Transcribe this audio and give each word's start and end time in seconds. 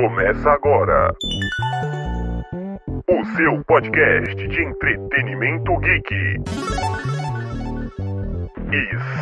Começa 0.00 0.50
agora. 0.52 1.14
O 3.06 3.36
seu 3.36 3.62
podcast 3.66 4.34
de 4.34 4.62
entretenimento 4.62 5.76
geek. 5.76 6.14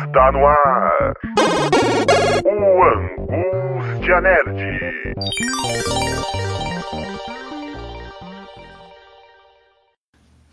Está 0.05 0.31
no 0.31 0.45
ar. 0.45 1.13
O 2.45 2.83
Angústia 2.85 4.21
Nerd. 4.21 4.55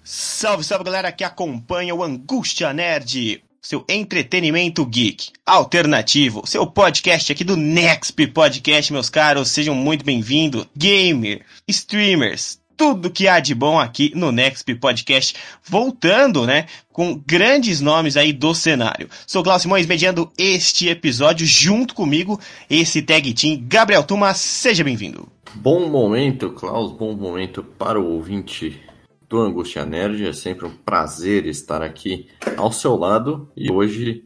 Salve, 0.03 0.65
salve 0.65 0.85
galera 0.85 1.13
que 1.13 1.23
acompanha 1.23 1.95
o 1.95 2.03
Angústia 2.03 2.73
Nerd, 2.73 3.45
seu 3.67 3.85
entretenimento 3.89 4.87
geek 4.87 5.33
alternativo, 5.45 6.45
seu 6.47 6.65
podcast 6.69 7.33
aqui 7.33 7.43
do 7.43 7.57
Nexp 7.57 8.29
Podcast, 8.29 8.93
meus 8.93 9.11
caros, 9.11 9.51
sejam 9.51 9.75
muito 9.75 10.05
bem-vindos, 10.05 10.69
gamer, 10.77 11.45
streamers, 11.67 12.61
tudo 12.77 13.11
que 13.11 13.27
há 13.27 13.41
de 13.41 13.57
bom 13.57 13.77
aqui 13.77 14.13
no 14.15 14.31
Nexp 14.31 14.77
Podcast, 14.77 15.35
voltando, 15.65 16.47
né, 16.47 16.67
com 16.93 17.21
grandes 17.27 17.81
nomes 17.81 18.17
aí 18.17 18.33
do 18.33 18.55
cenário. 18.55 19.09
Sou 19.27 19.43
Glaucio 19.43 19.63
Simões, 19.63 19.85
mediando 19.85 20.31
este 20.39 20.89
episódio 20.89 21.45
junto 21.45 21.93
comigo, 21.93 22.39
esse 22.71 23.03
tag 23.03 23.35
team, 23.35 23.65
Gabriel 23.67 24.05
Tuma, 24.05 24.33
seja 24.33 24.85
bem-vindo. 24.85 25.29
Bom 25.57 25.89
momento, 25.89 26.51
Klaus, 26.51 26.93
bom 26.93 27.17
momento 27.17 27.65
para 27.65 27.99
o 27.99 28.13
ouvinte 28.13 28.86
do 29.29 29.41
Angústia 29.41 29.85
Nerd. 29.85 30.27
É 30.27 30.33
sempre 30.33 30.67
um 30.67 30.77
prazer 30.77 31.47
estar 31.47 31.83
aqui 31.83 32.29
ao 32.57 32.73
seu 32.73 32.97
lado 32.97 33.51
e 33.57 33.71
hoje 33.71 34.25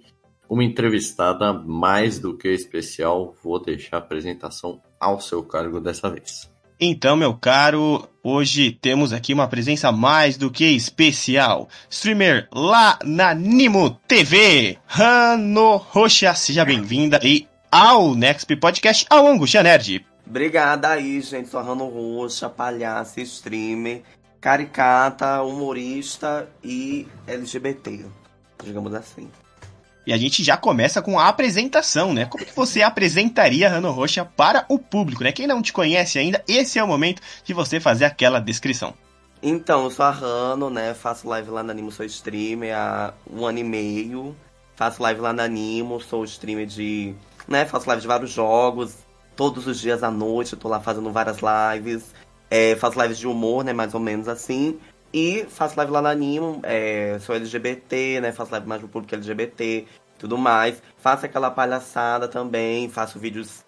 uma 0.49 0.65
entrevistada 0.65 1.53
mais 1.53 2.19
do 2.19 2.37
que 2.37 2.49
especial. 2.49 3.35
Vou 3.43 3.63
deixar 3.63 3.97
a 3.97 4.01
apresentação 4.01 4.81
ao 4.99 5.21
seu 5.21 5.43
cargo 5.43 5.81
dessa 5.81 6.11
vez. 6.11 6.51
Então, 6.83 7.15
meu 7.15 7.35
caro, 7.35 8.09
hoje 8.25 8.73
temos 8.73 9.13
aqui 9.13 9.35
uma 9.35 9.47
presença 9.47 9.93
mais 9.93 10.39
do 10.39 10.51
que 10.51 10.65
especial. 10.65 11.69
Streamer 11.91 12.49
lá 12.51 12.99
na 13.05 13.35
Nimo 13.35 13.91
TV, 14.09 14.79
Rano 14.87 15.77
Rocha, 15.77 16.35
seja 16.35 16.65
bem-vinda 16.65 17.21
aí 17.23 17.47
ao 17.71 18.15
Next 18.15 18.57
Podcast, 18.57 19.07
ao 19.11 19.27
Angústia 19.27 19.63
Nerd. 19.63 20.07
Obrigada 20.27 20.89
aí, 20.89 21.21
gente. 21.21 21.51
Sou 21.51 21.61
a 21.61 21.63
Rano 21.63 21.87
Roxa, 21.87 22.49
palhaça, 22.49 23.21
streamer 23.21 24.03
caricata, 24.41 25.43
humorista 25.43 26.49
e 26.63 27.07
LGBT, 27.27 28.07
digamos 28.65 28.95
assim. 28.95 29.31
E 30.07 30.13
a 30.13 30.17
gente 30.17 30.43
já 30.43 30.57
começa 30.57 31.03
com 31.03 31.19
a 31.19 31.29
apresentação, 31.29 32.15
né? 32.15 32.25
Como 32.25 32.45
que 32.45 32.57
você 32.57 32.83
apresentaria 32.83 33.69
a 33.69 33.71
Rano 33.71 33.91
Roxa 33.91 34.25
para 34.25 34.65
o 34.69 34.79
público, 34.79 35.23
né? 35.23 35.31
Quem 35.31 35.47
não 35.47 35.61
te 35.61 35.73
conhece 35.73 36.19
ainda, 36.19 36.43
esse 36.49 36.79
é 36.79 36.83
o 36.83 36.89
momento 36.89 37.21
de 37.45 37.53
você 37.53 37.79
fazer 37.79 38.07
aquela 38.07 38.41
descrição. 38.41 38.95
Então, 39.43 39.85
eu 39.85 39.91
sou 39.91 40.05
a 40.05 40.11
Rano, 40.11 40.69
né? 40.71 40.95
Faço 40.95 41.29
live 41.29 41.51
lá 41.51 41.63
na 41.63 41.73
Animo, 41.73 41.93
sou 41.93 42.05
streamer 42.07 42.77
há 42.77 43.15
um 43.31 43.45
ano 43.47 43.59
e 43.59 43.65
meio. 43.65 44.37
Faço 44.75 45.03
live 45.03 45.21
lá 45.21 45.33
na 45.33 45.45
Animo, 45.45 46.01
sou 46.01 46.25
streamer 46.25 46.67
de. 46.67 47.15
né? 47.47 47.65
Faço 47.67 47.87
live 47.87 48.01
de 48.01 48.09
vários 48.09 48.31
jogos. 48.31 48.97
Todos 49.37 49.67
os 49.67 49.81
dias 49.81 50.03
à 50.03 50.11
noite, 50.11 50.55
eu 50.55 50.59
tô 50.59 50.69
lá 50.69 50.81
fazendo 50.81 51.11
várias 51.11 51.39
lives. 51.41 52.15
É, 52.51 52.75
faço 52.77 53.01
lives 53.01 53.19
de 53.19 53.29
humor, 53.29 53.65
né? 53.65 53.73
Mais 53.73 53.95
ou 53.95 54.01
menos 54.01 54.27
assim. 54.29 54.79
E 55.13 55.45
faço 55.49 55.77
live 55.77 55.93
lá 55.93 56.03
na 56.03 56.11
Animo, 56.11 56.61
é, 56.63 57.19
sou 57.21 57.35
LGBT, 57.35 58.21
né? 58.21 58.33
Faço 58.33 58.53
live 58.53 58.67
mais 58.67 58.81
pro 58.81 58.89
público 58.89 59.15
LGBT, 59.15 59.87
tudo 60.19 60.39
mais. 60.39 60.81
Faço 60.99 61.27
aquela 61.27 61.51
palhaçada 61.51 62.29
também, 62.29 62.89
faço 62.89 63.19
vídeos 63.19 63.65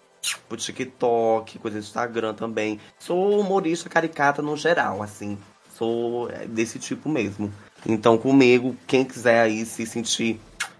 pro 0.47 0.57
TikTok, 0.57 1.59
coisa 1.59 1.79
do 1.79 1.83
Instagram 1.83 2.33
também. 2.33 2.79
Sou 2.97 3.39
humorista 3.39 3.89
caricata 3.89 4.41
no 4.41 4.55
geral, 4.55 5.03
assim. 5.03 5.37
Sou 5.77 6.29
é, 6.29 6.45
desse 6.45 6.79
tipo 6.79 7.09
mesmo. 7.09 7.51
Então 7.85 8.17
comigo, 8.17 8.75
quem 8.87 9.03
quiser 9.03 9.41
aí 9.41 9.65
se 9.65 9.85
sentir. 9.85 10.39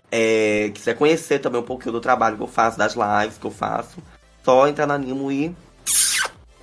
É, 0.09 0.72
quiser 0.74 0.96
conhecer 0.96 1.40
também 1.40 1.59
um 1.59 1.66
pouquinho 1.66 1.91
do 1.91 2.00
trabalho 2.00 2.38
que 2.38 2.44
eu 2.44 2.47
faço, 2.47 2.78
das 2.78 2.94
lives 2.94 3.38
que 3.40 3.46
eu 3.46 3.52
faço, 3.52 3.97
só 4.44 4.68
entrar 4.68 4.85
na 4.85 4.94
Animo 4.94 5.31
e 5.31 5.56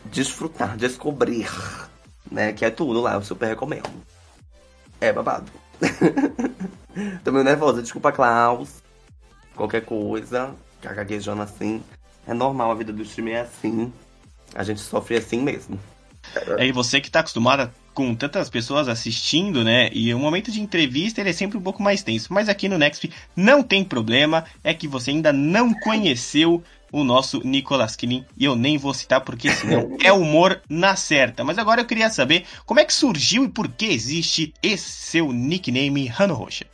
desfrutar, 0.05 0.77
descobrir, 0.77 1.49
né? 2.31 2.53
Que 2.53 2.65
é 2.65 2.71
tudo 2.71 3.01
lá, 3.01 3.15
eu 3.15 3.23
super 3.23 3.47
recomendo. 3.47 3.91
É 5.01 5.13
babado. 5.13 5.51
Tô 7.25 7.33
meio 7.33 7.45
nervosa, 7.45 7.83
desculpa, 7.83 8.13
Klaus. 8.13 8.83
Qualquer 9.55 9.85
coisa, 9.85 10.55
caguejando 10.81 11.43
assim. 11.43 11.83
É 12.27 12.35
normal, 12.35 12.71
a 12.71 12.75
vida 12.75 12.93
do 12.93 13.03
streamer 13.03 13.37
é 13.37 13.41
assim. 13.41 13.93
A 14.55 14.63
gente 14.63 14.81
sofre 14.81 15.17
assim 15.17 15.41
mesmo. 15.41 15.79
É, 16.59 16.67
e 16.67 16.73
você 16.73 17.01
que 17.01 17.11
tá 17.11 17.21
acostumada 17.21 17.73
com 17.95 18.15
tantas 18.15 18.49
pessoas 18.49 18.89
assistindo, 18.89 19.65
né? 19.65 19.91
E 19.93 20.13
o 20.15 20.19
momento 20.19 20.51
de 20.51 20.61
entrevista 20.61 21.21
ele 21.21 21.31
é 21.31 21.33
sempre 21.33 21.59
um 21.59 21.63
pouco 21.63 21.83
mais 21.83 22.03
tenso. 22.03 22.33
Mas 22.33 22.49
aqui 22.49 22.69
no 22.69 22.79
Next 22.79 23.11
não 23.35 23.63
tem 23.63 23.85
problema, 23.85 24.45
é 24.63 24.73
que 24.73 24.87
você 24.87 25.11
ainda 25.11 25.33
não 25.33 25.73
conheceu 25.75 26.63
o 26.93 27.05
nosso 27.05 27.41
Nicolas 27.45 27.97
Killing, 27.97 28.25
e 28.37 28.45
eu 28.45 28.57
nem 28.57 28.77
vou 28.77 28.93
citar 28.93 29.21
porque 29.21 29.51
senão 29.51 29.97
é 30.03 30.13
humor 30.13 30.61
na 30.69 30.97
certa. 30.97 31.45
Mas 31.45 31.59
agora 31.59 31.81
eu 31.81 31.87
queria 31.87 32.11
saber 32.11 32.45
como 32.67 32.81
é 32.81 32.85
que 32.85 32.93
surgiu 32.93 33.45
e 33.45 33.49
por 33.49 33.69
que 33.69 33.87
existe 33.87 34.53
esse 34.63 34.91
seu 34.91 35.33
nickname 35.33 36.07
Rano 36.07 36.35
Roxa. 36.35 36.67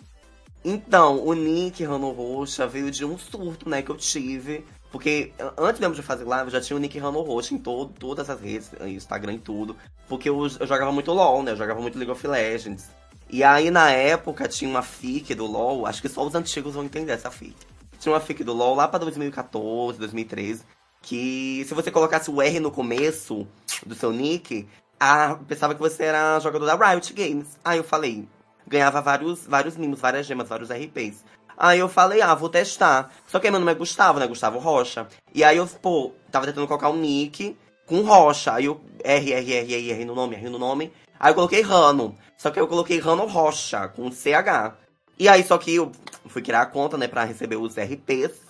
Então, 0.64 1.24
o 1.24 1.32
nick 1.32 1.84
Rano 1.84 2.10
Roxa 2.10 2.66
veio 2.66 2.90
de 2.90 3.04
um 3.04 3.16
surto, 3.16 3.68
né, 3.68 3.82
que 3.82 3.90
eu 3.90 3.96
tive. 3.96 4.64
Porque 4.90 5.32
antes 5.58 5.80
mesmo 5.80 5.94
de 5.94 6.02
fazer 6.02 6.24
live, 6.24 6.46
eu 6.46 6.52
já 6.52 6.60
tinha 6.60 6.76
o 6.76 6.80
nick 6.80 6.98
Rano 6.98 7.20
Roxa 7.20 7.54
em 7.54 7.58
todo, 7.58 7.92
todas 7.92 8.28
as 8.30 8.40
redes, 8.40 8.70
Instagram 8.84 9.34
e 9.34 9.38
tudo. 9.38 9.76
Porque 10.08 10.28
eu, 10.28 10.46
eu 10.58 10.66
jogava 10.66 10.90
muito 10.90 11.12
LOL, 11.12 11.42
né? 11.42 11.52
Eu 11.52 11.56
jogava 11.56 11.80
muito 11.80 11.98
League 11.98 12.10
of 12.10 12.26
Legends. 12.26 12.86
E 13.28 13.44
aí, 13.44 13.70
na 13.70 13.90
época, 13.90 14.48
tinha 14.48 14.70
uma 14.70 14.82
fic 14.82 15.34
do 15.34 15.46
LOL, 15.46 15.86
acho 15.86 16.00
que 16.00 16.08
só 16.08 16.24
os 16.24 16.34
antigos 16.34 16.74
vão 16.74 16.84
entender 16.84 17.12
essa 17.12 17.30
fic 17.30 17.54
tinha 17.98 18.12
uma 18.12 18.20
fic 18.20 18.42
do 18.44 18.52
LoL 18.52 18.74
lá 18.74 18.88
pra 18.88 18.98
2014, 18.98 19.98
2013, 19.98 20.64
que 21.02 21.64
se 21.66 21.74
você 21.74 21.90
colocasse 21.90 22.30
o 22.30 22.42
R 22.42 22.60
no 22.60 22.70
começo 22.70 23.46
do 23.84 23.94
seu 23.94 24.12
nick, 24.12 24.66
a, 24.98 25.36
pensava 25.46 25.74
que 25.74 25.80
você 25.80 26.04
era 26.04 26.40
jogador 26.40 26.66
da 26.66 26.74
Riot 26.74 27.12
Games. 27.12 27.58
Aí 27.64 27.78
eu 27.78 27.84
falei, 27.84 28.28
ganhava 28.66 29.00
vários, 29.00 29.46
vários 29.46 29.76
mimos, 29.76 30.00
várias 30.00 30.26
gemas, 30.26 30.48
vários 30.48 30.70
RPs. 30.70 31.24
Aí 31.56 31.78
eu 31.78 31.88
falei, 31.88 32.20
ah, 32.20 32.34
vou 32.34 32.48
testar. 32.48 33.10
Só 33.26 33.38
que 33.38 33.50
meu 33.50 33.58
nome 33.58 33.72
é 33.72 33.74
Gustavo, 33.74 34.18
né? 34.18 34.26
Gustavo 34.26 34.58
Rocha. 34.58 35.06
E 35.34 35.42
aí 35.42 35.56
eu, 35.56 35.66
pô, 35.66 36.12
tava 36.30 36.46
tentando 36.46 36.66
colocar 36.66 36.90
um 36.90 36.96
nick 36.96 37.56
com 37.86 38.02
Rocha. 38.02 38.52
Aí 38.52 38.66
eu, 38.66 38.80
R, 39.02 39.32
R, 39.32 39.52
R, 39.52 39.74
R, 39.74 39.90
R 39.92 40.04
no 40.04 40.14
nome, 40.14 40.36
R 40.36 40.50
no 40.50 40.58
nome. 40.58 40.92
Aí 41.18 41.30
eu 41.30 41.34
coloquei 41.34 41.62
Rano. 41.62 42.14
Só 42.36 42.50
que 42.50 42.60
eu 42.60 42.68
coloquei 42.68 42.98
Rano 42.98 43.26
Rocha, 43.26 43.88
com 43.88 44.10
CH. 44.10 44.74
E 45.18 45.28
aí, 45.28 45.42
só 45.42 45.56
que 45.58 45.74
eu 45.74 45.92
fui 46.26 46.42
criar 46.42 46.62
a 46.62 46.66
conta, 46.66 46.98
né, 46.98 47.08
pra 47.08 47.24
receber 47.24 47.56
os 47.56 47.74
RPs. 47.76 48.46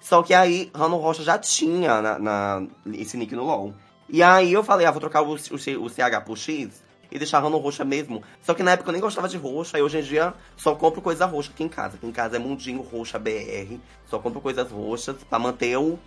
Só 0.00 0.22
que 0.22 0.34
aí, 0.34 0.70
Rano 0.74 0.96
Rocha 0.96 1.22
já 1.22 1.38
tinha 1.38 2.00
na, 2.00 2.18
na, 2.18 2.66
esse 2.94 3.16
nick 3.16 3.34
no 3.34 3.44
LoL. 3.44 3.74
E 4.08 4.22
aí 4.22 4.52
eu 4.52 4.64
falei, 4.64 4.86
ah, 4.86 4.90
vou 4.90 5.00
trocar 5.00 5.22
o, 5.22 5.32
o, 5.32 5.34
o 5.34 5.88
CH 5.88 6.24
por 6.24 6.36
X 6.36 6.82
e 7.10 7.18
deixar 7.18 7.40
Rano 7.40 7.58
Roxa 7.58 7.84
mesmo. 7.84 8.22
Só 8.42 8.54
que 8.54 8.62
na 8.62 8.72
época 8.72 8.88
eu 8.88 8.92
nem 8.92 9.00
gostava 9.00 9.28
de 9.28 9.36
roxa, 9.36 9.78
e 9.78 9.82
hoje 9.82 9.98
em 9.98 10.02
dia 10.02 10.34
só 10.56 10.74
compro 10.74 11.00
coisa 11.00 11.26
roxa 11.26 11.50
aqui 11.50 11.64
em 11.64 11.68
casa. 11.68 11.96
Aqui 11.96 12.06
em 12.06 12.12
casa 12.12 12.36
é 12.36 12.38
Mundinho 12.38 12.82
Roxa 12.82 13.18
BR. 13.18 13.78
Só 14.06 14.18
compro 14.18 14.40
coisas 14.40 14.70
roxas 14.70 15.16
pra 15.24 15.38
manter 15.38 15.76
o, 15.78 15.98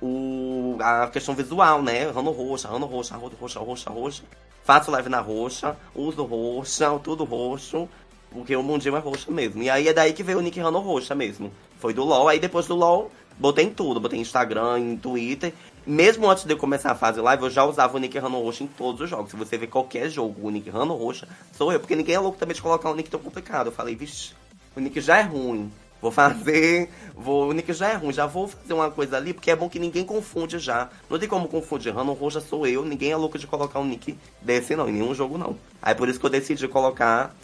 o, 0.00 0.76
a 0.80 1.08
questão 1.08 1.34
visual, 1.34 1.82
né? 1.82 2.10
Rano 2.10 2.30
roxa, 2.30 2.68
rano 2.68 2.86
roxa, 2.86 3.16
roxa, 3.16 3.36
roxa, 3.36 3.60
roxa, 3.60 3.90
roxa. 3.90 4.22
Faço 4.64 4.90
live 4.90 5.08
na 5.08 5.20
roxa, 5.20 5.76
uso 5.94 6.22
roxa, 6.24 6.98
tudo 7.02 7.24
roxo. 7.24 7.88
Porque 8.30 8.54
o 8.54 8.62
mundinho 8.62 8.96
é 8.96 8.98
roxo 8.98 9.32
mesmo. 9.32 9.62
E 9.62 9.68
aí 9.68 9.88
é 9.88 9.92
daí 9.92 10.12
que 10.12 10.22
veio 10.22 10.38
o 10.38 10.40
Nick 10.40 10.58
Rano 10.60 10.78
roxa 10.78 11.14
mesmo. 11.14 11.52
Foi 11.78 11.92
do 11.92 12.04
LOL. 12.04 12.28
Aí 12.28 12.38
depois 12.38 12.66
do 12.66 12.76
LOL, 12.76 13.10
botei 13.38 13.64
em 13.64 13.70
tudo. 13.70 13.98
Botei 13.98 14.18
em 14.18 14.22
Instagram, 14.22 14.78
em 14.78 14.96
Twitter. 14.96 15.52
Mesmo 15.86 16.30
antes 16.30 16.44
de 16.44 16.52
eu 16.52 16.58
começar 16.58 16.92
a 16.92 16.94
fazer 16.94 17.20
live, 17.20 17.42
eu 17.42 17.50
já 17.50 17.64
usava 17.64 17.96
o 17.96 18.00
Nick 18.00 18.18
Rano 18.18 18.40
roxa 18.40 18.62
em 18.62 18.66
todos 18.66 19.00
os 19.00 19.10
jogos. 19.10 19.30
Se 19.30 19.36
você 19.36 19.58
ver 19.58 19.66
qualquer 19.66 20.08
jogo, 20.08 20.46
o 20.46 20.50
Nick 20.50 20.70
Rano 20.70 20.94
roxa, 20.94 21.26
sou 21.56 21.72
eu. 21.72 21.80
Porque 21.80 21.96
ninguém 21.96 22.14
é 22.14 22.20
louco 22.20 22.38
também 22.38 22.54
de 22.54 22.62
colocar 22.62 22.90
um 22.90 22.94
nick 22.94 23.10
tão 23.10 23.18
complicado. 23.18 23.66
Eu 23.66 23.72
falei, 23.72 23.96
vixe, 23.96 24.32
o 24.76 24.80
nick 24.80 25.00
já 25.00 25.18
é 25.18 25.22
ruim. 25.22 25.72
Vou 26.00 26.10
fazer. 26.10 26.88
Vou, 27.14 27.48
o 27.48 27.52
nick 27.52 27.72
já 27.72 27.88
é 27.88 27.94
ruim, 27.94 28.12
já 28.12 28.26
vou 28.26 28.48
fazer 28.48 28.72
uma 28.72 28.90
coisa 28.90 29.16
ali, 29.16 29.34
porque 29.34 29.50
é 29.50 29.56
bom 29.56 29.68
que 29.68 29.78
ninguém 29.78 30.04
confunde 30.04 30.58
já. 30.58 30.88
Não 31.08 31.18
tem 31.18 31.28
como 31.28 31.48
confundir. 31.48 31.94
Rano 31.94 32.12
Roxa 32.12 32.40
sou 32.40 32.66
eu, 32.66 32.84
ninguém 32.84 33.10
é 33.10 33.16
louco 33.16 33.38
de 33.38 33.46
colocar 33.46 33.80
um 33.80 33.84
nick 33.84 34.16
desse 34.40 34.74
não, 34.74 34.88
em 34.88 34.92
nenhum 34.92 35.14
jogo 35.14 35.36
não. 35.36 35.56
Aí 35.82 35.94
por 35.94 36.08
isso 36.08 36.18
que 36.18 36.26
eu 36.26 36.30
decidi 36.30 36.66
colocar 36.68 37.34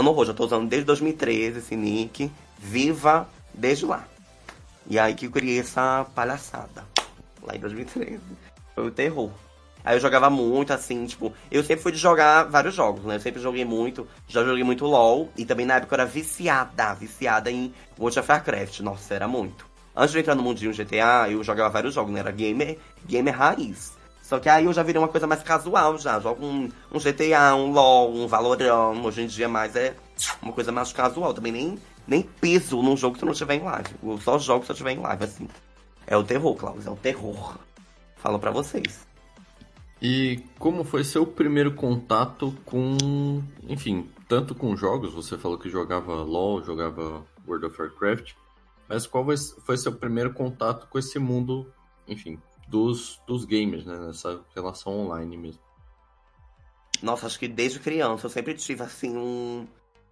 Roxa, 0.00 0.30
eu 0.30 0.34
tô 0.34 0.44
usando 0.44 0.68
desde 0.68 0.86
2013 0.86 1.58
esse 1.58 1.76
nick. 1.76 2.30
Viva 2.58 3.28
desde 3.52 3.86
lá. 3.86 4.04
E 4.88 4.98
aí 4.98 5.14
que 5.14 5.26
eu 5.26 5.30
criei 5.30 5.60
essa 5.60 6.06
palhaçada. 6.14 6.84
Lá 7.42 7.56
em 7.56 7.60
2013. 7.60 8.20
Foi 8.74 8.86
o 8.86 8.90
terror. 8.90 9.30
Aí 9.84 9.96
eu 9.96 10.00
jogava 10.00 10.28
muito, 10.28 10.72
assim, 10.72 11.06
tipo, 11.06 11.32
eu 11.50 11.62
sempre 11.62 11.82
fui 11.82 11.92
de 11.92 11.98
jogar 11.98 12.42
vários 12.44 12.74
jogos, 12.74 13.04
né? 13.04 13.16
Eu 13.16 13.20
sempre 13.20 13.40
joguei 13.40 13.64
muito, 13.64 14.06
já 14.26 14.44
joguei 14.44 14.64
muito 14.64 14.84
LOL. 14.84 15.30
E 15.36 15.44
também 15.44 15.64
na 15.64 15.76
época 15.76 15.94
eu 15.94 16.00
era 16.00 16.08
viciada, 16.08 16.92
viciada 16.94 17.50
em 17.50 17.72
World 17.98 18.18
of 18.18 18.30
Warcraft. 18.30 18.80
Nossa, 18.80 19.14
era 19.14 19.28
muito. 19.28 19.64
Antes 19.94 20.12
de 20.12 20.18
entrar 20.18 20.34
no 20.34 20.42
mundinho 20.42 20.74
GTA, 20.74 21.30
eu 21.30 21.42
jogava 21.42 21.70
vários 21.70 21.94
jogos, 21.94 22.12
né? 22.12 22.20
Era 22.20 22.32
gamer, 22.32 22.78
gamer 23.06 23.34
raiz. 23.34 23.95
Só 24.26 24.40
que 24.40 24.48
aí 24.48 24.64
eu 24.64 24.72
já 24.72 24.82
virei 24.82 25.00
uma 25.00 25.06
coisa 25.06 25.24
mais 25.24 25.40
casual 25.40 25.96
já. 25.98 26.18
Jogo 26.18 26.44
um, 26.44 26.68
um 26.92 26.98
GTA, 26.98 27.54
um 27.54 27.70
LOL, 27.70 28.12
um 28.12 28.26
Valorant. 28.26 29.00
Hoje 29.04 29.22
em 29.22 29.28
dia 29.28 29.48
mais 29.48 29.76
é 29.76 29.94
uma 30.42 30.52
coisa 30.52 30.72
mais 30.72 30.92
casual. 30.92 31.32
Também 31.32 31.52
nem, 31.52 31.78
nem 32.08 32.22
peso 32.22 32.82
num 32.82 32.96
jogo 32.96 33.14
que 33.14 33.20
tu 33.20 33.26
não 33.26 33.32
tiver 33.32 33.54
em 33.54 33.62
live. 33.62 33.94
Eu 34.02 34.18
só 34.18 34.36
jogo 34.36 34.64
se 34.64 34.72
eu 34.72 34.74
tiver 34.74 34.90
em 34.94 34.98
live, 34.98 35.22
assim. 35.22 35.46
É 36.08 36.16
o 36.16 36.24
terror, 36.24 36.56
Klaus, 36.56 36.84
é 36.84 36.90
o 36.90 36.96
terror. 36.96 37.56
Falo 38.16 38.40
pra 38.40 38.50
vocês. 38.50 39.06
E 40.02 40.42
como 40.58 40.82
foi 40.82 41.04
seu 41.04 41.24
primeiro 41.24 41.72
contato 41.74 42.52
com, 42.64 43.40
enfim, 43.68 44.10
tanto 44.26 44.56
com 44.56 44.76
jogos, 44.76 45.14
você 45.14 45.38
falou 45.38 45.56
que 45.56 45.70
jogava 45.70 46.12
LoL, 46.12 46.64
jogava 46.64 47.24
World 47.46 47.66
of 47.66 47.80
Warcraft, 47.80 48.32
mas 48.88 49.06
qual 49.06 49.24
foi 49.64 49.76
seu 49.76 49.92
primeiro 49.92 50.32
contato 50.32 50.88
com 50.88 50.98
esse 50.98 51.16
mundo, 51.16 51.72
enfim, 52.08 52.40
dos, 52.66 53.20
dos 53.26 53.44
gamers, 53.44 53.84
né, 53.84 53.96
nessa 53.98 54.40
relação 54.54 54.92
online 55.00 55.36
mesmo? 55.36 55.60
Nossa, 57.02 57.26
acho 57.26 57.38
que 57.38 57.48
desde 57.48 57.78
criança 57.78 58.26
eu 58.26 58.30
sempre 58.30 58.54
tive, 58.54 58.82
assim, 58.82 59.16
um, 59.16 59.66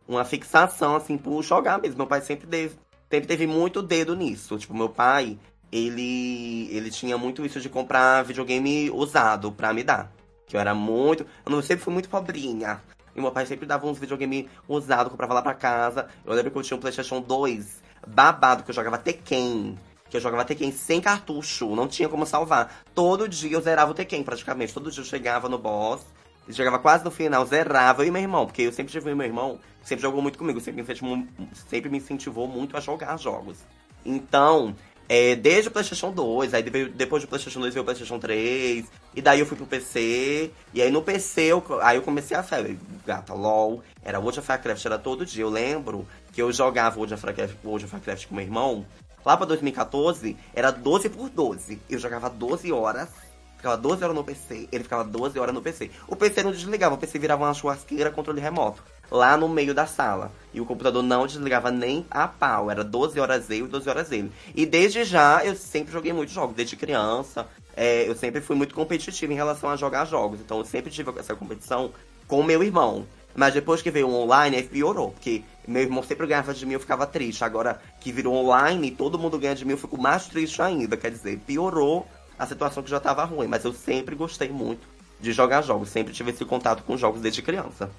uma 0.07 0.25
fixação, 0.25 0.97
assim, 0.97 1.17
por 1.17 1.43
jogar 1.43 1.81
mesmo. 1.81 1.99
Meu 1.99 2.07
pai 2.07 2.21
sempre 2.21 2.47
teve, 2.47 2.75
sempre 3.11 3.27
teve 3.27 3.47
muito 3.47 3.83
dedo 3.83 4.15
nisso. 4.15 4.59
Tipo, 4.59 4.75
meu 4.75 4.89
pai, 4.89 5.39
ele, 5.73 6.69
ele 6.71 6.91
tinha 6.91 7.17
muito 7.17 7.45
isso 7.45 7.61
de 7.61 7.69
comprar 7.69 8.23
videogame 8.23 8.91
usado 8.91 9.51
pra 9.51 9.73
me 9.73 9.83
dar. 9.83 10.13
Que 10.47 10.57
eu 10.57 10.61
era 10.61 10.75
muito. 10.75 11.27
Eu 11.45 11.53
não, 11.53 11.63
sempre 11.63 11.85
fui 11.85 11.93
muito 11.93 12.09
pobrinha. 12.09 12.83
E 13.17 13.21
meu 13.21 13.33
pai 13.33 13.47
sempre 13.47 13.65
dava 13.65 13.87
uns 13.87 13.99
videogame 13.99 14.49
usados, 14.69 15.11
comprava 15.11 15.35
lá 15.35 15.43
pra 15.43 15.55
casa. 15.55 16.09
Eu 16.25 16.35
lembro 16.35 16.51
que 16.51 16.59
eu 16.59 16.63
tinha 16.63 16.77
um 16.77 16.81
PlayStation 16.81 17.21
2 17.21 17.83
babado, 18.07 18.63
que 18.63 18.71
eu 18.71 18.75
jogava 18.75 18.99
Tekken. 18.99 19.79
Que 20.15 20.19
eu 20.19 20.23
jogava 20.23 20.45
Tekken 20.45 20.71
sem 20.71 21.01
cartucho, 21.01 21.75
não 21.75 21.89
tinha 21.89 22.09
como 22.09 22.25
salvar. 22.25 22.85
Todo 22.95 23.29
dia 23.29 23.51
eu 23.51 23.61
zerava 23.61 23.91
o 23.91 23.95
Tekken, 23.95 24.23
praticamente. 24.23 24.73
Todo 24.73 24.89
dia 24.89 25.01
eu 25.01 25.05
chegava 25.05 25.49
no 25.49 25.59
boss, 25.59 26.03
chegava 26.51 26.79
quase 26.79 27.05
no 27.05 27.11
final, 27.11 27.45
zerava 27.45 28.05
eu 28.05 28.07
e 28.07 28.11
meu 28.13 28.23
irmão. 28.23 28.47
Porque 28.47 28.63
eu 28.63 28.71
sempre 28.71 28.93
tive 28.93 29.13
meu 29.13 29.27
irmão, 29.27 29.59
sempre 29.83 30.03
jogou 30.03 30.23
muito 30.23 30.39
comigo, 30.39 30.61
sempre 30.61 30.77
me 30.77 30.83
incentivou, 30.83 31.27
sempre 31.69 31.91
me 31.91 31.99
incentivou 31.99 32.47
muito 32.47 32.77
a 32.77 32.81
jogar 32.81 33.19
jogos. 33.19 33.59
Então, 34.07 34.77
é, 35.09 35.35
desde 35.35 35.67
o 35.67 35.73
PlayStation 35.73 36.13
2, 36.13 36.55
aí 36.55 36.63
depois 36.63 37.25
do 37.25 37.29
PlayStation 37.29 37.59
2 37.59 37.75
veio 37.75 37.83
o 37.83 37.85
PlayStation 37.85 38.21
3, 38.21 38.87
e 39.17 39.21
daí 39.21 39.41
eu 39.41 39.47
fui 39.47 39.57
pro 39.57 39.67
PC, 39.67 40.53
e 40.73 40.81
aí 40.81 40.93
no 40.93 41.03
PC 41.03 41.43
eu, 41.43 41.65
aí 41.83 41.97
eu 41.97 42.03
comecei 42.03 42.37
a 42.37 42.43
série, 42.45 42.79
gata, 43.05 43.35
LOL, 43.35 43.83
era 44.05 44.21
World 44.21 44.39
of 44.39 44.49
Warcraft, 44.49 44.87
era 44.87 44.99
todo 44.99 45.27
dia. 45.27 45.43
Eu 45.43 45.51
lembro 45.51 46.07
que 46.33 46.41
eu 46.41 46.53
jogava 46.53 46.97
World 46.97 47.15
of 47.15 47.27
Warcraft, 47.27 47.57
World 47.65 47.85
of 47.85 47.95
Warcraft 47.95 48.27
com 48.29 48.37
meu 48.37 48.45
irmão, 48.45 48.87
lá 49.25 49.37
pra 49.37 49.47
2014, 49.47 50.37
era 50.55 50.71
12 50.71 51.09
por 51.09 51.29
12. 51.31 51.81
Eu 51.89 51.99
jogava 51.99 52.29
12 52.29 52.73
horas, 52.73 53.09
ficava 53.57 53.77
12 53.77 54.05
horas 54.05 54.17
no 54.17 54.25
PC, 54.25 54.69
ele 54.71 54.85
ficava 54.85 55.05
12 55.05 55.39
horas 55.39 55.55
no 55.55 55.63
PC. 55.63 55.91
O 56.07 56.15
PC 56.15 56.43
não 56.43 56.53
desligava, 56.53 56.95
o 56.95 56.99
PC 56.99 57.19
virava 57.19 57.45
uma 57.45 57.55
churrasqueira, 57.55 58.11
controle 58.11 58.41
remoto 58.41 58.83
lá 59.11 59.37
no 59.37 59.49
meio 59.49 59.75
da 59.75 59.87
sala. 59.87 60.31
E 60.53 60.61
o 60.61 60.67
computador 60.67 61.03
não 61.03 61.27
desligava 61.27 61.71
nem 61.71 62.07
a 62.11 62.27
pau. 62.27 62.71
Era 62.71 62.85
12 62.85 63.19
horas 63.19 63.49
eu 63.51 63.67
e 63.67 63.69
12 63.69 63.89
horas 63.89 64.13
ele. 64.13 64.33
E 64.55 64.67
desde 64.67 65.05
já 65.05 65.45
eu 65.45 65.55
sempre 65.55 65.93
joguei 65.93 66.13
muito 66.13 66.33
jogos. 66.33 66.57
Desde 66.57 66.77
criança, 66.77 67.47
é, 67.77 68.09
eu 68.09 68.15
sempre 68.15 68.41
fui 68.41 68.57
muito 68.57 68.75
competitivo 68.75 69.33
em 69.33 69.37
relação 69.37 69.71
a 69.71 69.77
jogar 69.77 70.05
jogos. 70.05 70.41
Então 70.41 70.59
eu 70.59 70.65
sempre 70.65 70.91
tive 70.91 71.13
essa 71.19 71.35
competição 71.35 71.93
com 72.27 72.41
o 72.41 72.45
meu 72.45 72.63
irmão. 72.63 73.07
Mas 73.35 73.55
depois 73.55 73.83
que 73.83 73.91
veio 73.91 74.09
o 74.09 74.15
online, 74.15 74.57
aí 74.57 74.63
piorou. 74.63 75.11
Porque 75.11 75.43
meu 75.67 75.83
irmão 75.83 76.03
sempre 76.03 76.27
ganhava 76.27 76.55
de 76.55 76.65
mim, 76.65 76.75
eu 76.75 76.81
ficava 76.81 77.07
triste. 77.07 77.45
Agora 77.45 77.81
que 78.01 78.13
virou 78.13 78.35
online, 78.35 78.91
todo 78.91 79.19
mundo 79.19 79.39
ganha 79.39 79.55
de 79.55 79.65
mim, 79.65 79.73
eu 79.73 79.79
fico 79.79 80.01
mais 80.01 80.27
triste 80.27 80.63
ainda. 80.63 80.97
Quer 80.97 81.11
dizer, 81.11 81.39
piorou 81.41 82.07
a 82.39 82.47
situação 82.47 82.83
que 82.83 82.91
já 82.91 82.99
estava 82.99 83.25
ruim. 83.25 83.49
Mas 83.49 83.65
eu 83.65 83.73
sempre 83.73 84.15
gostei 84.15 84.49
muito 84.49 84.87
de 85.21 85.33
jogar 85.33 85.63
jogos. 85.63 85.89
Sempre 85.89 86.13
tive 86.13 86.31
esse 86.31 86.45
contato 86.45 86.83
com 86.85 86.97
jogos 86.97 87.21
desde 87.21 87.43
criança. 87.43 87.91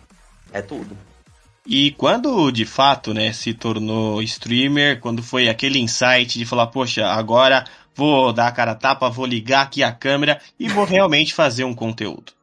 É 0.53 0.61
tudo. 0.61 0.95
E 1.67 1.91
quando 1.91 2.51
de 2.51 2.63
fato, 2.63 3.13
né, 3.13 3.33
se 3.33 3.53
tornou 3.53 4.21
streamer, 4.21 4.99
quando 4.99 5.23
foi 5.23 5.49
aquele 5.49 5.79
insight 5.79 6.37
de 6.37 6.45
falar, 6.45 6.67
poxa, 6.67 7.07
agora 7.07 7.65
vou 7.95 8.31
dar 8.31 8.47
a 8.47 8.51
cara 8.51 8.71
a 8.71 8.75
tapa, 8.75 9.09
vou 9.09 9.25
ligar 9.25 9.63
aqui 9.63 9.81
a 9.81 9.91
câmera 9.91 10.39
e 10.59 10.69
vou 10.69 10.85
realmente 10.85 11.33
fazer 11.33 11.63
um 11.63 11.73
conteúdo. 11.73 12.33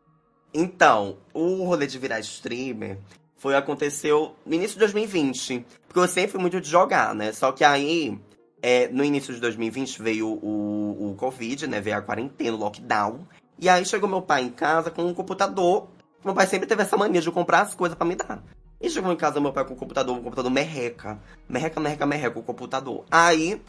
Então, 0.54 1.16
o 1.32 1.64
rolê 1.64 1.86
de 1.86 1.98
virar 1.98 2.20
streamer 2.20 2.98
foi 3.36 3.56
aconteceu 3.56 4.36
no 4.46 4.54
início 4.54 4.74
de 4.74 4.80
2020, 4.80 5.64
porque 5.86 5.98
eu 5.98 6.08
sempre 6.08 6.32
fui 6.32 6.40
muito 6.40 6.60
de 6.60 6.68
jogar, 6.68 7.14
né? 7.14 7.32
Só 7.32 7.52
que 7.52 7.64
aí, 7.64 8.18
é, 8.60 8.88
no 8.88 9.04
início 9.04 9.34
de 9.34 9.40
2020 9.40 10.02
veio 10.02 10.28
o, 10.28 11.10
o 11.10 11.14
Covid, 11.16 11.66
né? 11.66 11.80
Veio 11.80 11.96
a 11.96 12.02
quarentena, 12.02 12.56
o 12.56 12.60
lockdown. 12.60 13.26
E 13.58 13.68
aí 13.68 13.84
chegou 13.84 14.08
meu 14.08 14.22
pai 14.22 14.42
em 14.42 14.50
casa 14.50 14.90
com 14.90 15.04
um 15.04 15.14
computador 15.14 15.88
meu 16.24 16.34
pai 16.34 16.46
sempre 16.46 16.68
teve 16.68 16.82
essa 16.82 16.96
mania 16.96 17.20
de 17.20 17.30
comprar 17.32 17.62
as 17.62 17.74
coisas 17.74 17.98
para 17.98 18.06
me 18.06 18.14
dar. 18.14 18.42
E 18.80 18.88
chegou 18.88 19.12
em 19.12 19.16
casa 19.16 19.40
meu 19.40 19.52
pai 19.52 19.64
com 19.64 19.74
o 19.74 19.76
computador, 19.76 20.16
um 20.16 20.22
computador 20.22 20.50
merreca. 20.50 21.18
Merreca, 21.48 21.80
merreca, 21.80 22.06
merreca, 22.06 22.38
o 22.38 22.42
computador. 22.42 23.04
Aí, 23.10 23.60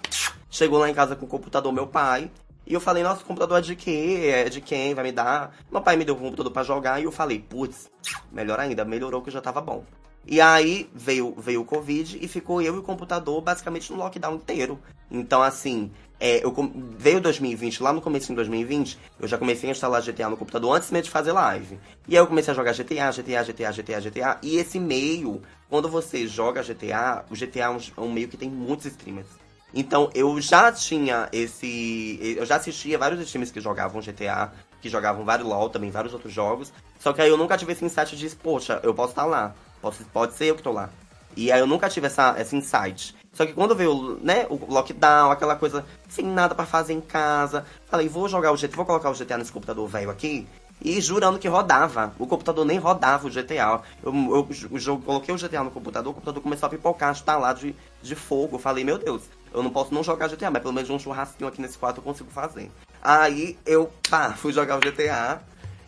chegou 0.49 0.79
lá 0.79 0.89
em 0.89 0.93
casa 0.93 1.15
com 1.15 1.25
o 1.25 1.29
computador 1.29 1.71
meu 1.73 1.87
pai. 1.87 2.31
E 2.65 2.73
eu 2.73 2.79
falei, 2.79 3.03
nossa, 3.03 3.21
o 3.21 3.25
computador 3.25 3.57
é 3.57 3.61
de 3.61 3.75
quê? 3.75 4.31
É 4.45 4.49
de 4.49 4.61
quem? 4.61 4.93
Vai 4.93 5.03
me 5.03 5.11
dar? 5.11 5.55
Meu 5.71 5.81
pai 5.81 5.95
me 5.97 6.05
deu 6.05 6.15
um 6.15 6.19
computador 6.19 6.51
para 6.51 6.63
jogar 6.63 6.99
e 6.99 7.03
eu 7.03 7.11
falei, 7.11 7.39
putz, 7.39 7.89
melhor 8.31 8.59
ainda, 8.59 8.85
melhorou 8.85 9.21
que 9.21 9.31
já 9.31 9.41
tava 9.41 9.59
bom. 9.59 9.83
E 10.25 10.39
aí 10.39 10.89
veio, 10.93 11.35
veio 11.37 11.61
o 11.61 11.65
Covid 11.65 12.17
e 12.21 12.27
ficou 12.29 12.61
eu 12.61 12.75
e 12.75 12.79
o 12.79 12.83
computador 12.83 13.41
basicamente 13.41 13.91
no 13.91 13.97
lockdown 13.97 14.35
inteiro. 14.35 14.79
Então, 15.11 15.43
assim, 15.43 15.91
é, 16.17 16.43
eu, 16.43 16.55
veio 16.97 17.19
2020, 17.19 17.83
lá 17.83 17.91
no 17.91 18.01
começo 18.01 18.27
de 18.27 18.35
2020, 18.35 18.97
eu 19.19 19.27
já 19.27 19.37
comecei 19.37 19.69
a 19.69 19.71
instalar 19.71 20.01
GTA 20.01 20.29
no 20.29 20.37
computador 20.37 20.77
antes 20.77 20.89
mesmo 20.89 21.03
de 21.03 21.09
fazer 21.09 21.33
live. 21.33 21.77
E 22.07 22.15
aí 22.15 22.23
eu 22.23 22.27
comecei 22.27 22.53
a 22.53 22.55
jogar 22.55 22.71
GTA, 22.71 23.11
GTA, 23.11 23.43
GTA, 23.43 23.71
GTA, 23.71 23.99
GTA. 23.99 24.39
E 24.41 24.55
esse 24.55 24.79
meio, 24.79 25.41
quando 25.69 25.89
você 25.89 26.25
joga 26.25 26.63
GTA, 26.63 27.25
o 27.29 27.35
GTA 27.35 27.65
é 27.65 27.69
um, 27.69 27.77
é 27.77 28.01
um 28.01 28.11
meio 28.11 28.29
que 28.29 28.37
tem 28.37 28.49
muitos 28.49 28.85
streamers. 28.85 29.42
Então 29.73 30.09
eu 30.13 30.39
já 30.39 30.71
tinha 30.71 31.27
esse. 31.31 32.19
Eu 32.37 32.45
já 32.45 32.57
assistia 32.57 32.97
vários 32.97 33.19
streamers 33.21 33.51
que 33.51 33.59
jogavam 33.59 34.01
GTA, 34.01 34.51
que 34.81 34.89
jogavam 34.89 35.25
vários 35.25 35.47
LOL 35.47 35.69
também, 35.69 35.89
vários 35.89 36.13
outros 36.13 36.31
jogos. 36.31 36.71
Só 36.99 37.11
que 37.11 37.21
aí 37.21 37.29
eu 37.29 37.37
nunca 37.37 37.57
tive 37.57 37.73
esse 37.73 37.83
insight 37.83 38.15
de, 38.15 38.29
poxa, 38.35 38.79
eu 38.83 38.93
posso 38.93 39.09
estar 39.09 39.25
lá. 39.25 39.55
Pode, 39.81 39.97
pode 40.13 40.33
ser 40.35 40.45
eu 40.45 40.55
que 40.55 40.63
tô 40.63 40.71
lá. 40.71 40.89
E 41.35 41.51
aí 41.51 41.59
eu 41.59 41.67
nunca 41.67 41.89
tive 41.89 42.07
essa, 42.07 42.35
essa 42.37 42.55
insight. 42.55 43.15
Só 43.33 43.45
que 43.45 43.53
quando 43.53 43.75
veio, 43.75 44.19
né, 44.21 44.45
o 44.49 44.71
lockdown, 44.71 45.31
aquela 45.31 45.55
coisa 45.55 45.83
sem 46.07 46.23
nada 46.23 46.53
para 46.53 46.65
fazer 46.65 46.93
em 46.93 47.01
casa, 47.01 47.65
falei, 47.87 48.07
vou 48.07 48.29
jogar 48.29 48.51
o 48.51 48.55
GTA, 48.55 48.75
vou 48.75 48.85
colocar 48.85 49.09
o 49.09 49.13
GTA 49.13 49.39
nesse 49.39 49.51
computador 49.51 49.87
velho 49.87 50.11
aqui. 50.11 50.47
E 50.81 50.99
jurando 51.01 51.39
que 51.39 51.47
rodava. 51.47 52.13
O 52.19 52.27
computador 52.27 52.65
nem 52.65 52.77
rodava 52.77 53.25
o 53.25 53.31
GTA. 53.31 53.81
Eu, 54.03 54.13
eu, 54.13 54.47
eu, 54.71 54.79
eu 54.85 54.97
coloquei 54.99 55.33
o 55.33 55.37
GTA 55.37 55.63
no 55.63 55.71
computador, 55.71 56.11
o 56.11 56.13
computador 56.13 56.43
começou 56.43 56.67
a 56.67 56.69
pipocar, 56.69 57.15
lá 57.39 57.53
de, 57.53 57.75
de 58.01 58.15
fogo. 58.15 58.59
Falei, 58.59 58.83
meu 58.83 58.97
Deus, 58.97 59.23
eu 59.53 59.63
não 59.63 59.69
posso 59.69 59.93
não 59.93 60.03
jogar 60.03 60.27
GTA, 60.27 60.49
mas 60.49 60.61
pelo 60.61 60.73
menos 60.73 60.89
um 60.89 60.99
churrasquinho 60.99 61.47
aqui 61.47 61.61
nesse 61.61 61.77
quarto 61.77 61.97
eu 61.97 62.03
consigo 62.03 62.29
fazer. 62.31 62.71
Aí 63.01 63.57
eu, 63.65 63.91
pá, 64.09 64.31
fui 64.37 64.51
jogar 64.51 64.77
o 64.77 64.79
GTA. 64.79 65.41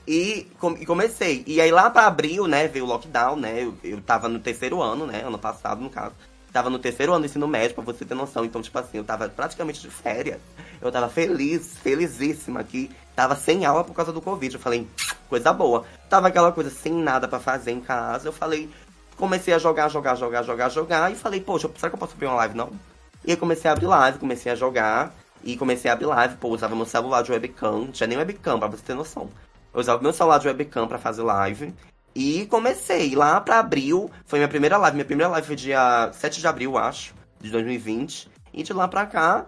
E, 0.07 0.47
comecei. 0.85 1.43
E 1.47 1.59
aí 1.59 1.71
lá 1.71 1.89
pra 1.89 2.05
abril, 2.05 2.47
né, 2.47 2.67
veio 2.67 2.85
o 2.85 2.87
lockdown, 2.87 3.35
né? 3.35 3.63
Eu, 3.63 3.73
eu 3.83 4.01
tava 4.01 4.29
no 4.29 4.39
terceiro 4.39 4.81
ano, 4.81 5.07
né? 5.07 5.23
Ano 5.25 5.39
passado, 5.39 5.81
no 5.81 5.89
caso. 5.89 6.13
Tava 6.53 6.69
no 6.69 6.79
terceiro 6.79 7.11
ano 7.11 7.21
do 7.21 7.25
ensino 7.25 7.47
médio, 7.47 7.75
pra 7.75 7.83
você 7.83 8.05
ter 8.05 8.13
noção. 8.13 8.45
Então, 8.45 8.61
tipo 8.61 8.77
assim, 8.77 8.97
eu 8.97 9.03
tava 9.03 9.27
praticamente 9.27 9.81
de 9.81 9.89
férias. 9.89 10.39
Eu 10.79 10.91
tava 10.91 11.09
feliz, 11.09 11.75
felizíssima 11.79 12.59
aqui. 12.59 12.89
Tava 13.15 13.35
sem 13.35 13.65
aula 13.65 13.83
por 13.83 13.93
causa 13.93 14.13
do 14.13 14.21
Covid. 14.21 14.53
Eu 14.53 14.61
falei, 14.61 14.87
coisa 15.27 15.51
boa. 15.51 15.83
Tava 16.07 16.27
aquela 16.27 16.51
coisa 16.51 16.69
sem 16.69 16.93
nada 16.93 17.27
para 17.27 17.39
fazer 17.39 17.71
em 17.71 17.81
casa. 17.81 18.27
Eu 18.27 18.31
falei, 18.31 18.69
comecei 19.17 19.53
a 19.53 19.57
jogar, 19.57 19.89
jogar, 19.89 20.15
jogar, 20.15 20.43
jogar, 20.43 20.69
jogar. 20.69 21.11
E 21.11 21.15
falei, 21.15 21.41
poxa, 21.41 21.69
será 21.75 21.89
que 21.89 21.95
eu 21.95 21.99
posso 21.99 22.13
abrir 22.13 22.27
uma 22.27 22.35
live? 22.35 22.55
Não. 22.55 22.71
E 23.25 23.31
aí 23.31 23.37
comecei 23.37 23.69
a 23.69 23.73
abrir 23.73 23.87
live, 23.87 24.19
comecei 24.19 24.51
a 24.51 24.55
jogar. 24.55 25.13
E 25.43 25.55
comecei 25.57 25.89
a 25.89 25.93
abrir 25.93 26.05
live, 26.05 26.37
pô, 26.37 26.49
usava 26.49 26.75
meu 26.75 26.85
celular 26.85 27.21
de 27.21 27.31
webcam. 27.31 27.79
Não 27.79 27.91
tinha 27.91 28.07
nem 28.07 28.17
webcam, 28.17 28.59
pra 28.59 28.67
você 28.67 28.83
ter 28.83 28.93
noção. 28.93 29.29
Eu 29.73 29.79
usava 29.79 30.01
meu 30.01 30.13
celular 30.13 30.39
de 30.39 30.47
webcam 30.47 30.87
para 30.87 30.97
fazer 30.97 31.21
live. 31.23 31.73
E 32.15 32.45
comecei 32.47 33.15
lá 33.15 33.41
para 33.41 33.59
abril. 33.59 34.09
Foi 34.25 34.39
minha 34.39 34.47
primeira 34.47 34.77
live. 34.77 34.95
Minha 34.95 35.05
primeira 35.05 35.31
live 35.31 35.47
foi 35.47 35.55
dia 35.55 36.09
7 36.13 36.39
de 36.39 36.47
abril, 36.47 36.77
acho, 36.77 37.13
de 37.39 37.49
2020. 37.51 38.29
E 38.53 38.63
de 38.63 38.73
lá 38.73 38.87
pra 38.87 39.05
cá, 39.05 39.47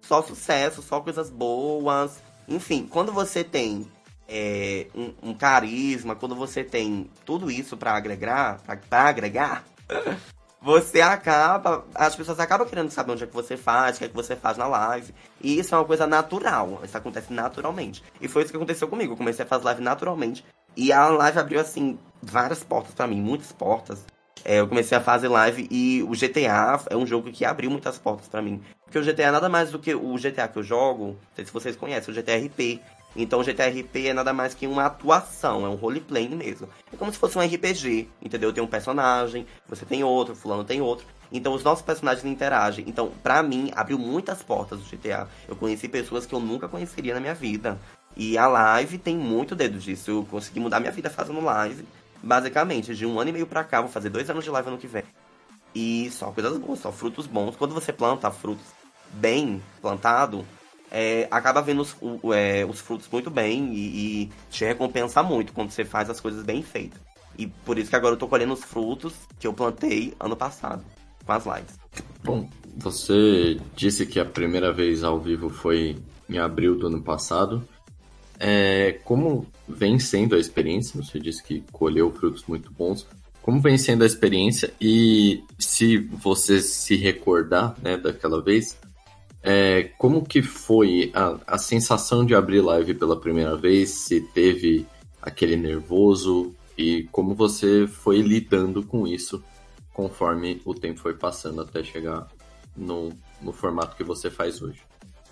só 0.00 0.22
sucesso, 0.22 0.80
só 0.80 1.00
coisas 1.00 1.28
boas. 1.28 2.22
Enfim, 2.46 2.86
quando 2.88 3.10
você 3.12 3.42
tem 3.42 3.90
é, 4.28 4.86
um, 4.94 5.30
um, 5.30 5.34
carisma, 5.34 6.14
quando 6.14 6.34
você 6.34 6.62
tem 6.62 7.10
tudo 7.24 7.50
isso 7.50 7.76
para 7.76 7.92
agregar, 7.92 8.60
para 8.88 9.08
agregar, 9.08 9.64
você 10.64 11.02
acaba. 11.02 11.84
As 11.94 12.16
pessoas 12.16 12.40
acabam 12.40 12.66
querendo 12.66 12.90
saber 12.90 13.12
onde 13.12 13.24
é 13.24 13.26
que 13.26 13.34
você 13.34 13.54
faz, 13.54 13.96
o 13.96 13.98
que 13.98 14.06
é 14.06 14.08
que 14.08 14.14
você 14.14 14.34
faz 14.34 14.56
na 14.56 14.66
live. 14.66 15.14
E 15.38 15.58
isso 15.58 15.74
é 15.74 15.78
uma 15.78 15.84
coisa 15.84 16.06
natural. 16.06 16.80
Isso 16.82 16.96
acontece 16.96 17.30
naturalmente. 17.30 18.02
E 18.18 18.26
foi 18.26 18.42
isso 18.42 18.50
que 18.50 18.56
aconteceu 18.56 18.88
comigo. 18.88 19.12
Eu 19.12 19.16
comecei 19.16 19.44
a 19.44 19.48
fazer 19.48 19.64
live 19.66 19.82
naturalmente. 19.82 20.42
E 20.74 20.90
a 20.90 21.06
live 21.08 21.38
abriu, 21.38 21.60
assim, 21.60 21.98
várias 22.22 22.64
portas 22.64 22.94
para 22.94 23.06
mim, 23.06 23.20
muitas 23.20 23.52
portas. 23.52 24.06
É, 24.42 24.60
eu 24.60 24.66
comecei 24.66 24.96
a 24.96 25.00
fazer 25.00 25.28
live 25.28 25.68
e 25.70 26.02
o 26.02 26.12
GTA 26.12 26.80
é 26.90 26.96
um 26.96 27.06
jogo 27.06 27.30
que 27.30 27.44
abriu 27.44 27.70
muitas 27.70 27.98
portas 27.98 28.26
para 28.26 28.40
mim. 28.40 28.62
Porque 28.84 28.98
o 28.98 29.04
GTA 29.04 29.32
nada 29.32 29.48
mais 29.50 29.70
do 29.70 29.78
que 29.78 29.94
o 29.94 30.14
GTA 30.14 30.48
que 30.48 30.58
eu 30.58 30.62
jogo, 30.62 31.08
não 31.08 31.16
sei 31.36 31.44
se 31.44 31.52
vocês 31.52 31.76
conhecem, 31.76 32.12
o 32.12 32.16
GTA 32.16 32.36
RP. 32.36 32.80
Então 33.16 33.40
o 33.40 33.44
GTRP 33.44 34.08
é 34.08 34.12
nada 34.12 34.32
mais 34.32 34.54
que 34.54 34.66
uma 34.66 34.86
atuação, 34.86 35.64
é 35.64 35.68
um 35.68 35.74
roleplay 35.74 36.28
mesmo. 36.28 36.68
É 36.92 36.96
como 36.96 37.12
se 37.12 37.18
fosse 37.18 37.38
um 37.38 37.40
RPG, 37.40 38.08
entendeu? 38.20 38.52
Tem 38.52 38.62
um 38.62 38.66
personagem, 38.66 39.46
você 39.68 39.84
tem 39.86 40.02
outro, 40.02 40.34
fulano 40.34 40.64
tem 40.64 40.80
outro. 40.80 41.06
Então 41.32 41.52
os 41.54 41.62
nossos 41.62 41.84
personagens 41.84 42.24
interagem. 42.24 42.84
Então, 42.88 43.12
pra 43.22 43.42
mim, 43.42 43.70
abriu 43.74 43.98
muitas 43.98 44.42
portas 44.42 44.80
do 44.80 44.84
GTA. 44.84 45.28
Eu 45.48 45.56
conheci 45.56 45.88
pessoas 45.88 46.26
que 46.26 46.34
eu 46.34 46.40
nunca 46.40 46.68
conheceria 46.68 47.14
na 47.14 47.20
minha 47.20 47.34
vida. 47.34 47.78
E 48.16 48.38
a 48.38 48.46
live 48.46 48.98
tem 48.98 49.16
muito 49.16 49.54
dedo 49.54 49.78
disso. 49.78 50.10
Eu 50.10 50.26
consegui 50.30 50.60
mudar 50.60 50.80
minha 50.80 50.92
vida 50.92 51.10
fazendo 51.10 51.40
live. 51.40 51.84
Basicamente, 52.22 52.94
de 52.94 53.04
um 53.04 53.18
ano 53.18 53.30
e 53.30 53.32
meio 53.32 53.46
pra 53.46 53.64
cá, 53.64 53.80
vou 53.80 53.90
fazer 53.90 54.10
dois 54.10 54.30
anos 54.30 54.44
de 54.44 54.50
live 54.50 54.68
ano 54.68 54.78
que 54.78 54.86
vem. 54.86 55.02
E 55.74 56.10
só 56.12 56.30
coisas 56.30 56.56
boas, 56.56 56.78
só 56.78 56.92
frutos 56.92 57.26
bons. 57.26 57.56
Quando 57.56 57.74
você 57.74 57.92
planta 57.92 58.30
frutos 58.30 58.64
bem 59.12 59.62
plantado, 59.82 60.46
é, 60.96 61.26
acaba 61.28 61.60
vendo 61.60 61.82
os, 61.82 61.96
o, 62.00 62.32
é, 62.32 62.64
os, 62.64 62.78
frutos 62.78 63.08
muito 63.10 63.28
bem 63.28 63.74
e, 63.74 64.22
e, 64.22 64.30
te 64.48 64.64
recompensa 64.64 65.24
muito 65.24 65.52
quando 65.52 65.72
você 65.72 65.84
faz 65.84 66.08
as 66.08 66.20
coisas 66.20 66.44
bem 66.44 66.62
feitas. 66.62 67.00
E 67.36 67.48
por 67.48 67.76
isso 67.76 67.90
que 67.90 67.96
agora 67.96 68.14
eu 68.14 68.18
tô 68.18 68.28
colhendo 68.28 68.52
os 68.52 68.62
frutos 68.62 69.12
que 69.40 69.44
eu 69.44 69.52
plantei 69.52 70.14
ano 70.20 70.36
passado, 70.36 70.84
com 71.26 71.32
as 71.32 71.44
lives. 71.44 71.76
Bom, 72.22 72.48
você 72.76 73.58
disse 73.74 74.06
que 74.06 74.20
a 74.20 74.24
primeira 74.24 74.72
vez 74.72 75.02
ao 75.02 75.18
vivo 75.18 75.50
foi 75.50 75.96
em 76.28 76.38
abril 76.38 76.76
do 76.78 76.86
ano 76.86 77.02
passado. 77.02 77.66
É, 78.38 78.92
como 79.04 79.48
vem 79.68 79.98
sendo 79.98 80.36
a 80.36 80.38
experiência? 80.38 81.02
Você 81.02 81.18
disse 81.18 81.42
que 81.42 81.64
colheu 81.72 82.12
frutos 82.12 82.44
muito 82.46 82.72
bons. 82.72 83.04
Como 83.42 83.60
vem 83.60 83.76
sendo 83.76 84.04
a 84.04 84.06
experiência 84.06 84.72
e 84.80 85.42
se 85.58 85.98
você 85.98 86.62
se 86.62 86.94
recordar 86.94 87.74
né, 87.82 87.96
daquela 87.96 88.40
vez, 88.40 88.78
é, 89.46 89.90
como 89.98 90.24
que 90.24 90.40
foi 90.40 91.12
a, 91.14 91.38
a 91.46 91.58
sensação 91.58 92.24
de 92.24 92.34
abrir 92.34 92.62
live 92.62 92.94
pela 92.94 93.20
primeira 93.20 93.54
vez? 93.54 93.90
Se 93.90 94.22
teve 94.22 94.86
aquele 95.20 95.54
nervoso 95.54 96.54
e 96.78 97.06
como 97.12 97.34
você 97.34 97.86
foi 97.86 98.22
lidando 98.22 98.82
com 98.82 99.06
isso 99.06 99.44
conforme 99.92 100.62
o 100.64 100.74
tempo 100.74 100.98
foi 100.98 101.14
passando 101.14 101.60
até 101.60 101.84
chegar 101.84 102.26
no, 102.74 103.12
no 103.42 103.52
formato 103.52 103.96
que 103.96 104.02
você 104.02 104.30
faz 104.30 104.62
hoje? 104.62 104.80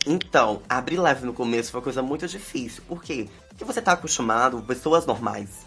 Então, 0.07 0.61
abrir 0.69 0.99
live 0.99 1.25
no 1.25 1.33
começo 1.33 1.71
foi 1.71 1.81
uma 1.81 1.85
coisa 1.85 2.02
muito 2.02 2.28
difícil. 2.28 2.83
Por 2.87 3.02
quê? 3.02 3.28
Porque 3.49 3.64
você 3.64 3.81
tá 3.81 3.92
acostumado, 3.92 4.62
pessoas 4.62 5.07
normais, 5.07 5.64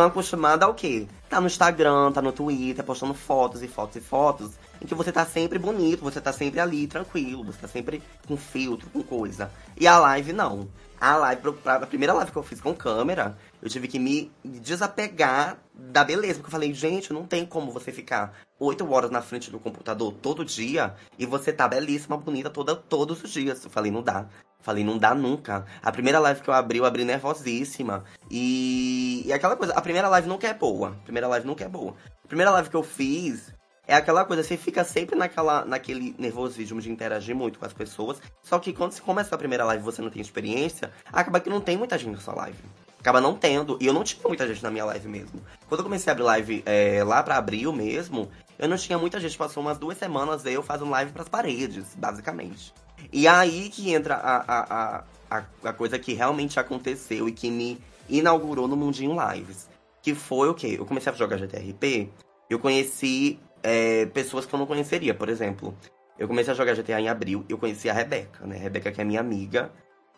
estão 0.00 0.06
acostumadas 0.06 0.66
ao 0.66 0.74
quê? 0.74 1.06
Tá 1.28 1.40
no 1.40 1.46
Instagram, 1.46 2.10
tá 2.12 2.22
no 2.22 2.32
Twitter, 2.32 2.84
postando 2.84 3.14
fotos 3.14 3.62
e 3.62 3.68
fotos 3.68 3.96
e 3.96 4.00
fotos, 4.00 4.52
em 4.80 4.86
que 4.86 4.94
você 4.94 5.12
tá 5.12 5.24
sempre 5.26 5.58
bonito, 5.58 6.02
você 6.02 6.20
tá 6.20 6.32
sempre 6.32 6.58
ali, 6.58 6.86
tranquilo, 6.86 7.44
você 7.44 7.58
tá 7.58 7.68
sempre 7.68 8.02
com 8.26 8.36
filtro, 8.36 8.88
com 8.90 9.02
coisa. 9.02 9.50
E 9.78 9.86
a 9.86 9.98
live 9.98 10.32
não. 10.32 10.68
A 11.00 11.16
live, 11.16 11.42
a 11.64 11.86
primeira 11.86 12.12
live 12.12 12.30
que 12.30 12.36
eu 12.36 12.42
fiz 12.42 12.60
com 12.60 12.74
câmera, 12.74 13.36
eu 13.62 13.68
tive 13.68 13.88
que 13.88 13.98
me 13.98 14.30
desapegar 14.44 15.58
da 15.74 16.04
beleza. 16.04 16.34
Porque 16.34 16.48
eu 16.48 16.52
falei, 16.52 16.74
gente, 16.74 17.12
não 17.12 17.24
tem 17.24 17.46
como 17.46 17.72
você 17.72 17.90
ficar 17.90 18.34
oito 18.58 18.90
horas 18.90 19.10
na 19.10 19.22
frente 19.22 19.50
do 19.50 19.58
computador 19.58 20.12
todo 20.20 20.44
dia 20.44 20.94
e 21.18 21.24
você 21.24 21.52
tá 21.52 21.66
belíssima, 21.66 22.18
bonita 22.18 22.50
toda, 22.50 22.76
todos 22.76 23.22
os 23.22 23.30
dias. 23.30 23.64
Eu 23.64 23.70
falei, 23.70 23.90
não 23.90 24.02
dá. 24.02 24.26
Falei, 24.62 24.84
não 24.84 24.98
dá 24.98 25.14
nunca. 25.14 25.64
A 25.82 25.90
primeira 25.90 26.18
live 26.18 26.40
que 26.40 26.48
eu 26.48 26.54
abri, 26.54 26.78
eu 26.78 26.84
abri 26.84 27.04
nervosíssima. 27.04 28.04
E, 28.30 29.22
e 29.26 29.32
aquela 29.32 29.56
coisa, 29.56 29.72
a 29.74 29.80
primeira 29.80 30.08
live 30.08 30.28
nunca 30.28 30.46
é 30.46 30.54
boa. 30.54 30.90
A 30.90 31.04
primeira 31.04 31.28
live 31.28 31.46
nunca 31.46 31.64
é 31.64 31.68
boa. 31.68 31.94
A 32.24 32.28
primeira 32.28 32.50
live 32.50 32.68
que 32.68 32.76
eu 32.76 32.82
fiz 32.82 33.52
é 33.86 33.94
aquela 33.94 34.24
coisa, 34.24 34.42
você 34.42 34.56
fica 34.56 34.84
sempre 34.84 35.16
naquela, 35.16 35.64
naquele 35.64 36.14
nervosismo 36.16 36.80
de 36.80 36.90
interagir 36.90 37.34
muito 37.34 37.58
com 37.58 37.66
as 37.66 37.72
pessoas. 37.72 38.20
Só 38.42 38.58
que 38.58 38.72
quando 38.72 38.92
você 38.92 39.00
começa 39.00 39.34
a 39.34 39.38
primeira 39.38 39.64
live 39.64 39.82
e 39.82 39.84
você 39.84 40.00
não 40.00 40.10
tem 40.10 40.22
experiência, 40.22 40.92
acaba 41.12 41.40
que 41.40 41.50
não 41.50 41.60
tem 41.60 41.76
muita 41.76 41.98
gente 41.98 42.12
na 42.12 42.20
sua 42.20 42.34
live. 42.34 42.58
Acaba 43.00 43.20
não 43.20 43.34
tendo. 43.34 43.78
E 43.80 43.86
eu 43.86 43.92
não 43.92 44.04
tinha 44.04 44.22
muita 44.28 44.46
gente 44.46 44.62
na 44.62 44.70
minha 44.70 44.84
live 44.84 45.08
mesmo. 45.08 45.40
Quando 45.68 45.80
eu 45.80 45.84
comecei 45.84 46.10
a 46.10 46.12
abrir 46.12 46.24
live 46.24 46.62
é, 46.66 47.02
lá 47.02 47.22
pra 47.22 47.36
abril 47.36 47.72
mesmo, 47.72 48.30
eu 48.58 48.68
não 48.68 48.76
tinha 48.76 48.98
muita 48.98 49.18
gente. 49.18 49.36
Passou 49.36 49.62
umas 49.62 49.78
duas 49.78 49.96
semanas 49.96 50.44
eu 50.44 50.62
fazendo 50.62 50.90
live 50.90 51.10
pras 51.10 51.28
paredes, 51.28 51.94
basicamente. 51.96 52.72
E 53.12 53.26
aí 53.26 53.68
que 53.68 53.92
entra 53.92 54.14
a, 54.14 54.36
a, 54.46 55.04
a, 55.30 55.44
a, 55.64 55.72
coisa 55.72 55.98
que 55.98 56.12
realmente 56.14 56.58
aconteceu 56.58 57.28
e 57.28 57.32
que 57.32 57.50
me 57.50 57.78
inaugurou 58.08 58.66
no 58.68 58.76
Mundinho 58.76 59.16
Lives. 59.30 59.68
Que 60.02 60.14
foi 60.14 60.48
o 60.48 60.54
quê? 60.54 60.76
Eu 60.78 60.86
comecei 60.86 61.12
a 61.12 61.14
jogar 61.14 61.36
GTRP, 61.36 62.10
eu 62.48 62.58
conheci 62.58 63.38
é, 63.62 64.06
pessoas 64.06 64.46
que 64.46 64.54
eu 64.54 64.58
não 64.58 64.66
conheceria, 64.66 65.14
por 65.14 65.28
exemplo. 65.28 65.76
Eu 66.18 66.28
comecei 66.28 66.52
a 66.52 66.56
jogar 66.56 66.74
GTA 66.74 67.00
em 67.00 67.08
abril, 67.08 67.44
eu 67.48 67.56
conheci 67.56 67.88
a 67.88 67.92
Rebeca, 67.92 68.46
né? 68.46 68.56
Rebeca 68.56 68.92
que 68.92 69.00
é 69.00 69.04
minha 69.04 69.20
amiga. 69.20 69.70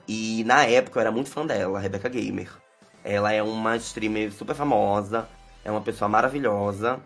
E 0.09 0.43
na 0.45 0.65
época 0.65 0.99
eu 0.99 1.01
era 1.03 1.13
muito 1.13 1.31
fã 1.31 1.47
dela, 1.47 1.79
a 1.79 1.81
Rebeca 1.81 2.09
Gamer. 2.09 2.51
Ela 3.05 3.33
é 3.33 3.43
uma 3.43 3.77
streamer 3.77 4.33
super 4.33 4.55
famosa, 4.55 5.29
é 5.65 5.71
uma 5.71 5.81
pessoa 5.81 6.09
maravilhosa, 6.09 7.01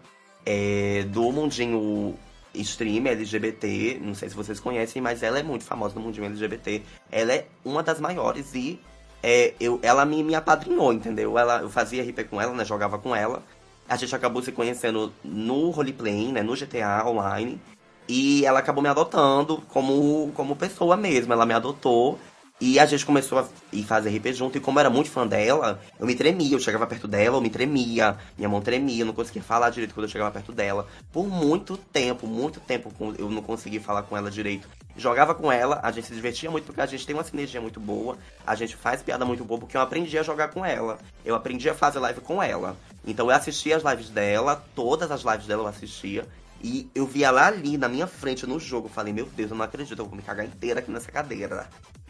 é 0.45 1.05
do 1.11 1.31
mundinho 1.33 2.15
stream 2.61 3.07
LGBT, 3.07 4.01
não 4.03 4.15
sei 4.15 4.29
se 4.29 4.35
vocês 4.35 4.61
conhecem, 4.61 5.01
mas 5.03 5.23
ela 5.23 5.39
é 5.39 5.43
muito 5.43 5.65
famosa 5.65 5.95
no 5.95 6.01
mundinho 6.01 6.27
LGBT. 6.27 6.83
Ela 7.11 7.33
é 7.33 7.47
uma 7.65 7.83
das 7.83 8.01
maiores 8.01 8.55
e 8.55 8.81
é, 9.23 9.55
eu, 9.59 9.79
ela 9.83 10.05
me, 10.05 10.23
me 10.23 10.35
apadrinhou, 10.35 10.93
entendeu? 10.93 11.39
Ela, 11.39 11.61
eu 11.61 11.71
fazia 11.71 12.03
RP 12.03 12.25
com 12.29 12.41
ela, 12.41 12.53
né? 12.53 12.65
Jogava 12.65 12.99
com 12.99 13.15
ela. 13.15 13.43
A 13.89 13.97
gente 13.97 14.15
acabou 14.15 14.43
se 14.43 14.53
conhecendo 14.53 15.13
no 15.25 15.71
roleplay, 15.71 16.33
né? 16.33 16.43
No 16.43 16.55
GTA 16.55 17.05
Online. 17.07 17.61
E 18.09 18.45
ela 18.47 18.61
acabou 18.61 18.83
me 18.83 18.89
adotando 18.89 19.63
como, 19.69 20.31
como 20.35 20.55
pessoa 20.55 20.97
mesmo. 20.97 21.33
Ela 21.33 21.47
me 21.47 21.55
adotou 21.55 22.19
e 22.59 22.79
a 22.79 22.87
gente 22.87 23.05
começou 23.05 23.39
a 23.39 23.47
ir 23.71 23.83
fazer 23.85 24.09
RP 24.17 24.33
junto, 24.33 24.57
e 24.57 24.61
como 24.61 24.79
eu 24.79 24.81
era 24.81 24.91
muito 24.91 25.11
fã 25.11 25.27
dela, 25.27 25.79
eu 26.01 26.07
me 26.07 26.15
tremia. 26.15 26.55
Eu 26.55 26.59
chegava 26.59 26.87
perto 26.87 27.07
dela, 27.07 27.37
eu 27.37 27.41
me 27.41 27.51
tremia. 27.51 28.17
Minha 28.37 28.49
mão 28.49 28.63
tremia, 28.63 29.03
eu 29.03 29.07
não 29.07 29.13
conseguia 29.13 29.43
falar 29.43 29.69
direito 29.69 29.93
quando 29.93 30.05
eu 30.05 30.11
chegava 30.11 30.31
perto 30.31 30.53
dela. 30.53 30.87
Por 31.13 31.27
muito 31.29 31.77
tempo, 31.77 32.27
muito 32.27 32.59
tempo, 32.59 32.91
eu 33.19 33.31
não 33.31 33.43
conseguia 33.43 33.81
falar 33.81 34.05
com 34.05 34.17
ela 34.17 34.31
direito. 34.31 34.67
Jogava 34.97 35.35
com 35.35 35.53
ela, 35.53 35.81
a 35.83 35.93
gente 35.93 36.07
se 36.07 36.15
divertia 36.15 36.51
muito 36.51 36.65
porque 36.65 36.81
a 36.81 36.87
gente 36.87 37.07
tem 37.07 37.15
uma 37.15 37.25
sinergia 37.25 37.61
muito 37.61 37.79
boa, 37.79 38.17
a 38.47 38.55
gente 38.55 38.75
faz 38.75 39.03
piada 39.03 39.27
muito 39.27 39.45
boa, 39.45 39.61
porque 39.61 39.77
eu 39.77 39.81
aprendi 39.83 40.17
a 40.19 40.23
jogar 40.23 40.49
com 40.49 40.65
ela. 40.65 40.99
Eu 41.27 41.35
aprendi 41.35 41.69
a 41.69 41.75
fazer 41.75 41.99
live 41.99 42.23
com 42.23 42.43
ela. 42.43 42.75
Então 43.07 43.31
eu 43.31 43.37
assistia 43.37 43.77
as 43.77 43.83
lives 43.83 44.09
dela, 44.09 44.65
todas 44.75 45.11
as 45.11 45.23
lives 45.23 45.47
dela 45.47 45.65
eu 45.65 45.67
assistia. 45.67 46.27
E 46.63 46.89
eu 46.95 47.07
via 47.07 47.27
ela 47.27 47.47
ali 47.47 47.77
na 47.77 47.87
minha 47.87 48.07
frente 48.07 48.47
no 48.47 48.59
jogo. 48.59 48.87
Eu 48.87 48.93
falei, 48.93 49.13
meu 49.13 49.27
Deus, 49.27 49.51
eu 49.51 49.57
não 49.57 49.65
acredito, 49.65 49.99
eu 49.99 50.07
vou 50.07 50.17
me 50.17 50.23
cagar 50.23 50.47
inteira 50.47 50.81
aqui 50.81 50.91
nessa 50.91 51.13
cadeira. 51.13 51.69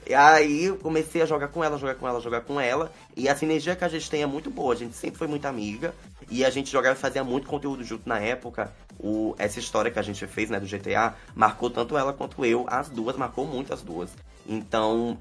E 0.08 0.14
aí 0.14 0.66
eu 0.66 0.76
comecei 0.76 1.20
a 1.20 1.26
jogar 1.26 1.48
com 1.48 1.64
ela, 1.64 1.76
jogar 1.76 1.96
com 1.96 2.06
ela, 2.06 2.20
jogar 2.20 2.40
com 2.42 2.60
ela. 2.60 2.92
E 3.16 3.28
a 3.28 3.34
sinergia 3.34 3.74
que 3.74 3.84
a 3.84 3.88
gente 3.88 4.08
tem 4.08 4.22
é 4.22 4.26
muito 4.26 4.50
boa. 4.50 4.72
A 4.72 4.76
gente 4.76 4.94
sempre 4.94 5.18
foi 5.18 5.26
muito 5.26 5.46
amiga. 5.46 5.92
E 6.30 6.44
a 6.44 6.50
gente 6.50 6.70
jogava 6.70 6.96
e 6.96 7.00
fazia 7.00 7.24
muito 7.24 7.48
conteúdo 7.48 7.82
junto 7.82 8.08
na 8.08 8.20
época. 8.20 8.72
O, 9.00 9.34
essa 9.36 9.58
história 9.58 9.90
que 9.90 9.98
a 9.98 10.02
gente 10.02 10.24
fez, 10.26 10.48
né, 10.48 10.60
do 10.60 10.66
GTA, 10.66 11.14
marcou 11.34 11.70
tanto 11.70 11.96
ela 11.96 12.12
quanto 12.12 12.44
eu. 12.44 12.66
As 12.68 12.88
duas, 12.88 13.16
marcou 13.16 13.44
muito 13.44 13.74
as 13.74 13.82
duas. 13.82 14.10
Então, 14.46 15.18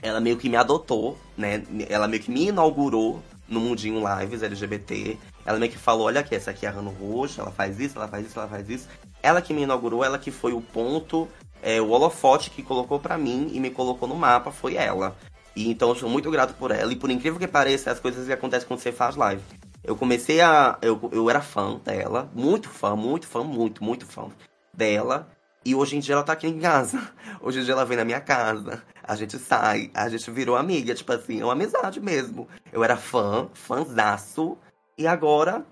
ela 0.00 0.18
meio 0.18 0.38
que 0.38 0.48
me 0.48 0.56
adotou, 0.56 1.18
né? 1.36 1.62
Ela 1.88 2.08
meio 2.08 2.22
que 2.22 2.30
me 2.30 2.48
inaugurou 2.48 3.22
no 3.46 3.60
mundinho 3.60 4.02
lives 4.18 4.42
LGBT. 4.42 5.18
Ela 5.44 5.58
meio 5.58 5.70
que 5.70 5.78
falou, 5.78 6.06
olha 6.06 6.20
aqui, 6.20 6.34
essa 6.34 6.52
aqui 6.52 6.64
é 6.64 6.68
a 6.68 6.72
Rano 6.72 6.90
Roxo, 6.90 7.40
ela 7.40 7.50
faz 7.50 7.78
isso, 7.78 7.98
ela 7.98 8.08
faz 8.08 8.26
isso, 8.26 8.38
ela 8.38 8.48
faz 8.48 8.70
isso. 8.70 8.88
Ela 9.22 9.42
que 9.42 9.52
me 9.52 9.62
inaugurou, 9.62 10.04
ela 10.04 10.18
que 10.18 10.30
foi 10.30 10.52
o 10.52 10.60
ponto 10.60 11.28
é, 11.62 11.80
o 11.80 11.90
holofote 11.90 12.50
que 12.50 12.62
colocou 12.62 12.98
para 12.98 13.18
mim 13.18 13.50
e 13.52 13.60
me 13.60 13.70
colocou 13.70 14.08
no 14.08 14.14
mapa 14.14 14.50
foi 14.50 14.76
ela. 14.76 15.16
E 15.54 15.70
então 15.70 15.88
eu 15.90 15.94
sou 15.94 16.08
muito 16.08 16.30
grato 16.30 16.54
por 16.54 16.70
ela. 16.70 16.92
E 16.92 16.96
por 16.96 17.10
incrível 17.10 17.38
que 17.38 17.46
pareça, 17.46 17.90
as 17.90 18.00
coisas 18.00 18.26
que 18.26 18.32
acontecem 18.32 18.66
quando 18.66 18.80
você 18.80 18.92
faz 18.92 19.16
live. 19.16 19.42
Eu 19.82 19.96
comecei 19.96 20.40
a. 20.40 20.78
Eu, 20.82 21.10
eu 21.12 21.28
era 21.30 21.40
fã 21.40 21.76
dela, 21.78 22.30
muito 22.34 22.68
fã, 22.68 22.94
muito 22.94 23.26
fã, 23.26 23.42
muito, 23.42 23.82
muito 23.82 24.06
fã 24.06 24.28
dela. 24.72 25.28
E 25.64 25.74
hoje 25.74 25.96
em 25.96 26.00
dia 26.00 26.14
ela 26.14 26.22
tá 26.22 26.32
aqui 26.32 26.46
em 26.46 26.58
casa. 26.58 27.12
Hoje 27.42 27.60
em 27.60 27.64
dia 27.64 27.74
ela 27.74 27.84
vem 27.84 27.96
na 27.96 28.04
minha 28.04 28.20
casa. 28.20 28.82
A 29.02 29.14
gente 29.14 29.38
sai, 29.38 29.90
a 29.92 30.08
gente 30.08 30.30
virou 30.30 30.56
amiga, 30.56 30.94
tipo 30.94 31.12
assim, 31.12 31.40
é 31.40 31.44
uma 31.44 31.52
amizade 31.52 32.00
mesmo. 32.00 32.48
Eu 32.72 32.82
era 32.82 32.96
fã, 32.96 33.46
fãzaço. 33.52 34.56
E 34.96 35.06
agora 35.06 35.66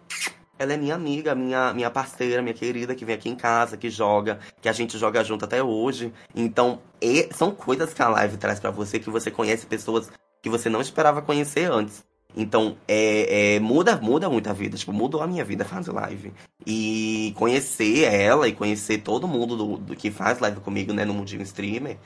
ela 0.59 0.73
é 0.73 0.77
minha 0.77 0.95
amiga, 0.95 1.35
minha, 1.35 1.73
minha 1.73 1.91
parceira, 1.91 2.43
minha 2.43 2.55
querida, 2.55 2.95
que 2.95 3.05
vem 3.05 3.15
aqui 3.15 3.29
em 3.29 3.37
casa, 3.37 3.77
que 3.77 3.89
joga, 3.89 4.39
que 4.61 4.69
a 4.69 4.73
gente 4.73 4.99
joga 4.99 5.23
junto 5.23 5.45
até 5.45 5.63
hoje. 5.63 6.13
Então, 6.35 6.81
e, 7.01 7.29
são 7.33 7.51
coisas 7.51 7.95
que 7.95 8.03
a 8.03 8.09
live 8.09 8.37
traz 8.37 8.59
para 8.59 8.71
você, 8.71 8.99
que 8.99 9.11
você 9.11 9.31
conhece 9.31 9.67
pessoas 9.67 10.11
que 10.43 10.49
você 10.49 10.69
não 10.69 10.81
esperava 10.81 11.23
conhecer 11.23 11.71
antes. 11.71 12.05
Então, 12.37 12.77
é, 12.87 13.57
é, 13.57 13.61
muda, 13.61 13.97
muda 13.97 14.29
muito 14.29 14.49
a 14.49 14.53
vida. 14.53 14.77
Tipo, 14.77 14.93
mudou 14.93 15.23
a 15.23 15.27
minha 15.27 15.45
vida 15.45 15.65
fazer 15.65 15.93
live. 15.93 16.33
E 16.67 17.33
conhecer 17.37 18.05
ela 18.05 18.49
e 18.49 18.53
conhecer 18.53 18.99
todo 18.99 19.27
mundo 19.27 19.57
do, 19.57 19.79
do 19.79 19.97
que 19.97 20.11
faz 20.11 20.39
live 20.39 20.61
comigo, 20.61 20.93
né, 20.93 21.05
no 21.05 21.15
mundinho 21.15 21.43
streamer, 21.43 21.99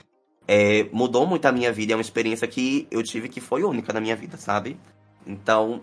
é, 0.47 0.87
mudou 0.93 1.27
muito 1.27 1.47
a 1.47 1.53
minha 1.53 1.73
vida. 1.73 1.93
É 1.93 1.97
uma 1.97 2.03
experiência 2.03 2.47
que 2.47 2.87
eu 2.91 3.03
tive 3.03 3.29
que 3.29 3.41
foi 3.41 3.65
única 3.65 3.93
na 3.93 4.01
minha 4.01 4.17
vida, 4.17 4.37
sabe? 4.37 4.79
Então, 5.27 5.83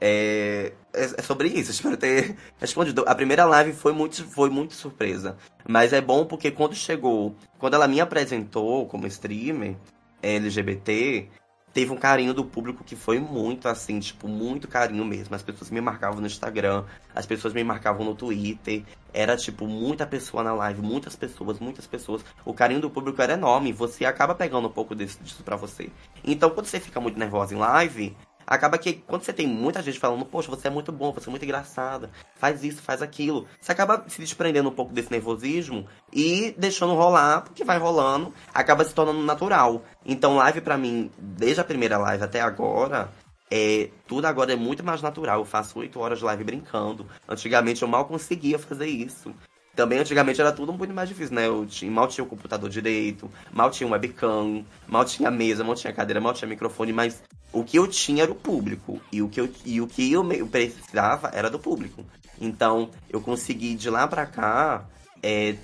é, 0.00 0.72
é, 0.92 1.02
é, 1.02 1.22
sobre 1.22 1.48
isso, 1.48 1.70
espero 1.70 1.96
ter 1.96 2.36
respondido. 2.58 3.04
A 3.06 3.14
primeira 3.14 3.44
live 3.44 3.72
foi 3.72 3.92
muito, 3.92 4.24
foi 4.24 4.50
muito 4.50 4.74
surpresa. 4.74 5.36
Mas 5.66 5.92
é 5.92 6.00
bom 6.00 6.24
porque 6.24 6.50
quando 6.50 6.74
chegou, 6.74 7.34
quando 7.58 7.74
ela 7.74 7.88
me 7.88 8.00
apresentou 8.00 8.86
como 8.86 9.06
streamer 9.06 9.76
LGBT, 10.22 11.28
teve 11.72 11.92
um 11.92 11.96
carinho 11.96 12.32
do 12.32 12.44
público 12.44 12.82
que 12.82 12.96
foi 12.96 13.18
muito 13.18 13.68
assim, 13.68 14.00
tipo, 14.00 14.26
muito 14.26 14.66
carinho 14.66 15.04
mesmo. 15.04 15.34
As 15.34 15.42
pessoas 15.42 15.70
me 15.70 15.80
marcavam 15.80 16.20
no 16.20 16.26
Instagram, 16.26 16.84
as 17.14 17.26
pessoas 17.26 17.52
me 17.52 17.62
marcavam 17.62 18.04
no 18.04 18.14
Twitter. 18.14 18.82
Era, 19.12 19.36
tipo, 19.36 19.66
muita 19.66 20.06
pessoa 20.06 20.42
na 20.42 20.52
live, 20.54 20.80
muitas 20.82 21.16
pessoas, 21.16 21.58
muitas 21.58 21.86
pessoas. 21.86 22.24
O 22.44 22.54
carinho 22.54 22.80
do 22.80 22.90
público 22.90 23.20
era 23.20 23.34
enorme. 23.34 23.72
Você 23.72 24.04
acaba 24.04 24.34
pegando 24.34 24.68
um 24.68 24.72
pouco 24.72 24.94
disso, 24.94 25.18
disso 25.22 25.42
pra 25.42 25.56
você. 25.56 25.90
Então, 26.24 26.50
quando 26.50 26.66
você 26.66 26.78
fica 26.80 27.00
muito 27.00 27.18
nervosa 27.18 27.54
em 27.54 27.58
live, 27.58 28.16
acaba 28.48 28.78
que 28.78 28.94
quando 28.94 29.22
você 29.22 29.32
tem 29.32 29.46
muita 29.46 29.82
gente 29.82 29.98
falando, 29.98 30.24
poxa, 30.24 30.50
você 30.50 30.68
é 30.68 30.70
muito 30.70 30.90
bom, 30.90 31.12
você 31.12 31.28
é 31.28 31.30
muito 31.30 31.44
engraçada, 31.44 32.10
faz 32.36 32.64
isso, 32.64 32.80
faz 32.80 33.02
aquilo, 33.02 33.46
você 33.60 33.72
acaba 33.72 34.04
se 34.08 34.20
desprendendo 34.20 34.70
um 34.70 34.74
pouco 34.74 34.92
desse 34.92 35.12
nervosismo 35.12 35.86
e 36.12 36.54
deixando 36.56 36.94
rolar, 36.94 37.42
porque 37.42 37.62
vai 37.62 37.78
rolando, 37.78 38.32
acaba 38.54 38.84
se 38.84 38.94
tornando 38.94 39.22
natural. 39.22 39.84
Então, 40.04 40.36
live 40.36 40.62
para 40.62 40.78
mim, 40.78 41.10
desde 41.18 41.60
a 41.60 41.64
primeira 41.64 41.98
live 41.98 42.24
até 42.24 42.40
agora, 42.40 43.12
é, 43.50 43.90
tudo 44.06 44.26
agora 44.26 44.52
é 44.52 44.56
muito 44.56 44.82
mais 44.84 45.02
natural. 45.02 45.40
Eu 45.40 45.44
faço 45.44 45.78
8 45.78 45.98
horas 46.00 46.18
de 46.18 46.24
live 46.24 46.44
brincando. 46.44 47.06
Antigamente 47.28 47.82
eu 47.82 47.88
mal 47.88 48.06
conseguia 48.06 48.58
fazer 48.58 48.86
isso. 48.86 49.34
Também 49.74 50.00
antigamente 50.00 50.40
era 50.40 50.50
tudo 50.50 50.72
muito 50.72 50.92
mais 50.92 51.08
difícil, 51.08 51.36
né? 51.36 51.46
Eu 51.46 51.64
tinha, 51.64 51.90
mal 51.90 52.08
tinha 52.08 52.24
o 52.24 52.28
computador 52.28 52.68
direito, 52.68 53.30
mal 53.52 53.70
tinha 53.70 53.86
um 53.86 53.92
webcam, 53.92 54.64
mal 54.88 55.04
tinha 55.04 55.30
mesa, 55.30 55.62
mal 55.62 55.76
tinha 55.76 55.92
cadeira, 55.92 56.20
mal 56.20 56.34
tinha 56.34 56.48
microfone, 56.48 56.92
mas 56.92 57.22
o 57.52 57.64
que 57.64 57.78
eu 57.78 57.86
tinha 57.86 58.22
era 58.22 58.32
o 58.32 58.34
público. 58.34 59.00
E 59.12 59.22
o 59.22 59.28
que 59.28 59.40
eu, 59.40 59.48
e 59.64 59.80
o 59.80 59.86
que 59.86 60.12
eu 60.12 60.24
precisava 60.50 61.30
era 61.32 61.50
do 61.50 61.58
público. 61.58 62.04
Então, 62.40 62.90
eu 63.10 63.20
consegui 63.20 63.74
de 63.74 63.90
lá 63.90 64.06
pra 64.06 64.26
cá 64.26 64.84
é, 65.22 65.56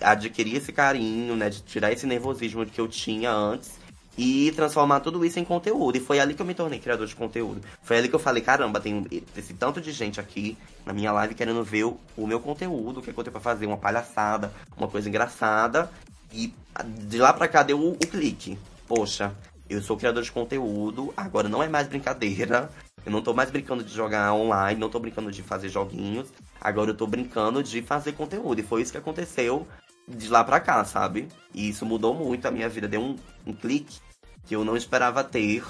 adquirir 0.00 0.56
esse 0.56 0.72
carinho, 0.72 1.36
né? 1.36 1.48
De 1.50 1.62
tirar 1.62 1.92
esse 1.92 2.06
nervosismo 2.06 2.64
que 2.66 2.80
eu 2.80 2.88
tinha 2.88 3.32
antes 3.32 3.80
e 4.16 4.52
transformar 4.52 5.00
tudo 5.00 5.24
isso 5.24 5.38
em 5.38 5.44
conteúdo. 5.44 5.96
E 5.96 6.00
foi 6.00 6.20
ali 6.20 6.34
que 6.34 6.42
eu 6.42 6.46
me 6.46 6.54
tornei 6.54 6.78
criador 6.78 7.06
de 7.06 7.16
conteúdo. 7.16 7.62
Foi 7.82 7.96
ali 7.96 8.08
que 8.08 8.14
eu 8.14 8.20
falei, 8.20 8.42
caramba, 8.42 8.80
tem 8.80 9.06
esse 9.36 9.54
tanto 9.54 9.80
de 9.80 9.92
gente 9.92 10.20
aqui 10.20 10.58
na 10.84 10.92
minha 10.92 11.10
live 11.12 11.34
querendo 11.34 11.64
ver 11.64 11.84
o, 11.84 11.98
o 12.16 12.26
meu 12.26 12.38
conteúdo, 12.38 13.00
o 13.00 13.02
que 13.02 13.08
eu 13.08 13.14
tenho 13.14 13.32
pra 13.32 13.40
fazer, 13.40 13.66
uma 13.66 13.78
palhaçada, 13.78 14.52
uma 14.76 14.88
coisa 14.88 15.08
engraçada. 15.08 15.90
E 16.32 16.52
de 16.84 17.18
lá 17.18 17.32
pra 17.32 17.48
cá 17.48 17.62
deu 17.62 17.80
o, 17.80 17.92
o 17.92 17.96
clique. 17.96 18.58
Poxa, 18.86 19.32
eu 19.70 19.80
sou 19.80 19.96
criador 19.96 20.22
de 20.24 20.32
conteúdo, 20.32 21.14
agora 21.16 21.48
não 21.48 21.62
é 21.62 21.68
mais 21.68 21.86
brincadeira. 21.86 22.68
Eu 23.06 23.12
não 23.12 23.22
tô 23.22 23.32
mais 23.32 23.50
brincando 23.50 23.84
de 23.84 23.94
jogar 23.94 24.34
online, 24.34 24.78
não 24.78 24.90
tô 24.90 24.98
brincando 24.98 25.30
de 25.30 25.42
fazer 25.42 25.68
joguinhos. 25.68 26.28
Agora 26.60 26.90
eu 26.90 26.94
tô 26.94 27.06
brincando 27.06 27.62
de 27.62 27.80
fazer 27.80 28.12
conteúdo. 28.12 28.60
E 28.60 28.64
foi 28.64 28.82
isso 28.82 28.92
que 28.92 28.98
aconteceu 28.98 29.66
de 30.08 30.28
lá 30.28 30.42
pra 30.42 30.58
cá, 30.58 30.84
sabe? 30.84 31.28
E 31.54 31.68
isso 31.68 31.86
mudou 31.86 32.12
muito 32.12 32.46
a 32.46 32.50
minha 32.50 32.68
vida. 32.68 32.88
Deu 32.88 33.00
um, 33.00 33.16
um 33.46 33.52
clique 33.52 34.00
que 34.44 34.56
eu 34.56 34.64
não 34.64 34.76
esperava 34.76 35.22
ter 35.22 35.64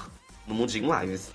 no 0.47 0.55
Mundinho 0.55 0.91
Lives. 0.99 1.31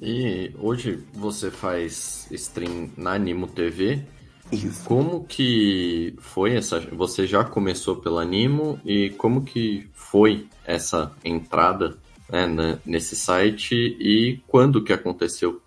E 0.00 0.54
hoje 0.58 1.02
você 1.14 1.50
faz 1.50 2.28
stream 2.30 2.90
na 2.96 3.14
Animo 3.14 3.46
TV. 3.46 4.04
Isso. 4.52 4.84
Como 4.84 5.24
que 5.24 6.14
foi 6.18 6.54
essa. 6.54 6.80
Você 6.80 7.26
já 7.26 7.42
começou 7.42 7.96
pela 7.96 8.22
Animo 8.22 8.78
e 8.84 9.10
como 9.10 9.42
que 9.42 9.88
foi 9.92 10.46
essa 10.64 11.12
entrada 11.24 11.96
né, 12.28 12.78
nesse 12.84 13.16
site 13.16 13.74
e 13.74 14.42
quando 14.46 14.82
que 14.82 14.92
aconteceu? 14.92 15.60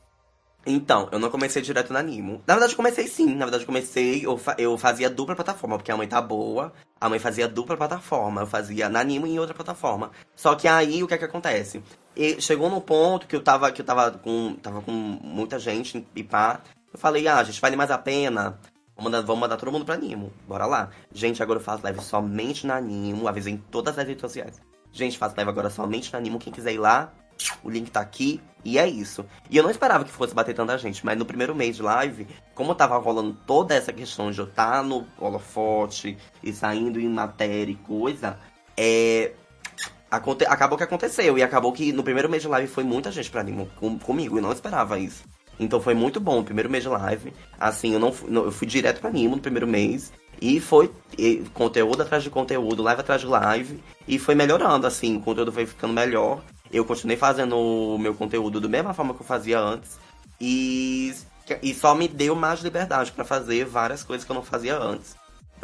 Então, 0.70 1.08
eu 1.14 1.18
não 1.18 1.30
comecei 1.30 1.62
direto 1.62 1.94
na 1.94 2.00
Animo. 2.00 2.42
Na 2.46 2.56
verdade, 2.56 2.76
comecei 2.76 3.08
sim. 3.08 3.34
Na 3.36 3.46
verdade, 3.46 3.66
comecei. 3.66 4.26
Eu, 4.26 4.38
fa 4.38 4.54
eu 4.58 4.78
fazia 4.78 5.10
dupla 5.10 5.34
plataforma, 5.34 5.78
porque 5.78 5.92
a 5.92 5.96
mãe 5.96 6.08
tá 6.08 6.22
boa. 6.22 6.74
A 7.00 7.08
mãe 7.08 7.20
fazia 7.20 7.48
dupla 7.48 7.78
plataforma. 7.78 8.42
Eu 8.42 8.48
fazia 8.48 8.90
na 8.90 9.00
Animo 9.00 9.26
e 9.26 9.32
em 9.32 9.40
outra 9.40 9.56
plataforma. 9.56 10.12
Só 10.36 10.56
que 10.56 10.68
aí, 10.68 11.02
o 11.02 11.08
que 11.08 11.14
é 11.14 11.18
que 11.18 11.24
acontece? 11.24 11.82
E 12.14 12.42
chegou 12.42 12.70
no 12.70 12.82
ponto 12.82 13.28
que 13.28 13.36
eu 13.38 13.42
tava, 13.42 13.72
que 13.72 13.82
eu 13.82 13.86
tava 13.86 14.12
com. 14.12 14.58
Tava 14.62 14.82
com 14.82 14.92
muita 14.92 15.58
gente 15.58 16.06
e 16.14 16.24
pá. 16.24 16.60
Eu 16.92 17.00
falei, 17.00 17.26
ah, 17.30 17.42
gente, 17.46 17.62
vale 17.62 17.78
mais 17.78 17.90
a 17.90 17.98
pena. 17.98 18.60
Vamos 18.98 19.12
mandar, 19.12 19.26
vamos 19.26 19.40
mandar 19.40 19.56
todo 19.56 19.72
mundo 19.72 19.86
pra 19.86 19.96
Animo. 19.96 20.34
Bora 20.46 20.66
lá. 20.66 20.90
Gente, 21.14 21.42
agora 21.42 21.60
eu 21.60 21.64
faço 21.64 21.84
live 21.84 22.02
somente 22.02 22.68
na 22.68 22.76
Animo. 22.76 23.28
Avisei 23.28 23.54
em 23.54 23.58
todas 23.58 23.98
as 23.98 24.06
redes 24.06 24.20
sociais. 24.20 24.60
Gente, 24.92 25.18
faço 25.18 25.36
live 25.36 25.50
agora 25.50 25.70
somente 25.70 26.12
na 26.12 26.20
Animo. 26.20 26.40
Quem 26.40 26.52
quiser 26.52 26.74
ir 26.74 26.80
lá, 26.80 27.14
o 27.64 27.70
link 27.70 27.92
tá 27.92 28.00
aqui. 28.00 28.42
E 28.66 28.78
é 28.78 28.88
isso. 28.88 29.26
E 29.50 29.56
eu 29.56 29.64
não 29.64 29.72
esperava 29.72 30.04
que 30.04 30.12
fosse 30.12 30.34
bater 30.34 30.54
tanta 30.54 30.78
gente, 30.78 31.06
mas 31.06 31.18
no 31.18 31.26
primeiro 31.26 31.56
mês 31.56 31.78
de 31.78 31.82
live, 31.82 32.28
como 32.54 32.76
tava 32.76 32.98
rolando 32.98 33.38
toda 33.46 33.74
essa 33.74 33.94
questão 33.94 34.30
de 34.30 34.40
eu 34.40 34.46
estar 34.46 34.72
tá 34.72 34.84
no 34.84 35.08
holofote 35.18 36.18
e 36.44 36.52
saindo 36.52 37.00
em 37.00 37.08
matéria 37.08 37.72
e 37.72 37.76
coisa, 37.76 38.38
é. 38.76 39.32
Aconte... 40.10 40.46
Acabou 40.46 40.78
que 40.78 40.84
aconteceu. 40.84 41.38
E 41.38 41.44
acabou 41.44 41.72
que 41.72 41.94
no 41.94 42.04
primeiro 42.04 42.30
mês 42.30 42.42
de 42.42 42.48
live 42.48 42.68
foi 42.68 42.84
muita 42.84 43.12
gente 43.12 43.30
pra 43.30 43.44
mim, 43.44 43.70
com... 43.80 43.98
comigo. 44.00 44.38
E 44.38 44.42
não 44.42 44.52
esperava 44.52 45.00
isso. 45.00 45.24
Então 45.60 45.82
foi 45.82 45.94
muito 45.94 46.20
bom 46.20 46.40
o 46.40 46.44
primeiro 46.44 46.70
mês 46.70 46.84
de 46.84 46.90
live. 46.90 47.34
Assim, 47.60 47.94
eu 47.94 48.00
não 48.00 48.12
fui, 48.12 48.36
eu 48.36 48.52
fui 48.52 48.68
direto 48.68 49.02
pra 49.02 49.10
Nimo 49.10 49.36
no 49.36 49.42
primeiro 49.42 49.68
mês. 49.68 50.12
E 50.42 50.60
foi 50.60 50.92
e, 51.18 51.44
conteúdo 51.54 52.02
atrás 52.02 52.24
de 52.24 52.30
conteúdo, 52.30 52.84
live 52.84 53.02
atrás 53.02 53.22
de 53.22 53.28
live. 53.28 53.82
E 54.08 54.20
foi 54.20 54.36
melhorando, 54.36 54.86
assim, 54.86 55.18
o 55.18 55.22
conteúdo 55.22 55.52
foi 55.52 55.66
ficando 55.66 55.94
melhor. 55.94 56.42
Eu 56.72 56.86
continuei 56.86 57.18
fazendo 57.18 57.58
o 57.58 57.98
meu 57.98 58.14
conteúdo 58.14 58.60
da 58.60 58.68
mesma 58.68 58.94
forma 58.94 59.14
que 59.14 59.22
eu 59.22 59.26
fazia 59.26 59.60
antes. 59.60 59.98
E, 60.40 61.14
e 61.62 61.74
só 61.74 61.96
me 61.96 62.08
deu 62.08 62.36
mais 62.36 62.62
liberdade 62.62 63.12
para 63.12 63.26
fazer 63.26 63.66
várias 63.66 64.04
coisas 64.04 64.26
que 64.26 64.32
eu 64.32 64.36
não 64.36 64.44
fazia 64.44 64.78
antes. 64.78 65.16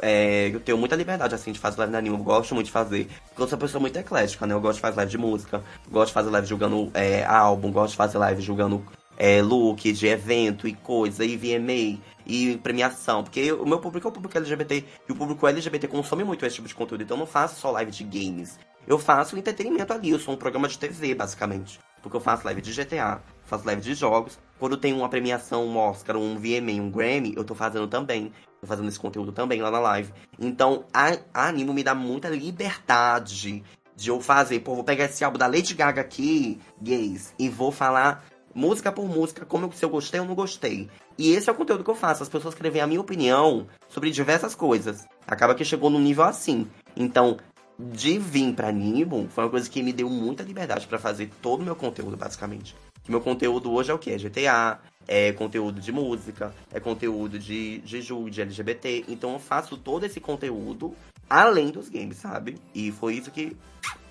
É, 0.02 0.50
eu 0.52 0.60
tenho 0.60 0.78
muita 0.78 0.96
liberdade, 0.96 1.36
assim, 1.36 1.52
de 1.52 1.60
fazer 1.60 1.78
live 1.78 1.92
na 1.92 2.00
anime. 2.00 2.18
Eu 2.18 2.24
gosto 2.24 2.56
muito 2.56 2.68
de 2.68 2.72
fazer. 2.72 3.08
Porque 3.30 3.44
eu 3.44 3.48
sou 3.48 3.58
uma 3.58 3.66
pessoa 3.66 3.82
muito 3.82 3.98
eclética, 3.98 4.48
né? 4.48 4.54
Eu 4.54 4.62
gosto 4.62 4.76
de 4.76 4.82
fazer 4.82 4.98
live 4.98 5.12
de 5.12 5.18
música. 5.18 5.64
Gosto 5.92 6.08
de 6.08 6.14
fazer 6.14 6.30
live 6.30 6.48
jogando 6.48 6.90
é, 6.94 7.24
álbum. 7.26 7.72
Gosto 7.72 7.92
de 7.92 7.98
fazer 7.98 8.18
live 8.18 8.42
jogando 8.42 8.84
é, 9.18 9.42
look 9.42 9.92
de 9.92 10.08
evento 10.08 10.68
e 10.68 10.74
coisa. 10.74 11.24
E 11.24 11.38
VMA. 11.38 12.02
E 12.26 12.58
premiação. 12.58 13.24
Porque 13.24 13.52
o 13.52 13.66
meu 13.66 13.80
público 13.80 14.08
é 14.08 14.10
o 14.10 14.14
público 14.14 14.38
LGBT. 14.38 14.86
E 15.08 15.12
o 15.12 15.16
público 15.16 15.48
LGBT 15.48 15.88
consome 15.88 16.24
muito 16.24 16.46
esse 16.46 16.56
tipo 16.56 16.68
de 16.68 16.76
conteúdo. 16.76 17.04
Então 17.04 17.18
eu 17.18 17.20
não 17.20 17.28
faço 17.28 17.60
só 17.60 17.72
live 17.72 17.92
de 17.92 18.04
games. 18.04 18.60
Eu 18.86 19.00
faço 19.00 19.38
entretenimento 19.38 19.94
ali, 19.94 20.10
eu 20.10 20.20
sou 20.20 20.34
um 20.34 20.38
programa 20.38 20.68
de 20.68 20.78
TV, 20.78 21.16
basicamente. 21.16 21.80
Porque 22.02 22.18
eu 22.18 22.22
faço 22.22 22.44
live 22.46 22.62
de 22.62 22.74
GTA, 22.74 23.22
faço 23.46 23.66
live 23.66 23.82
de 23.82 23.94
jogos. 23.94 24.38
Quando 24.60 24.76
tem 24.76 24.92
uma 24.92 25.08
premiação, 25.08 25.66
um 25.66 25.78
Oscar, 25.78 26.18
um 26.18 26.36
VMA, 26.36 26.82
um 26.82 26.92
Grammy, 26.92 27.34
eu 27.36 27.46
tô 27.46 27.56
fazendo 27.56 27.88
também. 27.88 28.34
Tô 28.60 28.68
fazendo 28.68 28.90
esse 28.90 29.00
conteúdo 29.00 29.32
também 29.32 29.62
lá 29.62 29.72
na 29.72 29.80
live. 29.80 30.14
Então, 30.38 30.86
a, 30.94 31.18
a 31.34 31.48
Animo 31.48 31.74
me 31.74 31.84
dá 31.84 31.96
muita 31.96 32.28
liberdade 32.30 33.64
de 33.96 34.10
eu 34.10 34.20
fazer. 34.20 34.60
Pô, 34.60 34.76
vou 34.76 34.84
pegar 34.84 35.06
esse 35.06 35.24
álbum 35.24 35.38
da 35.38 35.48
Lady 35.48 35.74
Gaga 35.74 36.02
aqui, 36.02 36.60
gays, 36.82 37.34
e 37.40 37.48
vou 37.48 37.72
falar 37.72 38.26
música 38.54 38.92
por 38.92 39.08
música, 39.08 39.46
como 39.46 39.72
se 39.74 39.84
eu 39.84 39.90
gostei 39.90 40.20
ou 40.20 40.26
não 40.26 40.36
gostei. 40.36 40.90
E 41.18 41.32
esse 41.32 41.50
é 41.50 41.54
o 41.54 41.56
conteúdo 41.56 41.84
que 41.84 41.90
eu 41.90 41.96
faço. 41.96 42.24
As 42.24 42.30
pessoas 42.30 42.56
ver 42.56 42.82
a 42.82 42.88
minha 42.88 43.02
opinião 43.02 43.68
sobre 43.90 44.12
diversas 44.12 44.56
coisas. 44.56 45.06
Acaba 45.28 45.56
que 45.56 45.66
chegou 45.66 45.90
num 45.90 46.00
nível 46.00 46.24
assim. 46.24 46.68
Então, 46.96 47.38
de 47.80 48.18
vir 48.18 48.54
pra 48.54 48.72
Nimo 48.72 49.28
foi 49.30 49.44
uma 49.44 49.50
coisa 49.50 49.70
que 49.70 49.82
me 49.82 49.94
deu 49.94 50.10
muita 50.10 50.44
liberdade 50.44 50.88
para 50.88 51.00
fazer 51.00 51.30
todo 51.42 51.62
o 51.62 51.64
meu 51.64 51.76
conteúdo, 51.76 52.16
basicamente. 52.16 52.76
Meu 53.08 53.20
conteúdo 53.20 53.72
hoje 53.72 53.92
é 53.92 53.94
o 53.94 54.00
que? 54.00 54.12
É 54.12 54.18
GTA, 54.18 54.80
é 55.08 55.34
conteúdo 55.34 55.82
de 55.82 55.92
música, 55.92 56.54
é 56.72 56.80
conteúdo 56.80 57.38
de, 57.38 57.80
de 57.80 58.02
de 58.02 58.42
LGBT. 58.42 59.06
Então 59.08 59.34
eu 59.34 59.40
faço 59.40 59.78
todo 59.78 60.06
esse 60.06 60.20
conteúdo 60.20 60.96
além 61.30 61.72
dos 61.72 61.90
games, 61.90 62.18
sabe? 62.18 62.58
E 62.74 62.92
foi 62.92 63.16
isso 63.16 63.32
que 63.32 63.58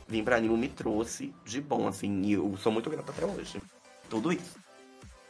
vir 0.06 0.22
pra 0.22 0.40
Nimo 0.40 0.56
me 0.56 0.68
trouxe 0.68 1.32
de 1.44 1.60
bom, 1.60 1.88
assim. 1.88 2.22
E 2.22 2.32
eu 2.32 2.54
sou 2.58 2.70
muito 2.70 2.90
grato 2.90 3.10
até 3.10 3.24
hoje. 3.24 3.60
Tudo 4.12 4.30
isso. 4.30 4.60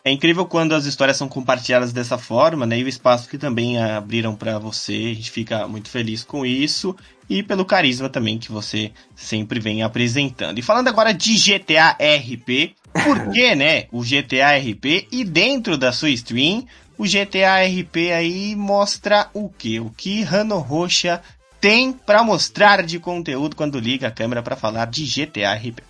É 0.04 0.10
incrível 0.10 0.44
quando 0.44 0.74
as 0.74 0.86
histórias 0.86 1.16
são 1.16 1.28
compartilhadas 1.28 1.92
dessa 1.92 2.18
forma, 2.18 2.66
né? 2.66 2.80
E 2.80 2.82
o 2.82 2.88
espaço 2.88 3.28
que 3.28 3.38
também 3.38 3.80
abriram 3.80 4.34
para 4.34 4.58
você. 4.58 5.12
A 5.12 5.14
gente 5.14 5.30
fica 5.30 5.68
muito 5.68 5.88
feliz 5.88 6.24
com 6.24 6.44
isso 6.44 6.96
e 7.30 7.44
pelo 7.44 7.64
carisma 7.64 8.08
também 8.08 8.40
que 8.40 8.50
você 8.50 8.90
sempre 9.14 9.60
vem 9.60 9.84
apresentando. 9.84 10.58
E 10.58 10.62
falando 10.62 10.88
agora 10.88 11.14
de 11.14 11.36
GTA 11.36 11.90
RP, 11.90 12.74
por 13.04 13.20
que, 13.30 13.54
né? 13.54 13.84
O 13.92 14.02
GTA 14.02 14.58
RP 14.58 15.06
e 15.12 15.22
dentro 15.22 15.78
da 15.78 15.92
sua 15.92 16.10
stream, 16.10 16.66
o 16.98 17.04
GTA 17.04 17.62
RP 17.64 18.10
aí 18.12 18.56
mostra 18.56 19.30
o 19.32 19.48
que? 19.48 19.78
O 19.78 19.90
que 19.90 20.22
Rano 20.24 20.58
Roxa 20.58 21.22
tem 21.60 21.92
para 21.92 22.24
mostrar 22.24 22.82
de 22.82 22.98
conteúdo 22.98 23.54
quando 23.54 23.78
liga 23.78 24.08
a 24.08 24.10
câmera 24.10 24.42
para 24.42 24.56
falar 24.56 24.86
de 24.86 25.04
GTA 25.04 25.54
RP. 25.54 25.84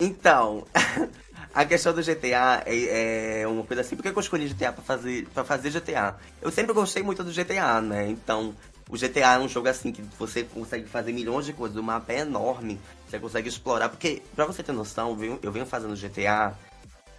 Então, 0.00 0.64
A 1.54 1.64
questão 1.64 1.92
do 1.92 2.02
GTA 2.02 2.64
é, 2.66 3.42
é, 3.42 3.46
uma 3.46 3.62
coisa 3.62 3.82
assim. 3.82 3.94
Por 3.94 4.02
que 4.02 4.08
eu 4.08 4.20
escolhi 4.20 4.48
GTA 4.48 4.72
pra 4.72 4.82
fazer, 4.82 5.28
pra 5.32 5.44
fazer 5.44 5.70
GTA? 5.70 6.16
Eu 6.42 6.50
sempre 6.50 6.72
gostei 6.72 7.00
muito 7.00 7.22
do 7.22 7.30
GTA, 7.30 7.80
né? 7.80 8.08
Então, 8.08 8.56
o 8.88 8.98
GTA 8.98 9.34
é 9.34 9.38
um 9.38 9.48
jogo 9.48 9.68
assim 9.68 9.92
que 9.92 10.02
você 10.18 10.42
consegue 10.42 10.88
fazer 10.88 11.12
milhões 11.12 11.46
de 11.46 11.52
coisas. 11.52 11.76
O 11.76 11.82
mapa 11.82 12.12
é 12.12 12.20
enorme. 12.20 12.80
Você 13.08 13.20
consegue 13.20 13.48
explorar. 13.48 13.88
Porque, 13.88 14.20
pra 14.34 14.46
você 14.46 14.64
ter 14.64 14.72
noção, 14.72 15.10
eu 15.10 15.16
venho, 15.16 15.38
eu 15.44 15.52
venho 15.52 15.64
fazendo 15.64 15.94
GTA 15.94 16.58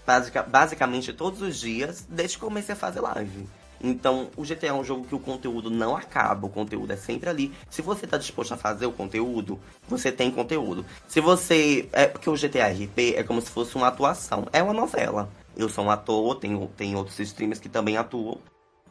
basic, 0.06 0.38
basicamente 0.50 1.14
todos 1.14 1.42
os 1.42 1.58
dias 1.58 2.06
desde 2.08 2.38
que 2.38 2.44
comecei 2.44 2.74
a 2.74 2.78
fazer 2.78 3.00
live. 3.00 3.48
Então, 3.82 4.30
o 4.36 4.44
GTA 4.44 4.68
é 4.68 4.74
um 4.74 4.84
jogo 4.84 5.06
que 5.06 5.16
o 5.16 5.20
conteúdo 5.20 5.70
não 5.70 5.96
acaba, 5.96 6.48
o 6.48 6.50
conteúdo 6.50 6.92
é 6.92 6.96
sempre 6.96 7.30
ali. 7.30 7.54
Se 7.70 7.82
você 7.82 8.08
tá 8.08 8.18
disposto 8.18 8.54
a 8.54 8.58
fazer 8.58 8.86
o 8.86 8.92
conteúdo, 8.92 9.60
você 9.88 10.12
tem 10.12 10.32
conteúdo. 10.32 10.86
Se 11.08 11.20
você. 11.20 11.88
É 11.92 12.08
porque 12.08 12.30
o 12.30 12.34
GTA 12.34 12.68
RP 12.68 13.16
é 13.16 13.24
como 13.24 13.42
se 13.42 13.50
fosse 13.50 13.76
uma 13.76 13.88
atuação, 13.88 14.48
é 14.52 14.62
uma 14.62 14.74
novela. 14.74 15.30
Eu 15.56 15.70
sou 15.70 15.86
um 15.86 15.92
ator, 15.92 16.36
tem, 16.36 16.68
tem 16.76 16.96
outros 16.96 17.20
streamers 17.20 17.60
que 17.60 17.70
também 17.70 17.98
atuam. 17.98 18.40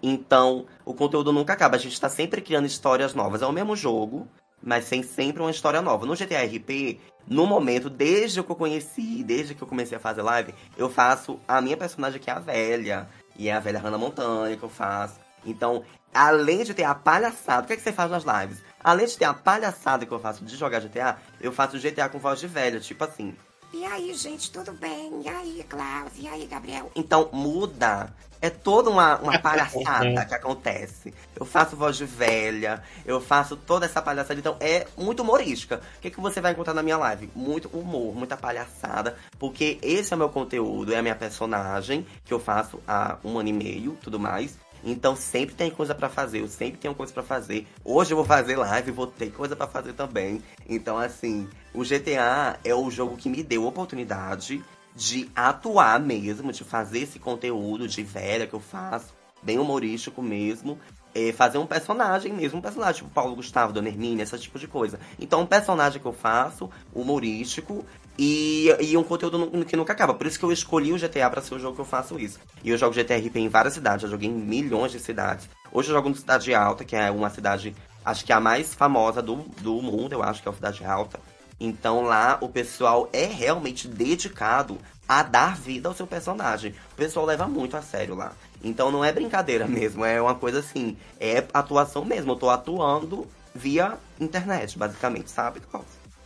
Então, 0.03 0.67
o 0.85 0.93
conteúdo 0.93 1.33
nunca 1.33 1.53
acaba. 1.53 1.77
A 1.77 1.79
gente 1.79 2.01
tá 2.01 2.09
sempre 2.09 2.41
criando 2.41 2.67
histórias 2.67 3.15
novas. 3.15 3.43
É 3.43 3.47
o 3.47 3.53
mesmo 3.53 3.75
jogo, 3.75 4.29
mas 4.63 4.89
tem 4.89 5.03
sempre 5.03 5.43
uma 5.43 5.51
história 5.51 5.81
nova. 5.83 6.07
No 6.07 6.15
GTA 6.15 6.43
RP, 6.45 6.99
no 7.27 7.47
momento, 7.47 7.89
desde 7.89 8.43
que 8.43 8.51
eu 8.51 8.57
conheci, 8.57 9.23
desde 9.25 9.55
que 9.55 9.63
eu 9.63 9.69
comecei 9.69 9.97
a 9.97 10.01
fazer 10.01 10.23
live, 10.23 10.55
eu 10.77 10.91
faço 10.91 11.39
a 11.49 11.61
minha 11.61 11.77
personagem 11.77 12.21
que 12.21 12.31
é 12.31 12.33
a 12.33 12.39
velha. 12.39 13.09
E 13.37 13.49
é 13.49 13.53
a 13.53 13.61
velha 13.61 13.79
Hannah 13.79 13.99
Montanha 13.99 14.57
que 14.57 14.63
eu 14.63 14.69
faço. 14.69 15.19
Então, 15.45 15.85
além 16.13 16.65
de 16.65 16.73
ter 16.73 16.85
a 16.85 16.95
palhaçada, 16.95 17.65
o 17.65 17.67
que, 17.67 17.73
é 17.73 17.77
que 17.77 17.83
você 17.83 17.93
faz 17.93 18.11
nas 18.11 18.25
lives? 18.25 18.63
Além 18.83 19.07
de 19.07 19.17
ter 19.17 19.25
a 19.25 19.35
palhaçada 19.35 20.07
que 20.07 20.13
eu 20.13 20.21
faço 20.21 20.45
de 20.45 20.57
jogar 20.57 20.81
GTA, 20.81 21.19
eu 21.41 21.53
faço 21.53 21.79
GTA 21.79 22.09
com 22.09 22.19
voz 22.19 22.41
de 22.41 22.47
velha, 22.47 22.81
tipo 22.81 23.03
assim. 23.05 23.37
E 23.75 23.85
aí, 23.85 24.15
gente, 24.15 24.53
tudo 24.53 24.73
bem? 24.73 25.21
E 25.25 25.29
aí, 25.29 25.67
Klaus? 25.69 26.13
E 26.17 26.29
aí, 26.29 26.47
Gabriel? 26.47 26.93
Então, 26.95 27.29
muda. 27.33 28.09
É 28.41 28.49
toda 28.49 28.89
uma, 28.89 29.17
uma 29.17 29.37
palhaçada 29.43 30.25
que 30.25 30.33
acontece. 30.33 31.13
Eu 31.35 31.45
faço 31.45 31.75
voz 31.75 31.97
de 31.97 32.05
velha, 32.05 32.85
eu 33.05 33.21
faço 33.21 33.57
toda 33.57 33.85
essa 33.85 34.01
palhaçada. 34.01 34.39
Então, 34.39 34.57
é 34.61 34.87
muito 34.97 35.25
humorística. 35.25 35.83
O 35.99 36.01
que, 36.01 36.09
que 36.09 36.21
você 36.21 36.41
vai 36.41 36.53
encontrar 36.53 36.73
na 36.73 36.85
minha 36.85 36.97
live? 36.99 37.29
Muito 37.35 37.69
humor, 37.77 38.15
muita 38.15 38.37
palhaçada. 38.37 39.17
Porque 39.41 39.77
esse 39.83 40.13
é 40.13 40.15
o 40.15 40.21
meu 40.21 40.29
conteúdo, 40.29 40.95
é 40.95 40.99
a 40.99 41.03
minha 41.03 41.17
personagem, 41.17 42.07
que 42.25 42.33
eu 42.33 42.39
faço 42.39 42.79
há 42.87 43.19
um 43.25 43.41
ano 43.41 43.49
e 43.49 43.53
meio, 43.53 43.99
tudo 44.01 44.21
mais. 44.21 44.57
Então 44.85 45.17
sempre 45.17 45.55
tem 45.55 45.71
coisa 45.71 45.95
para 45.95 46.09
fazer, 46.09 46.41
eu 46.41 46.49
sempre 46.49 46.79
tenho 46.79 46.95
coisa 46.95 47.13
para 47.13 47.23
fazer. 47.23 47.67
Hoje 47.83 48.13
eu 48.13 48.17
vou 48.17 48.27
fazer 48.27 48.57
live, 48.57 48.91
vou 48.91 49.07
ter 49.07 49.33
coisa 49.33 49.57
para 49.57 49.67
fazer 49.67 49.95
também. 49.95 50.43
Então 50.69 50.99
assim, 50.99 51.49
o 51.73 51.83
GTA 51.83 52.59
é 52.63 52.75
o 52.75 52.91
jogo 52.91 53.17
que 53.17 53.29
me 53.29 53.43
deu 53.43 53.65
a 53.65 53.69
oportunidade 53.69 54.63
de 54.95 55.29
atuar 55.35 55.99
mesmo, 55.99 56.53
de 56.53 56.63
fazer 56.63 57.01
esse 57.01 57.19
conteúdo 57.19 57.89
de 57.89 58.03
velha 58.03 58.47
que 58.47 58.55
eu 58.55 58.61
faço, 58.61 59.15
bem 59.43 59.59
humorístico 59.59 60.23
mesmo. 60.23 60.79
É, 61.15 61.33
fazer 61.33 61.59
um 61.59 61.67
personagem 61.67 62.33
mesmo, 62.33 62.59
um 62.59 62.63
personagem 62.63 63.03
tipo 63.03 63.11
Paulo 63.11 63.37
Gustavo, 63.37 63.73
Dona 63.73 63.89
Hermínia, 63.89 64.25
esse 64.25 64.37
tipo 64.39 64.59
de 64.59 64.67
coisa. 64.67 64.99
Então, 65.19 65.43
um 65.43 65.47
personagem 65.47 66.01
que 66.01 66.07
eu 66.07 66.13
faço, 66.13 66.69
humorístico, 66.93 67.85
e, 68.19 68.75
e 68.81 68.97
um 68.97 69.03
conteúdo 69.03 69.65
que 69.65 69.77
nunca 69.77 69.93
acaba. 69.93 70.15
Por 70.15 70.27
isso 70.27 70.39
que 70.39 70.45
eu 70.45 70.53
escolhi 70.53 70.93
o 70.93 70.99
GTA 70.99 71.29
para 71.31 71.43
ser 71.43 71.55
o 71.55 71.59
jogo 71.59 71.75
que 71.75 71.81
eu 71.81 71.87
faço 71.87 72.19
isso. 72.19 72.39
E 72.63 72.71
eu 72.71 72.79
jogo 72.79 72.95
GTA 72.95 73.17
RP 73.17 73.37
em 73.37 73.49
várias 73.49 73.75
cidades, 73.75 74.03
já 74.03 74.09
joguei 74.09 74.29
em 74.29 74.33
milhões 74.33 74.93
de 74.93 75.01
cidades. 75.01 75.49
Hoje 75.73 75.91
eu 75.91 75.95
jogo 75.95 76.09
no 76.09 76.17
Cidade 76.17 76.55
Alta, 76.55 76.85
que 76.85 76.95
é 76.95 77.11
uma 77.11 77.31
cidade, 77.31 77.75
acho 78.05 78.25
que 78.25 78.33
é 78.33 78.35
a 78.37 78.41
mais 78.41 78.75
famosa 78.75 79.21
do, 79.21 79.37
do 79.61 79.83
mundo, 79.83 80.13
eu 80.13 80.23
acho 80.23 80.43
que 80.43 80.49
é 80.49 80.53
a 80.53 80.55
Cidade 80.55 80.85
Alta. 80.85 81.19
Então 81.59 82.03
lá 82.03 82.39
o 82.41 82.49
pessoal 82.49 83.09
é 83.13 83.27
realmente 83.27 83.89
dedicado 83.89 84.79
a 85.09 85.23
dar 85.23 85.57
vida 85.57 85.89
ao 85.89 85.95
seu 85.95 86.07
personagem. 86.07 86.75
O 86.93 86.97
pessoal 86.97 87.27
leva 87.27 87.47
muito 87.47 87.77
a 87.77 87.83
sério 87.83 88.15
lá. 88.15 88.33
Então 88.63 88.91
não 88.91 89.05
é 89.05 89.13
brincadeira 89.13 89.67
mesmo, 89.69 90.05
é 90.05 90.21
uma 90.21 90.35
coisa 90.35 90.61
assim, 90.61 90.97
é 91.21 91.45
atuação 91.53 92.05
mesmo. 92.05 92.33
Eu 92.33 92.37
tô 92.37 92.51
atuando 92.51 93.27
via 93.55 93.99
internet, 94.21 94.79
basicamente, 94.79 95.31
sabe? 95.31 95.61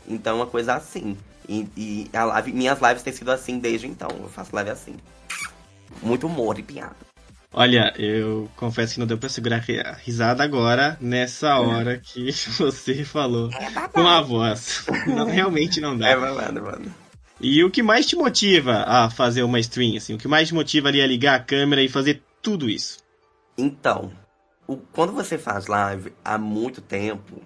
Então 0.07 0.35
é 0.35 0.37
uma 0.37 0.47
coisa 0.47 0.75
assim. 0.75 1.17
E, 1.49 1.67
e 1.77 2.11
live, 2.13 2.53
minhas 2.53 2.79
lives 2.81 3.03
têm 3.03 3.13
sido 3.13 3.31
assim 3.31 3.59
desde 3.59 3.87
então. 3.87 4.09
Eu 4.21 4.29
faço 4.29 4.55
live 4.55 4.71
assim. 4.71 4.97
Muito 6.03 6.27
humor 6.27 6.59
e 6.59 6.63
piada. 6.63 7.09
Olha, 7.53 7.95
eu 7.99 8.49
confesso 8.57 8.95
que 8.95 9.01
não 9.01 9.07
deu 9.07 9.17
pra 9.17 9.29
segurar 9.29 9.65
a 9.67 9.95
risada 9.95 10.45
agora, 10.45 10.99
nessa 11.01 11.59
hora 11.59 11.99
que 11.99 12.31
você 12.59 13.05
falou 13.05 13.51
É 13.53 13.89
com 13.89 14.07
a 14.07 14.21
voz. 14.21 14.85
Não, 15.09 15.25
realmente 15.27 15.81
não 15.81 15.97
dá. 15.97 16.09
É 16.09 16.17
babado, 16.17 16.63
mano. 16.63 16.95
E 17.41 17.63
o 17.63 17.71
que 17.71 17.83
mais 17.83 18.07
te 18.07 18.17
motiva 18.17 18.85
a 18.87 19.11
fazer 19.11 19.43
uma 19.43 19.61
stream, 19.61 19.97
assim? 19.97 20.15
O 20.15 20.19
que 20.19 20.27
mais 20.29 20.49
te 20.49 20.55
motiva 20.55 20.89
ali 20.89 21.01
a 21.01 21.07
ligar 21.07 21.37
a 21.37 21.43
câmera 21.43 21.83
e 21.83 21.89
fazer 21.89 22.23
tudo 22.43 22.69
isso? 22.69 22.99
Então, 23.57 24.13
o- 24.67 24.77
quando 24.77 25.13
você 25.13 25.39
faz 25.39 25.67
live 25.67 26.13
há 26.25 26.37
muito 26.37 26.81
tempo, 26.81 27.41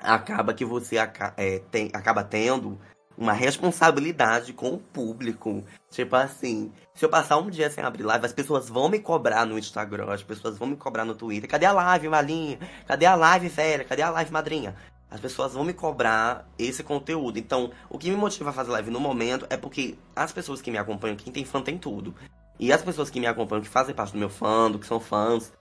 acaba 0.00 0.52
que 0.52 0.64
você 0.64 0.98
aca- 0.98 1.32
é, 1.36 1.60
tem- 1.70 1.90
acaba 1.92 2.24
tendo 2.24 2.78
uma 3.16 3.32
responsabilidade 3.32 4.52
com 4.52 4.70
o 4.70 4.78
público. 4.78 5.64
Tipo 5.92 6.16
assim, 6.16 6.72
se 6.94 7.04
eu 7.04 7.08
passar 7.08 7.38
um 7.38 7.48
dia 7.48 7.70
sem 7.70 7.84
abrir 7.84 8.02
live, 8.02 8.26
as 8.26 8.32
pessoas 8.32 8.68
vão 8.68 8.88
me 8.88 8.98
cobrar 8.98 9.46
no 9.46 9.56
Instagram, 9.56 10.12
as 10.12 10.24
pessoas 10.24 10.58
vão 10.58 10.66
me 10.66 10.76
cobrar 10.76 11.04
no 11.04 11.14
Twitter. 11.14 11.48
Cadê 11.48 11.66
a 11.66 11.72
live, 11.72 12.08
Malinha? 12.08 12.58
Cadê 12.88 13.06
a 13.06 13.14
live, 13.14 13.48
velha? 13.48 13.84
Cadê 13.84 14.02
a 14.02 14.10
live, 14.10 14.32
madrinha? 14.32 14.74
As 15.14 15.20
pessoas 15.20 15.52
vão 15.52 15.62
me 15.62 15.72
cobrar 15.72 16.44
esse 16.58 16.82
conteúdo. 16.82 17.38
Então, 17.38 17.70
o 17.88 17.96
que 17.96 18.10
me 18.10 18.16
motiva 18.16 18.50
a 18.50 18.52
fazer 18.52 18.72
live 18.72 18.90
no 18.90 18.98
momento 18.98 19.46
é 19.48 19.56
porque 19.56 19.94
as 20.14 20.32
pessoas 20.32 20.60
que 20.60 20.72
me 20.72 20.76
acompanham, 20.76 21.14
quem 21.14 21.32
tem 21.32 21.44
fã 21.44 21.62
tem 21.62 21.78
tudo. 21.78 22.12
E 22.58 22.72
as 22.72 22.82
pessoas 22.82 23.10
que 23.10 23.20
me 23.20 23.26
acompanham, 23.28 23.62
que 23.62 23.68
fazem 23.68 23.94
parte 23.94 24.12
do 24.12 24.18
meu 24.18 24.28
fã, 24.28 24.76
que 24.76 24.84
são 24.84 24.98
fãs, 24.98 25.52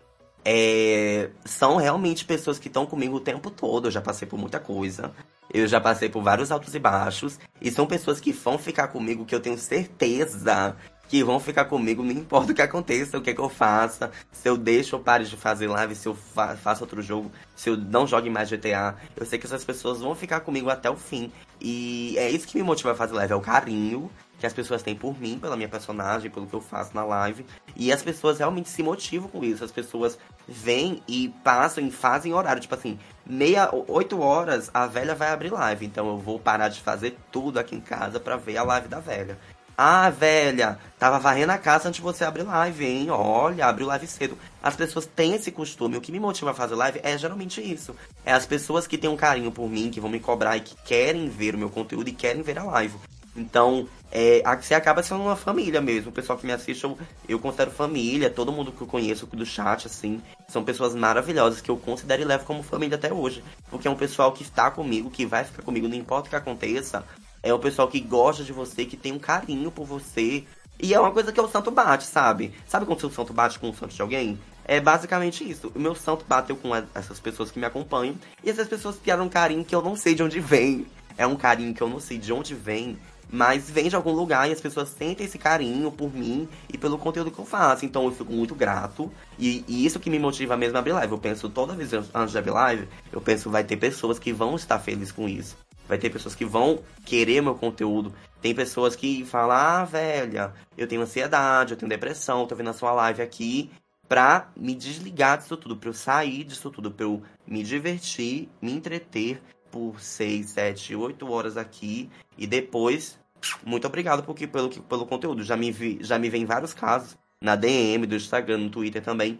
é, 0.43 1.29
são 1.45 1.75
realmente 1.75 2.25
pessoas 2.25 2.57
que 2.57 2.67
estão 2.67 2.87
comigo 2.87 3.17
o 3.17 3.19
tempo 3.19 3.51
todo. 3.51 3.89
Eu 3.89 3.91
já 3.91 4.01
passei 4.01 4.27
por 4.27 4.39
muita 4.39 4.59
coisa. 4.59 5.11
Eu 5.53 5.67
já 5.67 5.79
passei 5.79 6.09
por 6.09 6.23
vários 6.23 6.51
altos 6.51 6.73
e 6.73 6.79
baixos. 6.79 7.39
E 7.61 7.69
são 7.69 7.85
pessoas 7.85 8.19
que 8.19 8.31
vão 8.31 8.57
ficar 8.57 8.87
comigo, 8.87 9.23
que 9.23 9.35
eu 9.35 9.39
tenho 9.39 9.59
certeza 9.59 10.75
que 11.13 11.23
vão 11.23 11.39
ficar 11.39 11.65
comigo, 11.65 12.01
não 12.01 12.09
importa 12.09 12.51
o 12.51 12.55
que 12.55 12.61
aconteça, 12.63 13.19
o 13.19 13.21
que, 13.21 13.29
é 13.29 13.35
que 13.35 13.39
eu 13.39 13.47
faça. 13.47 14.09
Se 14.31 14.49
eu 14.49 14.57
deixo 14.57 14.95
ou 14.95 15.01
pare 15.03 15.23
de 15.25 15.37
fazer 15.37 15.67
live, 15.67 15.93
se 15.93 16.07
eu 16.07 16.15
fa 16.15 16.55
faço 16.55 16.83
outro 16.83 17.03
jogo, 17.03 17.31
se 17.55 17.69
eu 17.69 17.77
não 17.77 18.07
jogue 18.07 18.31
mais 18.31 18.49
GTA. 18.49 18.95
Eu 19.15 19.23
sei 19.23 19.37
que 19.37 19.45
essas 19.45 19.63
pessoas 19.63 19.99
vão 19.99 20.15
ficar 20.15 20.39
comigo 20.39 20.71
até 20.71 20.89
o 20.89 20.95
fim. 20.95 21.31
E 21.61 22.15
é 22.17 22.31
isso 22.31 22.47
que 22.47 22.57
me 22.57 22.63
motiva 22.63 22.93
a 22.93 22.95
fazer 22.95 23.13
live, 23.13 23.31
é 23.31 23.35
o 23.35 23.41
carinho 23.41 24.09
que 24.39 24.47
as 24.47 24.53
pessoas 24.53 24.83
têm 24.83 24.95
por 24.95 25.17
mim, 25.17 25.39
pela 25.39 25.55
minha 25.55 25.69
personagem, 25.69 26.29
pelo 26.29 26.45
que 26.47 26.53
eu 26.53 26.59
faço 26.59 26.93
na 26.95 27.05
live. 27.05 27.45
E 27.77 27.93
as 27.93 28.01
pessoas 28.03 28.39
realmente 28.39 28.67
se 28.67 28.83
motivam 28.83 29.29
com 29.29 29.41
isso. 29.41 29.63
As 29.63 29.71
pessoas 29.71 30.17
vêm 30.45 31.01
e 31.07 31.29
passam 31.43 31.85
e 31.87 31.91
fazem 31.91 32.33
horário. 32.33 32.61
Tipo 32.61 32.75
assim, 32.75 32.99
meia, 33.25 33.69
oito 33.87 34.19
horas 34.19 34.69
a 34.73 34.85
velha 34.85 35.15
vai 35.15 35.29
abrir 35.29 35.49
live. 35.49 35.85
Então 35.85 36.09
eu 36.09 36.17
vou 36.17 36.39
parar 36.39 36.67
de 36.67 36.81
fazer 36.81 37.15
tudo 37.31 37.57
aqui 37.57 37.75
em 37.75 37.79
casa 37.79 38.19
pra 38.19 38.35
ver 38.35 38.57
a 38.57 38.63
live 38.63 38.89
da 38.89 38.99
velha. 38.99 39.37
Ah, 39.75 40.09
velha, 40.11 40.77
tava 40.99 41.17
varrendo 41.17 41.51
a 41.51 41.57
casa 41.57 41.87
antes 41.89 41.97
de 41.97 42.03
você 42.03 42.23
abrir 42.23 42.43
live, 42.43 42.85
hein? 42.85 43.09
Olha, 43.09 43.65
abriu 43.65 43.87
live 43.87 44.05
cedo. 44.05 44.37
As 44.61 44.75
pessoas 44.75 45.07
têm 45.07 45.33
esse 45.33 45.51
costume. 45.51 45.97
O 45.97 46.01
que 46.01 46.11
me 46.11 46.19
motiva 46.19 46.51
a 46.51 46.53
fazer 46.53 46.75
live 46.75 46.99
é 47.01 47.17
geralmente 47.17 47.59
isso. 47.59 47.95
É 48.23 48.31
as 48.33 48.45
pessoas 48.45 48.85
que 48.85 48.99
têm 48.99 49.09
um 49.09 49.17
carinho 49.17 49.51
por 49.51 49.67
mim, 49.67 49.89
que 49.89 49.99
vão 49.99 50.11
me 50.11 50.19
cobrar 50.19 50.57
e 50.57 50.61
que 50.61 50.75
querem 50.83 51.27
ver 51.27 51.55
o 51.55 51.57
meu 51.57 51.71
conteúdo 51.71 52.07
e 52.07 52.13
querem 52.13 52.43
ver 52.43 52.59
a 52.59 52.63
live. 52.63 52.95
Então, 53.35 53.87
é, 54.11 54.43
você 54.61 54.75
acaba 54.75 55.01
sendo 55.01 55.21
uma 55.21 55.35
família 55.35 55.81
mesmo. 55.81 56.11
O 56.11 56.13
pessoal 56.13 56.37
que 56.37 56.45
me 56.45 56.51
assiste, 56.53 56.83
eu, 56.83 56.95
eu 57.27 57.39
considero 57.39 57.71
família. 57.71 58.29
Todo 58.29 58.51
mundo 58.51 58.71
que 58.71 58.81
eu 58.81 58.87
conheço 58.87 59.25
do 59.25 59.45
chat, 59.45 59.87
assim, 59.87 60.21
são 60.47 60.63
pessoas 60.63 60.93
maravilhosas 60.93 61.61
que 61.61 61.71
eu 61.71 61.77
considero 61.77 62.21
e 62.21 62.25
levo 62.25 62.45
como 62.45 62.61
família 62.61 62.95
até 62.95 63.11
hoje. 63.11 63.43
Porque 63.71 63.87
é 63.87 63.91
um 63.91 63.95
pessoal 63.95 64.31
que 64.33 64.43
está 64.43 64.69
comigo, 64.69 65.09
que 65.09 65.25
vai 65.25 65.43
ficar 65.43 65.63
comigo, 65.63 65.87
não 65.87 65.95
importa 65.95 66.27
o 66.27 66.29
que 66.29 66.35
aconteça. 66.35 67.03
É 67.43 67.53
um 67.53 67.59
pessoal 67.59 67.89
que 67.89 67.99
gosta 67.99 68.41
de 68.41 68.53
você, 68.53 68.85
que 68.85 68.95
tem 68.95 69.11
um 69.11 69.19
carinho 69.19 69.69
por 69.69 69.85
você. 69.85 70.45
E 70.81 70.93
é 70.93 70.99
uma 70.99 71.11
coisa 71.11 71.29
que 71.29 71.39
é 71.39 71.43
o 71.43 71.47
santo 71.49 71.69
bate, 71.69 72.05
sabe? 72.05 72.53
Sabe 72.65 72.85
quando 72.85 72.97
o 72.99 73.01
seu 73.01 73.11
santo 73.11 73.33
bate 73.33 73.59
com 73.59 73.69
o 73.69 73.75
santo 73.75 73.93
de 73.93 74.01
alguém? 74.01 74.39
É 74.63 74.79
basicamente 74.79 75.47
isso. 75.49 75.69
O 75.75 75.79
meu 75.79 75.93
santo 75.93 76.23
bateu 76.25 76.55
com 76.55 76.69
essas 76.95 77.19
pessoas 77.19 77.51
que 77.51 77.59
me 77.59 77.65
acompanham. 77.65 78.15
E 78.41 78.49
essas 78.49 78.67
pessoas 78.67 78.95
criaram 78.95 79.25
um 79.25 79.29
carinho 79.29 79.65
que 79.65 79.75
eu 79.75 79.81
não 79.81 79.93
sei 79.97 80.15
de 80.15 80.23
onde 80.23 80.39
vem. 80.39 80.87
É 81.17 81.27
um 81.27 81.35
carinho 81.35 81.73
que 81.73 81.81
eu 81.81 81.89
não 81.89 81.99
sei 81.99 82.17
de 82.17 82.31
onde 82.31 82.55
vem. 82.55 82.97
Mas 83.29 83.69
vem 83.69 83.89
de 83.89 83.95
algum 83.95 84.11
lugar 84.11 84.47
e 84.47 84.53
as 84.53 84.61
pessoas 84.61 84.89
sentem 84.89 85.25
esse 85.25 85.37
carinho 85.37 85.91
por 85.91 86.13
mim 86.13 86.47
e 86.71 86.77
pelo 86.77 86.97
conteúdo 86.97 87.29
que 87.29 87.39
eu 87.39 87.45
faço. 87.45 87.85
Então 87.85 88.05
eu 88.05 88.11
fico 88.11 88.31
muito 88.31 88.55
grato. 88.55 89.11
E, 89.37 89.65
e 89.67 89.85
isso 89.85 89.99
que 89.99 90.09
me 90.09 90.19
motiva 90.19 90.55
mesmo 90.55 90.77
a 90.77 90.79
abrir 90.79 90.93
live. 90.93 91.11
Eu 91.11 91.17
penso 91.17 91.49
toda 91.49 91.75
vez 91.75 91.91
antes 91.93 92.31
de 92.31 92.37
abrir 92.37 92.51
live, 92.51 92.87
eu 93.11 93.19
penso 93.19 93.49
vai 93.49 93.65
ter 93.65 93.75
pessoas 93.75 94.17
que 94.17 94.31
vão 94.31 94.55
estar 94.55 94.79
felizes 94.79 95.11
com 95.11 95.27
isso. 95.27 95.57
Vai 95.87 95.97
ter 95.97 96.09
pessoas 96.09 96.35
que 96.35 96.45
vão 96.45 96.79
querer 97.05 97.41
meu 97.41 97.55
conteúdo. 97.55 98.13
Tem 98.41 98.53
pessoas 98.53 98.95
que 98.95 99.25
falam, 99.25 99.55
ah, 99.55 99.85
velha, 99.85 100.53
eu 100.77 100.87
tenho 100.87 101.01
ansiedade, 101.01 101.73
eu 101.73 101.77
tenho 101.77 101.89
depressão, 101.89 102.45
tô 102.45 102.55
vendo 102.55 102.69
a 102.69 102.73
sua 102.73 102.91
live 102.93 103.21
aqui 103.21 103.71
pra 104.07 104.49
me 104.55 104.75
desligar 104.75 105.37
disso 105.37 105.57
tudo, 105.57 105.77
pra 105.77 105.89
eu 105.89 105.93
sair 105.93 106.43
disso 106.43 106.69
tudo, 106.69 106.91
pra 106.91 107.05
eu 107.05 107.21
me 107.47 107.63
divertir, 107.63 108.49
me 108.61 108.71
entreter 108.71 109.41
por 109.71 109.99
6, 109.99 110.51
7, 110.51 110.95
8 110.95 111.31
horas 111.31 111.57
aqui 111.57 112.09
e 112.37 112.45
depois, 112.45 113.19
muito 113.65 113.87
obrigado 113.87 114.23
porque, 114.23 114.45
pelo, 114.45 114.69
pelo 114.69 115.05
conteúdo. 115.05 115.43
Já 115.43 115.57
me, 115.57 115.71
vi, 115.71 115.97
já 116.01 116.19
me 116.19 116.29
vem 116.29 116.45
vários 116.45 116.73
casos 116.73 117.17
na 117.41 117.55
DM, 117.55 118.05
do 118.05 118.15
Instagram, 118.15 118.59
no 118.59 118.69
Twitter 118.69 119.01
também, 119.01 119.39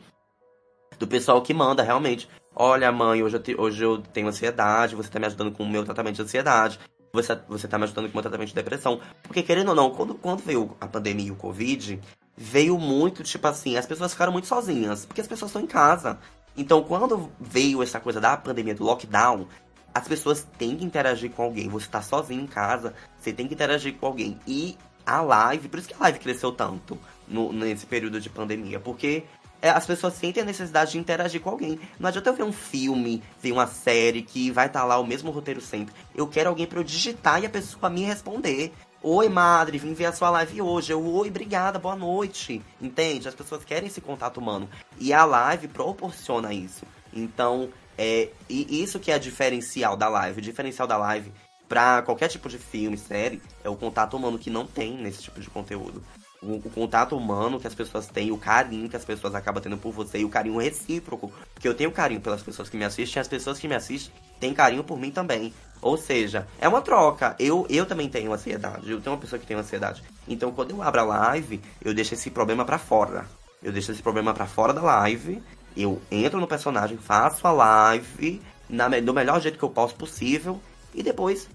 do 0.98 1.08
pessoal 1.08 1.42
que 1.42 1.54
manda 1.54 1.84
realmente. 1.84 2.28
Olha, 2.56 2.92
mãe, 2.92 3.24
hoje 3.24 3.36
eu, 3.36 3.42
te- 3.42 3.56
hoje 3.60 3.84
eu 3.84 3.98
tenho 4.00 4.28
ansiedade, 4.28 4.96
você 4.96 5.10
tá 5.10 5.20
me 5.20 5.26
ajudando 5.26 5.52
com 5.52 5.64
o 5.64 5.70
meu 5.70 5.84
tratamento 5.84 6.16
de 6.16 6.22
ansiedade. 6.22 6.80
Você, 7.12 7.38
você 7.48 7.68
tá 7.68 7.78
me 7.78 7.84
ajudando 7.86 8.06
com 8.06 8.12
o 8.12 8.16
meu 8.16 8.22
tratamento 8.22 8.50
de 8.50 8.56
depressão. 8.56 9.00
Porque, 9.24 9.42
querendo 9.44 9.70
ou 9.70 9.76
não, 9.76 9.90
quando, 9.92 10.16
quando 10.16 10.40
veio 10.44 10.76
a 10.80 10.88
pandemia 10.88 11.28
e 11.28 11.32
o 11.32 11.36
Covid, 11.36 12.00
veio 12.38 12.78
muito, 12.78 13.24
tipo 13.24 13.48
assim, 13.48 13.76
as 13.78 13.86
pessoas 13.86 14.12
ficaram 14.12 14.32
muito 14.32 14.48
sozinhas, 14.48 15.06
porque 15.06 15.22
as 15.22 15.28
pessoas 15.28 15.50
estão 15.50 15.62
em 15.62 15.68
casa. 15.68 16.20
Então, 16.56 16.84
quando 16.84 17.32
veio 17.40 17.82
essa 17.82 18.00
coisa 18.00 18.22
da 18.22 18.38
pandemia, 18.38 18.76
do 18.76 18.84
lockdown, 18.84 19.48
as 19.94 20.08
pessoas 20.08 20.48
têm 20.58 20.76
que 20.76 20.86
interagir 20.86 21.32
com 21.32 21.44
alguém. 21.44 21.70
Você 21.70 21.88
tá 21.88 22.02
sozinho 22.02 22.42
em 22.42 22.48
casa, 22.48 22.94
você 23.18 23.34
tem 23.34 23.48
que 23.48 23.54
interagir 23.54 23.96
com 23.96 24.06
alguém. 24.08 24.40
E 24.48 24.78
a 25.06 25.22
live, 25.22 25.70
por 25.70 25.80
isso 25.80 25.88
que 25.90 25.96
a 25.96 26.00
live 26.00 26.20
cresceu 26.20 26.52
tanto 26.52 26.98
no, 27.28 27.52
nesse 27.52 27.86
período 27.86 28.20
de 28.20 28.30
pandemia, 28.30 28.80
porque 28.80 29.24
as 29.70 29.86
pessoas 29.86 30.16
sentem 30.16 30.44
a 30.44 30.46
necessidade 30.46 30.92
de 30.92 30.98
interagir 30.98 31.40
com 31.40 31.50
alguém. 31.50 31.80
Não 32.00 32.10
adianta 32.10 32.30
eu 32.30 32.34
ver 32.34 32.44
um 32.44 32.52
filme, 32.52 33.24
ver 33.42 33.54
uma 33.54 33.66
série 33.66 34.22
que 34.22 34.52
vai 34.52 34.68
estar 34.68 34.82
tá 34.82 34.86
lá 34.86 35.00
o 35.00 35.08
mesmo 35.08 35.32
roteiro 35.32 35.62
sempre. 35.62 35.96
Eu 36.14 36.28
quero 36.28 36.50
alguém 36.50 36.68
para 36.68 36.80
eu 36.80 36.84
digitar 36.84 37.42
e 37.42 37.46
a 37.46 37.50
pessoa 37.50 37.90
me 37.90 38.04
responder. 38.04 38.74
Oi, 39.02 39.30
madre, 39.30 39.78
vim 39.78 39.94
ver 39.94 40.06
a 40.06 40.14
sua 40.14 40.30
live 40.30 40.62
hoje. 40.62 40.92
Eu, 40.92 41.06
oi, 41.06 41.30
obrigada, 41.30 41.80
boa 41.80 41.96
noite. 41.96 42.62
Entende? 42.82 43.28
As 43.28 43.36
pessoas 43.36 43.64
querem 43.64 43.88
esse 43.88 44.02
contato 44.02 44.38
humano. 44.38 44.70
E 45.00 45.14
a 45.14 45.24
live 45.24 45.68
proporciona 45.70 46.54
isso. 46.54 46.86
Então, 47.14 47.70
é, 47.98 48.30
e 48.50 48.82
isso 48.82 49.00
que 49.00 49.12
é 49.12 49.20
diferencial 49.20 49.96
da 49.96 50.10
live. 50.10 50.40
O 50.40 50.42
diferencial 50.42 50.88
da 50.88 50.98
live 50.98 51.32
para 51.70 52.02
qualquer 52.02 52.28
tipo 52.28 52.50
de 52.50 52.58
filme, 52.58 52.98
série, 52.98 53.42
é 53.64 53.70
o 53.70 53.76
contato 53.76 54.16
humano 54.16 54.38
que 54.38 54.50
não 54.50 54.66
tem 54.66 54.98
nesse 54.98 55.24
tipo 55.24 55.40
de 55.40 55.50
conteúdo 55.50 56.04
o, 56.44 56.56
o, 56.56 56.70
contato 56.70 57.16
humano 57.16 57.60
que 57.60 57.68
as 57.68 57.74
pessoas 57.74 58.08
têm, 58.08 58.32
o 58.32 58.38
carinho 58.38 58.90
que 58.90 58.96
as 58.96 59.06
pessoas 59.06 59.34
acabam 59.34 59.62
tendo 59.62 59.78
por 59.78 59.92
você 59.92 60.20
e 60.20 60.26
o 60.26 60.30
carinho 60.30 60.58
recíproco. 60.58 61.32
Porque 61.54 61.68
eu 61.68 61.74
tenho 61.74 61.92
carinho 61.92 62.22
pelas 62.22 62.42
pessoas 62.42 62.70
que 62.70 62.78
me 62.78 62.86
assistem 62.86 63.22
as 63.22 63.28
pessoas 63.28 63.60
que 63.60 63.68
me 63.68 63.76
assistem 63.76 64.14
têm 64.40 64.54
carinho 64.54 64.84
por 64.84 65.00
mim 65.00 65.12
também. 65.12 65.54
Ou 65.82 65.98
seja, 65.98 66.48
é 66.60 66.68
uma 66.68 66.82
troca. 66.82 67.36
Eu, 67.40 67.66
eu 67.70 67.86
também 67.86 68.10
tenho 68.10 68.34
ansiedade. 68.34 68.90
Eu 68.90 69.02
tenho 69.02 69.16
uma 69.16 69.22
pessoa 69.22 69.40
que 69.40 69.46
tem 69.46 69.58
ansiedade. 69.58 70.04
Então, 70.28 70.52
quando 70.52 70.72
eu 70.72 70.82
abro 70.82 71.02
a 71.02 71.04
live, 71.04 71.62
eu 71.84 71.94
deixo 71.94 72.14
esse 72.14 72.30
problema 72.30 72.64
para 72.64 72.78
fora. 72.78 73.26
Eu 73.62 73.72
deixo 73.72 73.92
esse 73.92 74.02
problema 74.02 74.34
para 74.34 74.46
fora 74.46 74.74
da 74.74 74.82
live. 74.82 75.42
Eu 75.76 76.02
entro 76.12 76.40
no 76.40 76.48
personagem, 76.48 76.98
faço 76.98 77.48
a 77.48 77.52
live 77.52 78.42
na, 78.70 78.88
do 78.88 79.14
melhor 79.14 79.42
jeito 79.42 79.58
que 79.58 79.64
eu 79.64 79.70
posso 79.70 79.96
possível. 79.96 80.60
E 80.94 81.02
depois 81.02 81.50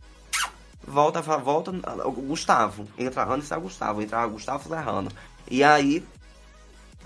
volta, 0.88 1.20
volta 1.20 1.70
o 2.05 2.12
Gustavo. 2.12 2.87
Entra 2.98 3.22
a 3.22 3.24
Hannah 3.24 3.42
e 3.42 3.46
sai 3.46 3.61
Gustavo. 3.61 4.03
Entra 4.03 4.27
Gustavo 4.27 4.64
e 4.64 4.68
sai 4.68 4.79
a 4.79 4.83
Hannah. 4.83 5.11
E 5.51 5.62
aí, 5.62 6.05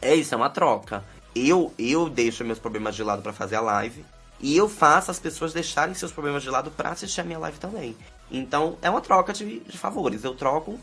é 0.01 0.15
isso, 0.15 0.35
é 0.35 0.37
uma 0.37 0.51
troca. 0.51 1.05
Eu, 1.35 1.73
eu 1.79 2.09
deixo 2.09 2.45
meus 2.45 2.59
problemas 2.59 2.95
de 2.95 3.03
lado 3.03 3.23
para 3.23 3.33
fazer 3.33 3.57
a 3.57 3.61
live. 3.61 4.05
E 4.41 4.57
eu 4.57 4.69
faço 4.69 5.11
as 5.11 5.19
pessoas 5.19 5.53
deixarem 5.53 5.95
seus 5.95 6.11
problemas 6.11 6.43
de 6.43 6.51
lado 6.51 6.71
para 6.71 6.91
assistir 6.91 7.21
a 7.21 7.25
minha 7.25 7.39
live 7.39 7.59
também. 7.59 7.97
Então, 8.31 8.77
é 8.83 8.91
uma 8.91 9.01
troca 9.01 9.33
de, 9.33 9.61
de 9.61 9.79
favores. 9.79 10.25
Eu 10.25 10.35
troco 10.35 10.79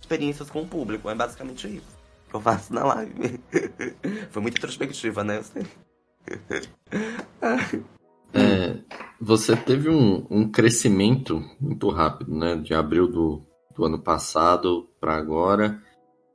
experiências 0.00 0.50
com 0.50 0.62
o 0.62 0.68
público. 0.68 1.08
É 1.08 1.14
basicamente 1.14 1.66
isso 1.66 1.98
que 2.28 2.34
eu 2.34 2.40
faço 2.40 2.72
na 2.72 2.84
live. 2.84 3.40
Foi 4.30 4.42
muito 4.42 4.58
introspectiva, 4.58 5.24
né? 5.24 5.38
Eu 5.38 5.44
sei. 5.44 5.66
É, 8.32 8.76
você 9.20 9.56
teve 9.56 9.88
um, 9.88 10.26
um, 10.30 10.50
crescimento 10.50 11.42
muito 11.60 11.88
rápido, 11.88 12.34
né? 12.34 12.56
De 12.56 12.74
abril 12.74 13.08
do, 13.08 13.42
do 13.74 13.84
ano 13.84 13.98
passado 13.98 14.88
para 15.00 15.16
agora. 15.16 15.82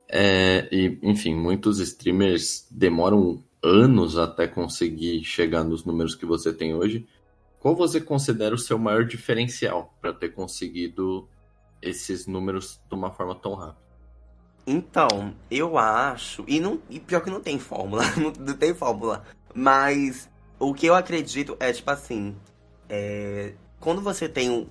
É, 0.08 0.68
e, 0.70 0.98
enfim, 1.02 1.34
muitos 1.34 1.78
streamers 1.78 2.66
demoram 2.70 3.42
anos 3.62 4.18
até 4.18 4.46
conseguir 4.46 5.24
chegar 5.24 5.64
nos 5.64 5.84
números 5.84 6.14
que 6.14 6.26
você 6.26 6.52
tem 6.52 6.74
hoje. 6.74 7.06
Qual 7.58 7.74
você 7.74 8.00
considera 8.00 8.54
o 8.54 8.58
seu 8.58 8.78
maior 8.78 9.06
diferencial 9.06 9.94
para 10.00 10.12
ter 10.12 10.30
conseguido 10.30 11.26
esses 11.80 12.26
números 12.26 12.80
de 12.88 12.94
uma 12.94 13.10
forma 13.10 13.34
tão 13.34 13.54
rápida? 13.54 13.82
Então, 14.66 15.34
eu 15.50 15.78
acho. 15.78 16.44
E, 16.46 16.60
não, 16.60 16.80
e 16.90 17.00
pior 17.00 17.20
que 17.20 17.30
não 17.30 17.40
tem 17.40 17.58
fórmula. 17.58 18.02
Não 18.38 18.54
tem 18.54 18.74
fórmula. 18.74 19.24
Mas 19.54 20.28
o 20.58 20.72
que 20.74 20.86
eu 20.86 20.94
acredito 20.94 21.56
é, 21.60 21.72
tipo 21.72 21.90
assim, 21.90 22.36
é, 22.88 23.54
quando 23.80 24.00
você 24.00 24.28
tem 24.28 24.50
um. 24.50 24.66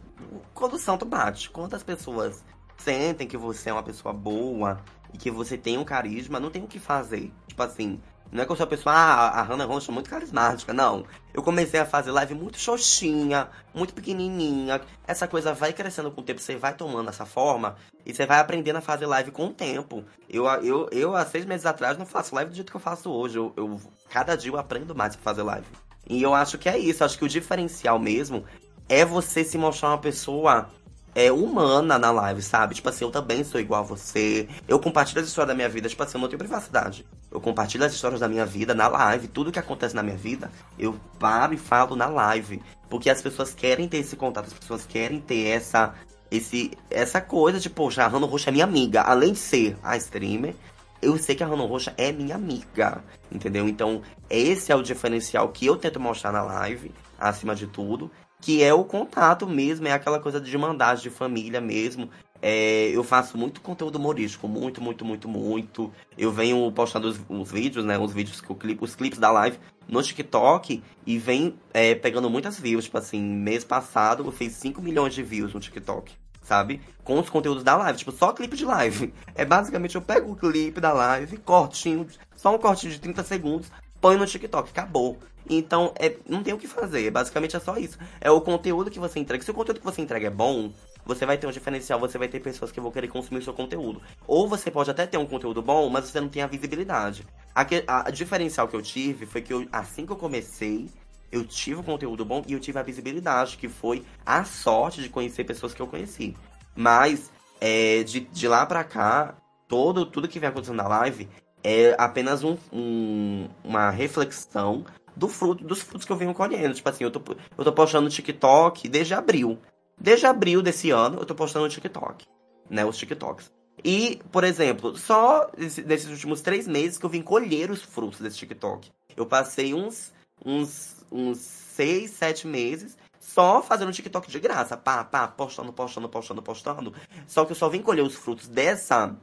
Quando 0.54 0.74
o 0.74 0.80
santo 0.80 1.06
bate, 1.06 1.50
quando 1.50 1.74
as 1.74 1.84
pessoas 1.84 2.44
sentem 2.78 3.28
que 3.28 3.38
você 3.38 3.70
é 3.70 3.74
uma 3.74 3.84
pessoa 3.84 4.14
boa 4.14 4.82
e 5.14 5.18
que 5.18 5.30
você 5.30 5.58
tem 5.58 5.78
um 5.78 5.84
carisma, 5.84 6.40
não 6.40 6.50
tem 6.50 6.64
o 6.64 6.68
que 6.68 6.80
fazer. 6.80 7.32
Tipo 7.48 7.64
assim, 7.64 8.02
não 8.34 8.42
é 8.42 8.46
que 8.48 8.52
eu 8.52 8.56
sou 8.56 8.64
a 8.64 8.68
pessoa, 8.68 8.96
ah, 8.96 9.40
a 9.40 9.44
Hannah 9.44 9.66
Roncha 9.66 9.92
é 9.92 9.94
muito 9.94 10.10
carismática, 10.10 10.74
não. 10.74 11.06
Eu 11.32 11.44
comecei 11.44 11.80
a 11.80 11.86
fazer 11.86 12.10
live 12.10 12.34
muito 12.34 12.58
xoxinha, 12.58 13.48
muito 13.76 13.94
pequenininha. 13.94 14.82
Essa 15.06 15.28
coisa 15.28 15.54
vai 15.54 15.72
crescendo 15.72 16.10
com 16.10 16.22
o 16.22 16.24
tempo, 16.24 16.42
você 16.42 16.56
vai 16.56 16.74
tomando 16.74 17.10
essa 17.10 17.28
forma 17.28 17.76
e 18.04 18.12
você 18.12 18.26
vai 18.26 18.40
aprendendo 18.40 18.78
a 18.78 18.82
fazer 18.82 19.06
live 19.06 19.30
com 19.30 19.46
o 19.46 19.54
tempo. 19.54 20.04
Eu, 20.28 20.46
eu, 20.48 20.90
eu 20.92 21.16
há 21.16 21.24
seis 21.26 21.46
meses 21.46 21.68
atrás, 21.68 21.96
não 21.96 22.08
faço 22.08 22.34
live 22.34 22.50
do 22.50 22.56
jeito 22.56 22.72
que 22.72 22.76
eu 22.76 22.82
faço 22.82 23.12
hoje. 23.12 23.38
Eu, 23.38 23.54
eu 23.56 23.80
cada 24.10 24.36
dia 24.36 24.52
eu 24.52 24.58
aprendo 24.58 24.96
mais 24.96 25.16
pra 25.16 25.24
fazer 25.24 25.44
live. 25.44 25.68
E 26.10 26.22
eu 26.22 26.34
acho 26.34 26.58
que 26.58 26.68
é 26.68 26.78
isso. 26.78 27.04
Acho 27.04 27.20
que 27.20 27.26
o 27.26 27.30
diferencial 27.30 28.00
mesmo 28.00 28.44
é 28.90 29.06
você 29.06 29.44
se 29.44 29.60
mostrar 29.60 29.90
uma 29.90 30.00
pessoa 30.00 30.70
é, 31.16 31.32
humana 31.32 31.98
na 32.00 32.12
live, 32.12 32.42
sabe? 32.42 32.76
Tipo 32.76 32.90
assim, 32.90 33.06
eu 33.06 33.12
também 33.12 33.44
sou 33.44 33.62
igual 33.62 33.82
a 33.82 33.86
você. 33.86 34.48
Eu 34.68 34.80
compartilho 34.80 35.22
as 35.22 35.28
histórias 35.28 35.50
da 35.50 35.56
minha 35.56 35.70
vida, 35.70 35.88
tipo 35.88 36.02
assim, 36.02 36.18
eu 36.18 36.22
não 36.22 36.28
tenho 36.28 36.40
privacidade. 36.40 37.06
Eu 37.34 37.42
compartilho 37.42 37.84
as 37.84 37.94
histórias 37.94 38.20
da 38.20 38.30
minha 38.30 38.46
vida 38.46 38.76
na 38.76 38.88
live. 38.88 39.28
Tudo 39.28 39.52
que 39.52 39.58
acontece 39.58 39.96
na 39.96 40.04
minha 40.04 40.16
vida, 40.16 40.52
eu 40.78 40.96
paro 41.18 41.56
e 41.56 41.58
falo 41.58 41.96
na 41.96 42.06
live. 42.06 42.62
Porque 42.88 43.10
as 43.10 43.22
pessoas 43.24 43.54
querem 43.54 43.88
ter 43.88 43.98
esse 43.98 44.16
contato, 44.16 44.46
as 44.46 44.54
pessoas 44.54 44.86
querem 44.86 45.20
ter 45.20 45.48
essa. 45.48 45.96
Esse, 46.30 46.72
essa 46.90 47.22
coisa 47.22 47.60
de, 47.60 47.70
poxa, 47.70 48.04
a 48.04 48.08
Rano 48.08 48.28
Roxa 48.28 48.50
é 48.50 48.54
minha 48.54 48.66
amiga. 48.66 49.02
Além 49.02 49.34
de 49.34 49.40
ser 49.40 49.78
a 49.84 49.98
streamer, 49.98 50.56
eu 51.02 51.18
sei 51.18 51.36
que 51.36 51.44
a 51.44 51.48
Rano 51.48 51.66
Roxa 51.66 51.94
é 51.98 52.12
minha 52.12 52.36
amiga. 52.36 53.04
Entendeu? 53.32 53.68
Então, 53.68 54.02
esse 54.30 54.72
é 54.72 54.76
o 54.76 54.84
diferencial 54.84 55.50
que 55.50 55.66
eu 55.66 55.76
tento 55.76 56.00
mostrar 56.00 56.32
na 56.32 56.44
live, 56.44 56.92
acima 57.20 57.56
de 57.56 57.66
tudo 57.68 58.12
que 58.44 58.62
é 58.62 58.74
o 58.74 58.84
contato 58.84 59.48
mesmo, 59.48 59.88
é 59.88 59.94
aquela 59.94 60.20
coisa 60.20 60.40
de 60.40 60.56
mandar 60.58 60.98
de 60.98 61.10
família 61.10 61.62
mesmo. 61.62 62.10
É, 62.46 62.90
eu 62.90 63.06
faço 63.06 63.38
muito 63.38 63.62
conteúdo 63.62 63.96
humorístico, 63.96 64.50
muito, 64.50 64.82
muito, 64.82 65.06
muito, 65.06 65.30
muito. 65.30 65.94
Eu 66.18 66.30
venho 66.30 66.70
postando 66.74 67.08
os, 67.08 67.18
os 67.30 67.50
vídeos, 67.50 67.86
né? 67.86 67.98
Os 67.98 68.12
vídeos 68.12 68.42
que 68.42 68.50
eu 68.50 68.56
clipo, 68.58 68.84
os 68.84 68.96
clipes 68.96 69.18
da 69.18 69.32
live 69.32 69.58
no 69.88 70.04
TikTok 70.04 70.84
e 71.08 71.18
vem 71.18 71.56
é, 71.74 71.96
pegando 71.96 72.30
muitas 72.30 72.60
views. 72.60 72.84
Tipo 72.84 72.98
assim, 72.98 73.22
mês 73.22 73.64
passado 73.64 74.26
eu 74.26 74.32
fiz 74.34 74.52
5 74.56 74.82
milhões 74.82 75.14
de 75.14 75.24
views 75.24 75.54
no 75.54 75.60
TikTok, 75.62 76.12
sabe? 76.42 76.82
Com 77.02 77.18
os 77.18 77.30
conteúdos 77.30 77.64
da 77.64 77.78
live, 77.78 77.98
tipo, 77.98 78.12
só 78.12 78.34
clipe 78.34 78.58
de 78.58 78.66
live. 78.66 79.14
É 79.36 79.46
basicamente 79.46 79.96
eu 79.96 80.02
pego 80.02 80.34
o 80.34 80.36
clipe 80.36 80.82
da 80.82 80.92
live, 80.92 81.38
cortinho, 81.38 82.06
só 82.36 82.54
um 82.54 82.60
cortinho 82.60 82.92
de 82.92 83.00
30 83.00 83.24
segundos, 83.24 83.72
põe 84.02 84.18
no 84.18 84.28
TikTok, 84.28 84.70
acabou. 84.70 85.18
Então, 85.50 85.94
é, 85.98 86.18
não 86.28 86.44
tem 86.44 86.54
o 86.54 86.58
que 86.58 86.68
fazer, 86.68 87.10
basicamente 87.10 87.56
é 87.56 87.60
só 87.60 87.78
isso. 87.78 87.98
É 88.20 88.30
o 88.30 88.42
conteúdo 88.42 88.92
que 88.92 89.00
você 89.00 89.20
entrega. 89.20 89.44
Se 89.44 89.52
o 89.52 89.54
conteúdo 89.54 89.80
que 89.80 89.86
você 89.86 90.02
entrega 90.02 90.28
é 90.28 90.30
bom, 90.30 90.72
você 91.06 91.26
vai 91.26 91.38
ter 91.38 91.48
um 91.48 91.52
diferencial, 91.52 92.00
você 92.00 92.18
vai 92.18 92.28
ter 92.28 92.40
pessoas 92.40 92.72
que 92.72 92.80
vão 92.80 92.92
querer 92.92 93.08
consumir 93.08 93.44
seu 93.44 93.54
conteúdo. 93.54 94.02
Ou 94.28 94.48
você 94.48 94.72
pode 94.72 94.90
até 94.90 95.06
ter 95.06 95.18
um 95.18 95.26
conteúdo 95.26 95.62
bom, 95.62 95.90
mas 95.90 96.06
você 96.06 96.20
não 96.20 96.30
tem 96.30 96.42
a 96.42 96.48
visibilidade. 96.48 97.26
A, 97.54 97.62
a, 97.88 98.08
a 98.08 98.12
diferencial 98.12 98.68
que 98.68 98.76
eu 98.76 98.82
tive 98.82 99.26
foi 99.26 99.42
que 99.42 99.54
eu, 99.54 99.68
assim 99.72 100.06
que 100.06 100.12
eu 100.12 100.18
comecei, 100.18 100.90
eu 101.32 101.46
tive 101.46 101.82
o 101.82 101.84
conteúdo 101.84 102.24
bom 102.24 102.44
e 102.48 102.54
eu 102.54 102.60
tive 102.60 102.80
a 102.80 102.84
visibilidade, 102.84 103.58
que 103.58 103.68
foi 103.68 104.04
a 104.26 104.44
sorte 104.44 105.02
de 105.02 105.10
conhecer 105.10 105.44
pessoas 105.44 105.74
que 105.74 105.82
eu 105.82 105.88
conheci. 105.88 106.36
Mas, 106.76 107.32
é, 107.60 108.04
de, 108.04 108.22
de 108.22 108.48
lá 108.48 108.66
pra 108.66 108.84
cá, 108.84 109.36
todo, 109.68 110.06
tudo 110.06 110.28
que 110.28 110.40
vem 110.40 110.50
acontecendo 110.50 110.78
na 110.78 110.88
live 110.88 111.28
é 111.64 111.96
apenas 111.98 112.44
um, 112.44 112.58
um, 112.72 113.48
uma 113.64 113.90
reflexão 113.90 114.86
do 115.16 115.28
fruto, 115.28 115.64
dos 115.64 115.82
frutos 115.82 116.06
que 116.06 116.12
eu 116.12 116.18
venho 116.18 116.34
colhendo. 116.34 116.74
Tipo 116.74 116.90
assim, 116.90 117.04
eu 117.04 117.12
tô, 117.12 117.22
eu 117.58 117.64
tô 117.64 117.72
postando 117.72 118.04
no 118.04 118.10
TikTok 118.10 118.88
desde 118.88 119.14
abril. 119.14 119.58
Desde 120.00 120.26
abril 120.26 120.62
desse 120.62 120.90
ano, 120.90 121.20
eu 121.20 121.26
tô 121.26 121.36
postando 121.36 121.66
no 121.66 121.72
TikTok. 121.72 122.26
Né, 122.70 122.86
os 122.86 122.98
TikToks. 122.98 123.52
E, 123.84 124.22
por 124.32 124.44
exemplo, 124.44 124.98
só 124.98 125.50
nesses 125.58 126.10
últimos 126.10 126.42
três 126.42 126.68
meses 126.68 126.98
que 126.98 127.06
eu 127.06 127.10
vim 127.10 127.22
colher 127.22 127.70
os 127.70 127.82
frutos 127.82 128.20
desse 128.20 128.38
TikTok. 128.38 128.92
Eu 129.16 129.26
passei 129.26 129.74
uns, 129.74 130.14
uns, 130.46 131.06
uns 131.12 131.38
seis, 131.40 132.12
sete 132.12 132.48
meses 132.48 132.98
só 133.20 133.62
fazendo 133.62 133.92
TikTok 133.92 134.30
de 134.30 134.40
graça. 134.40 134.78
Pá, 134.78 135.04
pá, 135.04 135.28
postando, 135.28 135.74
postando, 135.74 136.10
postando, 136.10 136.42
postando. 136.42 136.94
Só 137.28 137.46
que 137.46 137.52
eu 137.52 137.56
só 137.56 137.68
vim 137.68 137.82
colher 137.82 138.04
os 138.04 138.16
frutos 138.16 138.48
dessa 138.48 139.16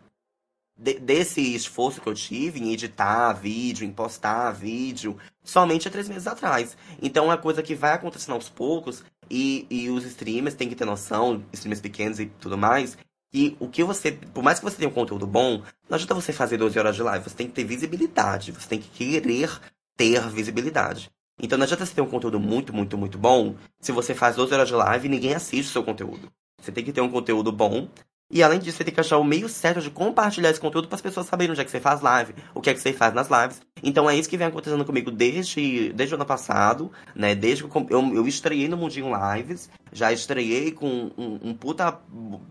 de, 0.81 0.95
desse 0.99 1.55
esforço 1.55 2.01
que 2.01 2.09
eu 2.09 2.15
tive 2.15 2.59
em 2.59 2.73
editar 2.73 3.33
vídeo, 3.35 3.85
em 3.87 3.93
postar 3.93 4.51
vídeo, 4.53 5.19
somente 5.45 5.87
há 5.87 5.91
três 5.91 6.09
meses 6.09 6.27
atrás. 6.27 6.77
Então 7.01 7.25
é 7.25 7.29
uma 7.29 7.39
coisa 7.39 7.63
que 7.63 7.75
vai 7.75 7.93
acontecendo 7.93 8.35
aos 8.35 8.49
poucos 8.49 9.05
e, 9.31 9.67
e 9.71 9.89
os 9.89 10.05
streamers 10.05 10.55
têm 10.55 10.69
que 10.69 10.75
ter 10.75 10.85
noção, 10.85 11.45
streamers 11.53 11.81
pequenos 11.81 12.19
e 12.19 12.27
tudo 12.27 12.59
mais, 12.59 12.99
que 13.33 13.57
o 13.61 13.69
que 13.69 13.85
você, 13.85 14.13
por 14.13 14.43
mais 14.43 14.59
que 14.59 14.65
você 14.65 14.77
tenha 14.77 14.91
um 14.91 14.95
conteúdo 14.95 15.27
bom, 15.27 15.63
não 15.89 15.95
adianta 15.95 16.15
você 16.15 16.33
fazer 16.33 16.57
12 16.57 16.79
horas 16.79 16.97
de 16.97 17.03
live, 17.03 17.25
você 17.25 17.37
tem 17.37 17.47
que 17.47 17.53
ter 17.53 17.65
visibilidade, 17.65 18.53
você 18.53 18.69
tem 18.69 18.81
que 18.81 18.89
querer 18.89 19.61
ter 19.97 20.21
visibilidade. 20.31 21.11
Então 21.41 21.57
não 21.57 21.65
adianta 21.65 21.87
você 21.87 21.95
ter 21.95 22.01
um 22.01 22.11
conteúdo 22.11 22.41
muito, 22.41 22.75
muito, 22.75 22.99
muito 22.99 23.17
bom, 23.17 23.55
se 23.81 23.93
você 23.93 24.15
faz 24.15 24.37
12 24.37 24.53
horas 24.53 24.69
de 24.69 24.75
live 24.75 25.07
e 25.07 25.11
ninguém 25.11 25.35
assiste 25.35 25.69
o 25.69 25.73
seu 25.73 25.85
conteúdo. 25.85 26.31
Você 26.61 26.73
tem 26.73 26.85
que 26.85 26.93
ter 26.93 27.01
um 27.01 27.11
conteúdo 27.11 27.51
bom 27.53 27.89
E 28.31 28.43
além 28.43 28.61
disso, 28.61 28.77
você 28.77 28.85
tem 28.85 28.95
que 28.95 29.01
achar 29.01 29.19
o 29.19 29.25
meio 29.25 29.49
certo 29.49 29.81
de 29.81 29.91
compartilhar 29.91 30.51
esse 30.51 30.61
conteúdo 30.61 30.87
para 30.87 30.95
as 30.95 31.03
pessoas 31.03 31.27
saberem 31.27 31.51
onde 31.51 31.61
é 31.61 31.65
que 31.65 31.71
você 31.71 31.81
faz 31.81 32.01
live, 32.01 32.33
o 32.55 32.61
que 32.61 32.71
é 32.71 32.75
que 32.75 32.81
você 32.81 32.93
faz 32.93 33.13
nas 33.13 33.29
lives. 33.29 33.61
Então 33.83 34.09
é 34.09 34.17
isso 34.17 34.29
que 34.29 34.37
vem 34.37 34.47
acontecendo 34.47 34.85
comigo 34.85 35.11
desde, 35.11 35.93
desde 35.93 36.15
o 36.15 36.17
ano 36.17 36.25
passado, 36.25 36.93
né? 37.13 37.35
Desde 37.35 37.65
que 37.65 37.77
eu, 37.77 38.15
eu, 38.15 38.29
estreiei 38.29 38.69
no 38.69 38.77
Mundinho 38.77 39.11
Lives, 39.35 39.69
já 39.93 40.13
estreiei 40.13 40.71
com 40.71 41.11
um, 41.19 41.41
um 41.43 41.55
puta 41.55 41.99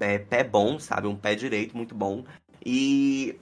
é, 0.01 0.19
pé 0.19 0.43
bom, 0.43 0.77
sabe? 0.79 1.07
Um 1.07 1.15
pé 1.15 1.33
direito 1.33 1.77
muito 1.77 1.95
bom. 1.95 2.25
E 2.65 3.39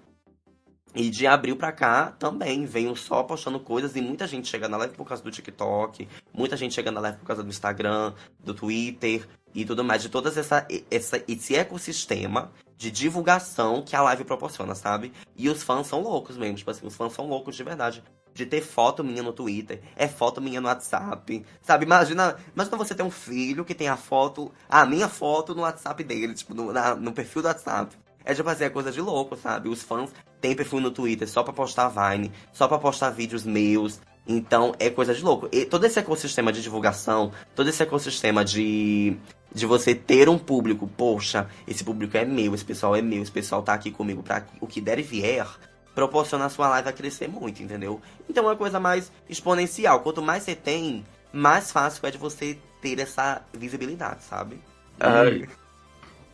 e 0.96 1.12
de 1.12 1.28
abril 1.28 1.56
pra 1.56 1.72
cá 1.72 2.12
também 2.18 2.66
venho 2.66 2.96
só 2.96 3.22
postando 3.22 3.60
coisas 3.60 3.96
e 3.96 4.02
muita 4.02 4.26
gente 4.26 4.48
chega 4.48 4.68
na 4.68 4.78
live 4.78 4.96
por 4.96 5.06
causa 5.06 5.22
do 5.22 5.30
TikTok, 5.30 6.08
muita 6.34 6.58
gente 6.58 6.74
chega 6.74 6.90
na 6.90 7.00
live 7.00 7.20
por 7.20 7.26
causa 7.26 7.44
do 7.44 7.50
Instagram, 7.50 8.14
do 8.44 8.54
Twitter 8.54 9.28
e 9.58 9.66
tudo 9.66 9.84
mais, 9.84 10.04
de 10.04 10.10
todo 10.10 10.30
essa, 10.30 10.68
essa, 10.92 11.24
esse 11.28 11.56
ecossistema 11.56 12.52
de 12.78 12.92
divulgação 12.92 13.82
que 13.82 13.96
a 13.96 14.04
live 14.04 14.24
proporciona, 14.24 14.76
sabe? 14.76 15.12
E 15.36 15.50
os 15.50 15.64
fãs 15.64 15.88
são 15.88 16.00
loucos 16.00 16.38
mesmo, 16.38 16.58
tipo 16.58 16.70
assim, 16.70 16.86
os 16.86 16.96
fãs 16.96 17.12
são 17.12 17.28
loucos 17.28 17.56
de 17.56 17.64
verdade. 17.64 18.04
De 18.36 18.46
ter 18.46 18.62
foto 18.62 19.04
minha 19.04 19.24
no 19.24 19.34
Twitter, 19.34 19.82
é 19.96 20.08
foto 20.08 20.40
minha 20.40 20.62
no 20.62 20.68
WhatsApp, 20.68 21.44
sabe? 21.64 21.86
Imagina, 21.86 22.38
imagina 22.54 22.78
você 22.78 22.94
ter 22.94 23.02
um 23.02 23.10
filho 23.10 23.66
que 23.66 23.74
tem 23.74 23.88
a 23.88 23.98
foto, 23.98 24.52
a 24.70 24.86
minha 24.86 25.10
foto 25.10 25.56
no 25.56 25.64
WhatsApp 25.64 26.04
dele, 26.04 26.36
tipo, 26.36 26.54
no, 26.54 26.72
na, 26.72 26.96
no 26.96 27.12
perfil 27.12 27.42
do 27.42 27.48
WhatsApp. 27.48 27.98
É 28.24 28.36
de 28.36 28.44
fazer 28.44 28.70
coisa 28.70 28.92
de 28.92 29.02
louco, 29.02 29.36
sabe? 29.36 29.70
Os 29.70 29.82
fãs 29.82 30.12
têm 30.40 30.56
perfil 30.56 30.82
no 30.82 30.92
Twitter 30.92 31.28
só 31.28 31.42
pra 31.42 31.52
postar 31.52 31.90
Vine, 31.90 32.32
só 32.54 32.68
pra 32.68 32.78
postar 32.78 33.10
vídeos 33.10 33.44
meus. 33.44 34.00
Então 34.28 34.76
é 34.78 34.90
coisa 34.90 35.14
de 35.14 35.24
louco. 35.24 35.48
E 35.52 35.66
todo 35.66 35.86
esse 35.86 35.98
ecossistema 35.98 36.52
de 36.52 36.62
divulgação, 36.62 37.32
todo 37.56 37.70
esse 37.70 37.82
ecossistema 37.82 38.44
de, 38.44 39.18
de 39.54 39.66
você 39.66 39.96
ter 39.96 40.30
um 40.30 40.38
público, 40.38 40.88
poxa, 40.88 41.50
esse 41.68 41.84
público 41.84 42.18
é 42.18 42.26
meu, 42.26 42.54
esse 42.54 42.66
pessoal 42.66 42.96
é 42.96 43.02
meu, 43.02 43.22
esse 43.24 43.32
pessoal 43.32 43.64
tá 43.64 43.74
aqui 43.74 43.92
comigo 43.92 44.22
pra 44.24 44.46
o 44.60 44.68
que 44.68 44.82
der 44.82 45.00
e 45.00 45.04
vier, 45.04 45.48
proporciona 45.96 46.46
a 46.46 46.50
sua 46.50 46.70
live 46.70 46.90
a 46.90 46.94
crescer 46.94 47.28
muito, 47.28 47.64
entendeu? 47.64 48.02
Então 48.30 48.44
é 48.44 48.48
uma 48.48 48.56
coisa 48.56 48.80
mais 48.80 49.12
exponencial. 49.28 50.02
Quanto 50.02 50.22
mais 50.22 50.44
você 50.44 50.56
tem, 50.56 51.04
mais 51.34 51.72
fácil 51.72 52.06
é 52.06 52.12
de 52.12 52.18
você 52.18 52.60
ter 52.82 53.00
essa 53.00 53.42
visibilidade, 53.54 54.24
sabe? 54.24 54.60
E 55.02 55.48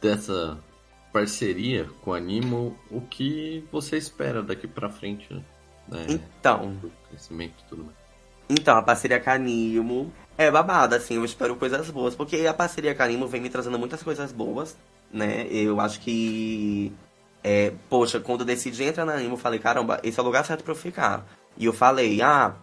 dessa 0.01 0.59
parceria 1.13 1.89
com 2.01 2.13
a 2.13 2.17
Animo, 2.17 2.77
o 2.89 2.99
que 3.01 3.63
você 3.71 3.97
espera 3.97 4.43
daqui 4.43 4.67
pra 4.67 4.89
frente, 4.89 5.33
né? 5.33 5.43
É, 5.91 6.11
Então, 6.11 6.77
crescimento 7.09 7.63
e 7.65 7.69
tudo 7.69 7.85
mais. 7.85 8.02
Então, 8.59 8.77
a 8.77 8.83
parceria 8.83 9.19
com 9.19 9.31
Animo 9.31 10.13
é 10.37 10.49
babada, 10.51 10.95
assim, 10.97 11.15
eu 11.15 11.25
espero 11.25 11.55
coisas 11.55 11.89
boas, 11.89 12.13
porque 12.15 12.45
a 12.45 12.53
parceria 12.53 12.93
com 12.93 13.01
Animo 13.01 13.27
vem 13.27 13.41
me 13.41 13.49
trazendo 13.49 13.79
muitas 13.79 14.03
coisas 14.03 14.31
boas, 14.31 14.75
né? 15.11 15.47
Eu 15.49 15.79
acho 15.81 15.99
que. 15.99 16.93
É, 17.43 17.73
poxa, 17.89 18.19
quando 18.19 18.41
eu 18.41 18.45
decidi 18.45 18.83
entrar 18.83 19.05
na 19.05 19.13
Animo, 19.13 19.33
eu 19.33 19.37
falei, 19.37 19.59
caramba, 19.59 19.99
esse 20.03 20.19
é 20.19 20.21
o 20.21 20.25
lugar 20.25 20.45
certo 20.45 20.63
pra 20.63 20.71
eu 20.71 20.75
ficar. 20.77 21.25
E 21.57 21.65
eu 21.65 21.73
falei, 21.73 22.21
ah, 22.21 22.53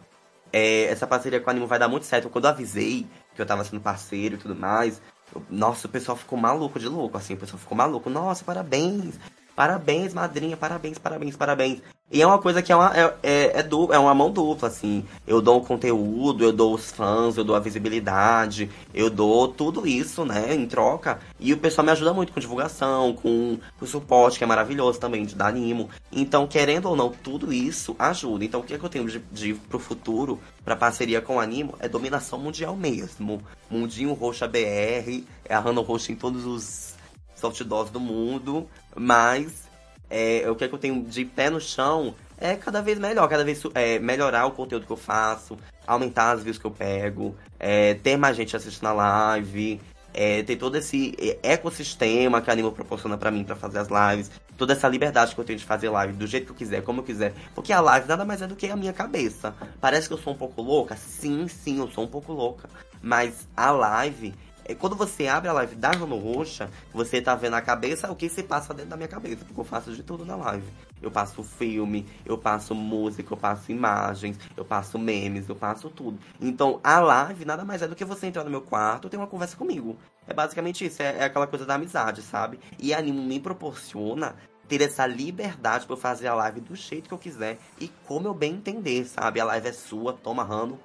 é, 0.53 0.85
essa 0.85 1.07
parceria 1.07 1.40
com 1.40 1.50
a 1.50 1.53
Animo 1.53 1.66
vai 1.66 1.79
dar 1.79 1.88
muito 1.88 2.07
certo. 2.07 2.31
Quando 2.31 2.44
eu 2.44 2.50
avisei 2.50 3.07
que 3.35 3.42
eu 3.42 3.46
tava 3.46 3.64
sendo 3.64 3.81
parceiro 3.81 4.37
e 4.37 4.38
tudo 4.38 4.55
mais, 4.55 5.03
eu- 5.35 5.42
nossa, 5.50 5.87
o 5.88 5.90
pessoal 5.90 6.16
ficou 6.16 6.38
maluco 6.38 6.79
de 6.79 6.88
louco, 6.88 7.16
assim, 7.18 7.35
o 7.35 7.37
pessoal 7.37 7.59
ficou 7.59 7.76
maluco. 7.76 8.09
Nossa, 8.09 8.44
parabéns, 8.44 9.18
parabéns, 9.57 10.14
madrinha, 10.14 10.57
parabéns, 10.57 10.98
parabéns, 10.98 11.37
parabéns. 11.37 11.83
E 12.12 12.20
é 12.20 12.27
uma 12.27 12.40
coisa 12.40 12.61
que 12.61 12.73
é 12.73 12.77
uma, 12.77 12.92
é, 12.92 13.14
é, 13.23 13.61
é, 13.61 13.68
é 13.92 13.99
uma 13.99 14.12
mão 14.12 14.33
dupla, 14.33 14.66
assim. 14.66 15.05
Eu 15.25 15.40
dou 15.40 15.59
o 15.59 15.64
conteúdo, 15.64 16.42
eu 16.42 16.53
dou 16.53 16.75
os 16.75 16.90
fãs, 16.90 17.37
eu 17.37 17.44
dou 17.44 17.55
a 17.55 17.61
visibilidade, 17.61 18.68
eu 18.92 19.09
dou 19.09 19.46
tudo 19.46 19.87
isso, 19.87 20.25
né, 20.25 20.53
em 20.53 20.66
troca. 20.66 21.20
E 21.38 21.53
o 21.53 21.59
pessoal 21.59 21.85
me 21.85 21.92
ajuda 21.92 22.12
muito 22.12 22.33
com 22.33 22.40
divulgação, 22.40 23.12
com 23.12 23.59
o 23.81 23.87
suporte, 23.87 24.38
que 24.38 24.44
é 24.44 24.46
maravilhoso 24.46 24.99
também, 24.99 25.25
de 25.25 25.37
dar 25.37 25.46
animo. 25.46 25.88
Então, 26.11 26.49
querendo 26.49 26.88
ou 26.88 26.96
não, 26.96 27.11
tudo 27.11 27.53
isso 27.53 27.94
ajuda. 27.96 28.44
Então, 28.44 28.59
o 28.59 28.64
que, 28.64 28.75
é 28.75 28.79
que 28.79 28.85
eu 28.85 28.88
tenho 28.88 29.07
de, 29.07 29.20
de 29.31 29.55
pro 29.55 29.79
futuro, 29.79 30.40
pra 30.64 30.75
parceria 30.75 31.20
com 31.20 31.37
o 31.37 31.40
Animo, 31.40 31.77
é 31.79 31.88
dominação 31.88 32.40
mundial 32.40 32.77
mesmo. 32.77 33.40
Mundinho 33.70 34.14
Roxa 34.14 34.49
BR, 34.49 35.25
é 35.44 35.55
a 35.55 35.61
Hannah 35.61 35.81
Roxa 35.81 36.11
em 36.11 36.16
todos 36.16 36.44
os 36.44 36.94
soft 37.37 37.62
dolls 37.62 37.92
do 37.92 38.01
mundo, 38.01 38.66
mas 38.96 39.70
é, 40.11 40.44
o 40.51 40.57
que, 40.57 40.64
é 40.64 40.68
que 40.68 40.75
eu 40.75 40.79
tenho 40.79 41.03
de 41.03 41.25
pé 41.25 41.49
no 41.49 41.61
chão 41.61 42.14
é 42.37 42.57
cada 42.57 42.83
vez 42.83 42.99
melhor, 42.99 43.29
cada 43.29 43.44
vez 43.44 43.62
é, 43.75 43.99
melhorar 43.99 44.46
o 44.46 44.51
conteúdo 44.51 44.87
que 44.87 44.92
eu 44.92 44.96
faço, 44.96 45.57
aumentar 45.87 46.33
as 46.33 46.42
views 46.42 46.59
que 46.59 46.64
eu 46.64 46.70
pego, 46.70 47.37
é, 47.59 47.94
ter 47.94 48.16
mais 48.16 48.37
gente 48.37 48.57
assistindo 48.57 48.87
a 48.87 48.92
live, 48.92 49.81
é, 50.12 50.42
ter 50.42 50.57
todo 50.57 50.77
esse 50.77 51.14
é, 51.18 51.53
ecossistema 51.53 52.40
que 52.40 52.51
a 52.51 52.53
Animo 52.53 52.73
proporciona 52.73 53.16
pra 53.16 53.31
mim 53.31 53.44
pra 53.44 53.55
fazer 53.55 53.79
as 53.79 53.88
lives, 53.88 54.31
toda 54.57 54.73
essa 54.73 54.88
liberdade 54.88 55.35
que 55.35 55.40
eu 55.40 55.44
tenho 55.44 55.59
de 55.59 55.64
fazer 55.64 55.88
live 55.88 56.14
do 56.14 56.27
jeito 56.27 56.46
que 56.46 56.53
eu 56.53 56.57
quiser, 56.57 56.83
como 56.83 57.01
eu 57.01 57.05
quiser, 57.05 57.33
porque 57.55 57.73
a 57.73 57.81
live 57.81 58.09
nada 58.09 58.25
mais 58.25 58.42
é 58.42 58.46
do 58.46 58.57
que 58.57 58.68
a 58.68 58.77
minha 58.77 58.92
cabeça. 58.92 59.55
Parece 59.81 60.09
que 60.09 60.14
eu 60.14 60.18
sou 60.18 60.33
um 60.33 60.37
pouco 60.37 60.62
louca? 60.62 60.96
Sim, 60.96 61.46
sim, 61.46 61.79
eu 61.79 61.88
sou 61.88 62.05
um 62.05 62.09
pouco 62.09 62.33
louca, 62.33 62.68
mas 63.03 63.46
a 63.57 63.70
live 63.70 64.35
Quando 64.75 64.97
você 64.97 65.27
abre 65.27 65.49
a 65.49 65.53
live 65.53 65.77
da 65.77 65.91
Rano 65.91 66.17
Roxa, 66.17 66.71
você 66.93 67.21
tá 67.21 67.35
vendo 67.35 67.55
a 67.55 67.61
cabeça, 67.61 68.11
o 68.11 68.17
que 68.17 68.29
se 68.29 68.43
passa 68.43 68.73
dentro 68.75 68.91
da 68.91 68.97
minha 68.97 69.09
cabeça, 69.09 69.45
porque 69.45 69.61
eu 69.61 69.65
faço 69.65 69.93
de 69.93 70.03
tudo 70.03 70.25
na 70.25 70.37
live. 70.37 70.67
Eu 71.01 71.11
passo 71.11 71.43
filme, 71.43 72.07
eu 72.27 72.37
passo 72.37 72.75
música, 72.75 73.33
eu 73.33 73.37
passo 73.37 73.73
imagens, 73.73 74.39
eu 74.57 74.65
passo 74.65 74.99
memes, 74.99 75.49
eu 75.49 75.57
passo 75.57 75.89
tudo. 75.89 76.19
Então 76.41 76.79
a 76.85 77.01
live 77.01 77.45
nada 77.45 77.65
mais 77.65 77.83
é 77.83 77.89
do 77.89 77.97
que 77.97 78.05
você 78.05 78.27
entrar 78.27 78.45
no 78.45 78.51
meu 78.51 78.61
quarto 78.61 79.07
e 79.07 79.11
ter 79.11 79.17
uma 79.17 79.27
conversa 79.27 79.57
comigo. 79.57 79.97
É 80.27 80.35
basicamente 80.35 80.85
isso, 80.85 81.03
é, 81.03 81.19
é 81.19 81.25
aquela 81.25 81.47
coisa 81.47 81.65
da 81.65 81.75
amizade, 81.75 82.23
sabe? 82.23 82.61
E 82.79 82.93
a 82.93 82.99
Animo 82.99 83.23
me 83.23 83.41
proporciona 83.41 84.37
ter 84.69 84.83
essa 84.83 85.05
liberdade 85.05 85.85
eu 85.89 85.97
fazer 85.97 86.29
a 86.29 86.35
live 86.35 86.61
do 86.61 86.77
jeito 86.77 87.09
que 87.09 87.15
eu 87.15 87.19
quiser 87.19 87.59
e 87.81 87.89
como 88.07 88.29
eu 88.29 88.35
bem 88.35 88.55
entender, 88.55 89.05
sabe? 89.05 89.41
A 89.41 89.45
live 89.45 89.67
é 89.67 89.73
sua, 89.73 90.13
toma 90.13 90.45
Rano. 90.45 90.79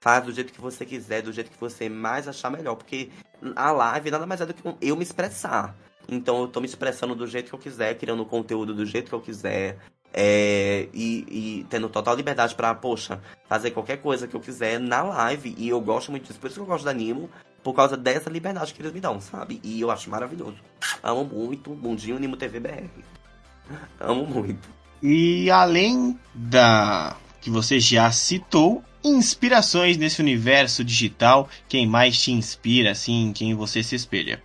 Faz 0.00 0.24
do 0.24 0.32
jeito 0.32 0.52
que 0.52 0.60
você 0.60 0.84
quiser, 0.86 1.22
do 1.22 1.32
jeito 1.32 1.50
que 1.50 1.60
você 1.60 1.88
mais 1.88 2.28
achar 2.28 2.50
melhor. 2.50 2.76
Porque 2.76 3.10
a 3.56 3.70
live 3.72 4.10
nada 4.10 4.26
mais 4.26 4.40
é 4.40 4.46
do 4.46 4.54
que 4.54 4.62
eu 4.80 4.96
me 4.96 5.02
expressar. 5.02 5.74
Então 6.08 6.40
eu 6.42 6.48
tô 6.48 6.60
me 6.60 6.66
expressando 6.66 7.14
do 7.14 7.26
jeito 7.26 7.48
que 7.48 7.54
eu 7.54 7.58
quiser, 7.58 7.98
criando 7.98 8.24
conteúdo 8.24 8.74
do 8.74 8.86
jeito 8.86 9.08
que 9.08 9.14
eu 9.14 9.20
quiser. 9.20 9.78
é, 10.12 10.88
e, 10.94 11.60
e 11.60 11.66
tendo 11.68 11.88
total 11.88 12.14
liberdade 12.16 12.54
pra, 12.54 12.74
poxa, 12.74 13.20
fazer 13.48 13.72
qualquer 13.72 13.98
coisa 13.98 14.26
que 14.26 14.34
eu 14.34 14.40
quiser 14.40 14.80
na 14.80 15.02
live. 15.02 15.54
E 15.58 15.68
eu 15.68 15.80
gosto 15.80 16.10
muito 16.10 16.26
disso. 16.26 16.38
Por 16.38 16.46
isso 16.46 16.56
que 16.56 16.62
eu 16.62 16.66
gosto 16.66 16.84
da 16.84 16.92
Nimo. 16.92 17.28
Por 17.62 17.74
causa 17.74 17.96
dessa 17.96 18.30
liberdade 18.30 18.72
que 18.72 18.80
eles 18.80 18.92
me 18.92 19.00
dão, 19.00 19.20
sabe? 19.20 19.60
E 19.62 19.80
eu 19.80 19.90
acho 19.90 20.08
maravilhoso. 20.08 20.56
Amo 21.02 21.24
muito. 21.24 21.70
Mundinho 21.70 22.18
Nimo 22.18 22.36
TV 22.36 22.60
BR. 22.60 22.88
Amo 24.00 24.24
muito. 24.24 24.68
E 25.02 25.50
além 25.50 26.18
da 26.34 27.16
que 27.40 27.50
você 27.50 27.78
já 27.78 28.10
citou, 28.10 28.82
inspirações 29.02 29.96
nesse 29.96 30.20
universo 30.20 30.84
digital, 30.84 31.48
quem 31.68 31.86
mais 31.86 32.20
te 32.20 32.32
inspira, 32.32 32.92
assim, 32.92 33.32
quem 33.34 33.54
você 33.54 33.82
se 33.82 33.94
espelha? 33.94 34.42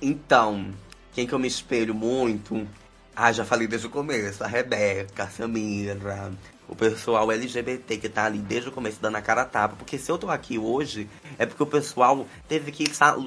Então, 0.00 0.72
quem 1.14 1.26
que 1.26 1.32
eu 1.32 1.38
me 1.38 1.48
espelho 1.48 1.94
muito? 1.94 2.66
Ah, 3.14 3.32
já 3.32 3.44
falei 3.44 3.66
desde 3.66 3.86
o 3.86 3.90
começo. 3.90 4.44
A 4.44 4.46
Rebeca, 4.46 5.24
a 5.24 5.28
Samira, 5.28 5.96
o 6.68 6.74
pessoal 6.74 7.30
LGBT 7.30 7.96
que 7.96 8.08
tá 8.08 8.24
ali 8.24 8.38
desde 8.38 8.68
o 8.68 8.72
começo 8.72 8.98
dando 9.00 9.16
a 9.16 9.22
cara 9.22 9.42
a 9.42 9.44
tapa. 9.46 9.76
Porque 9.76 9.98
se 9.98 10.10
eu 10.10 10.18
tô 10.18 10.30
aqui 10.30 10.58
hoje, 10.58 11.08
é 11.38 11.46
porque 11.46 11.62
o 11.62 11.66
pessoal 11.66 12.26
teve 12.48 12.72
que 12.72 12.84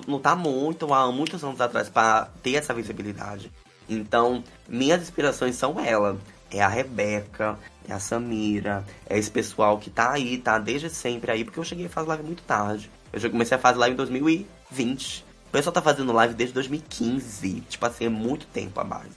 lutar 0.08 0.36
muito 0.36 0.94
há 0.94 1.12
muitos 1.12 1.44
anos 1.44 1.60
atrás 1.62 1.90
pra 1.90 2.30
ter 2.44 2.56
essa 2.56 2.74
visibilidade. 2.74 3.52
Então, 3.90 4.44
minhas 4.68 5.02
inspirações 5.02 5.56
são 5.56 5.80
ela. 5.80 6.20
É 6.52 6.62
a 6.62 6.68
Rebeca, 6.68 7.58
é 7.90 7.94
a 7.94 8.00
Samira, 8.00 8.86
é 9.08 9.18
esse 9.18 9.30
pessoal 9.30 9.78
que 9.78 9.90
tá 9.90 10.12
aí, 10.12 10.38
tá 10.38 10.58
desde 10.60 10.90
sempre 10.90 11.32
aí, 11.32 11.44
porque 11.44 11.60
eu 11.60 11.64
cheguei 11.64 11.88
a 11.88 11.90
fazer 11.90 12.10
live 12.10 12.24
muito 12.24 12.44
tarde. 12.44 12.90
Eu 13.12 13.20
já 13.20 13.30
comecei 13.30 13.58
a 13.58 13.60
fazer 13.60 13.80
live 13.80 13.94
em 13.94 13.98
2020. 13.98 15.26
O 15.48 15.52
pessoal 15.52 15.74
tá 15.74 15.82
fazendo 15.82 16.14
live 16.14 16.34
desde 16.34 16.54
2015. 16.54 17.62
Tipo 17.62 17.86
assim, 17.86 18.06
é 18.06 18.10
muito 18.10 18.46
tempo 18.48 18.80
a 18.80 18.84
mais. 18.84 19.10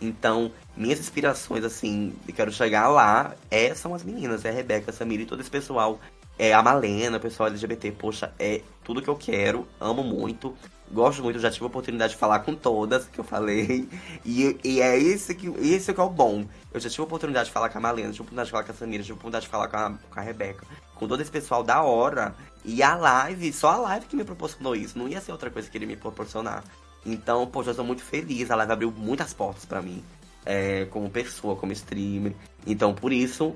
Então, 0.00 0.50
minhas 0.76 1.00
inspirações, 1.00 1.64
assim, 1.64 2.12
de 2.26 2.32
quero 2.32 2.52
chegar 2.52 2.88
lá, 2.88 3.34
é, 3.50 3.74
são 3.74 3.94
as 3.94 4.02
meninas, 4.02 4.44
é 4.44 4.50
a 4.50 4.52
Rebeca, 4.52 4.90
a 4.90 4.94
Samira 4.94 5.22
e 5.22 5.26
todo 5.26 5.40
esse 5.40 5.50
pessoal. 5.50 5.98
É 6.38 6.52
a 6.52 6.62
Malena, 6.62 7.16
o 7.16 7.20
pessoal 7.20 7.48
LGBT, 7.48 7.92
poxa, 7.92 8.32
é 8.38 8.60
tudo 8.84 9.00
que 9.00 9.08
eu 9.08 9.16
quero, 9.16 9.66
amo 9.80 10.02
muito. 10.02 10.54
Gosto 10.90 11.22
muito, 11.22 11.38
já 11.38 11.50
tive 11.50 11.64
a 11.64 11.68
oportunidade 11.68 12.12
de 12.12 12.18
falar 12.18 12.40
com 12.40 12.54
todas 12.54 13.08
que 13.08 13.18
eu 13.18 13.24
falei. 13.24 13.88
E, 14.24 14.58
e 14.64 14.80
é 14.80 14.98
esse 14.98 15.34
que, 15.34 15.48
esse 15.60 15.94
que 15.94 16.00
é 16.00 16.02
o 16.02 16.10
bom. 16.10 16.44
Eu 16.72 16.80
já 16.80 16.90
tive 16.90 17.02
a 17.02 17.04
oportunidade 17.04 17.46
de 17.46 17.52
falar 17.52 17.68
com 17.68 17.78
a 17.78 17.80
Malena, 17.80 18.10
tive 18.10 18.20
a 18.20 18.22
oportunidade 18.22 18.46
de 18.46 18.52
falar 18.52 18.64
com 18.64 18.72
a 18.72 18.74
Samira, 18.74 19.02
tive 19.02 19.12
a 19.12 19.14
oportunidade 19.14 19.44
de 19.44 19.50
falar 19.50 19.68
com 19.68 19.76
a, 19.76 19.90
com 20.10 20.20
a 20.20 20.22
Rebeca. 20.22 20.66
Com 20.94 21.08
todo 21.08 21.20
esse 21.20 21.30
pessoal 21.30 21.62
da 21.62 21.82
hora. 21.82 22.34
E 22.64 22.82
a 22.82 22.96
live, 22.96 23.52
só 23.52 23.70
a 23.70 23.76
live 23.76 24.06
que 24.06 24.16
me 24.16 24.24
proporcionou 24.24 24.74
isso. 24.74 24.98
Não 24.98 25.08
ia 25.08 25.20
ser 25.20 25.32
outra 25.32 25.50
coisa 25.50 25.70
que 25.70 25.78
ele 25.78 25.86
me 25.86 25.96
proporcionar. 25.96 26.64
Então, 27.04 27.46
poxa, 27.46 27.70
eu 27.70 27.74
tô 27.74 27.84
muito 27.84 28.02
feliz. 28.02 28.50
A 28.50 28.56
live 28.56 28.72
abriu 28.72 28.90
muitas 28.90 29.32
portas 29.32 29.64
pra 29.64 29.80
mim. 29.80 30.02
É, 30.46 30.84
como 30.86 31.10
pessoa, 31.10 31.56
como 31.56 31.72
streamer. 31.72 32.32
Então, 32.64 32.94
por 32.94 33.12
isso, 33.12 33.54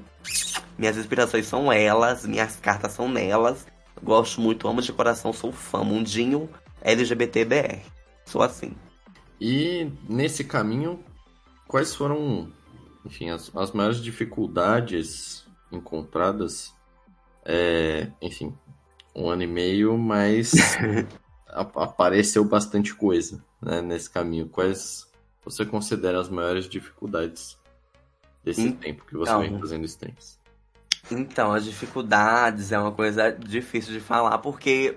minhas 0.77 0.97
inspirações 0.97 1.47
são 1.47 1.73
elas, 1.73 2.27
minhas 2.27 2.57
cartas 2.57 2.93
são 2.93 3.09
nelas. 3.09 3.67
Gosto 4.03 4.41
muito, 4.41 4.67
amo 4.67 4.83
de 4.83 4.93
coração, 4.93 5.33
sou 5.33 5.53
fã. 5.53 5.85
Mundinho 5.85 6.51
LGBTBR. 6.83 7.83
Sou 8.25 8.43
assim. 8.43 8.73
E 9.41 9.91
nesse 10.09 10.45
caminho, 10.45 11.03
quais 11.67 11.95
foram, 11.95 12.53
enfim, 13.05 13.31
as, 13.31 13.55
as 13.57 13.73
maiores 13.73 14.03
dificuldades 14.03 15.47
encontradas? 15.73 16.75
É, 17.45 18.11
enfim, 18.21 18.55
um 19.15 19.29
ano 19.29 19.43
e 19.43 19.47
meio, 19.47 19.97
mas 19.97 20.53
apareceu 21.49 22.45
bastante 22.45 22.95
coisa 22.95 23.45
né, 23.61 23.81
nesse 23.81 24.09
caminho. 24.11 24.49
Quais 24.49 25.10
você 25.51 25.65
considera 25.65 26.21
as 26.21 26.29
maiores 26.29 26.69
dificuldades 26.69 27.59
desse 28.45 28.63
Então, 28.63 28.81
tempo 28.81 29.05
que 29.05 29.17
você 29.17 29.37
vem 29.39 29.59
fazendo 29.61 29.85
streams? 29.85 30.39
Então, 31.11 31.53
as 31.53 31.65
dificuldades 31.65 32.73
é 32.73 32.79
uma 32.79 32.93
coisa 32.93 33.33
difícil 33.33 33.93
de 33.93 34.01
falar, 34.01 34.39
porque 34.39 34.97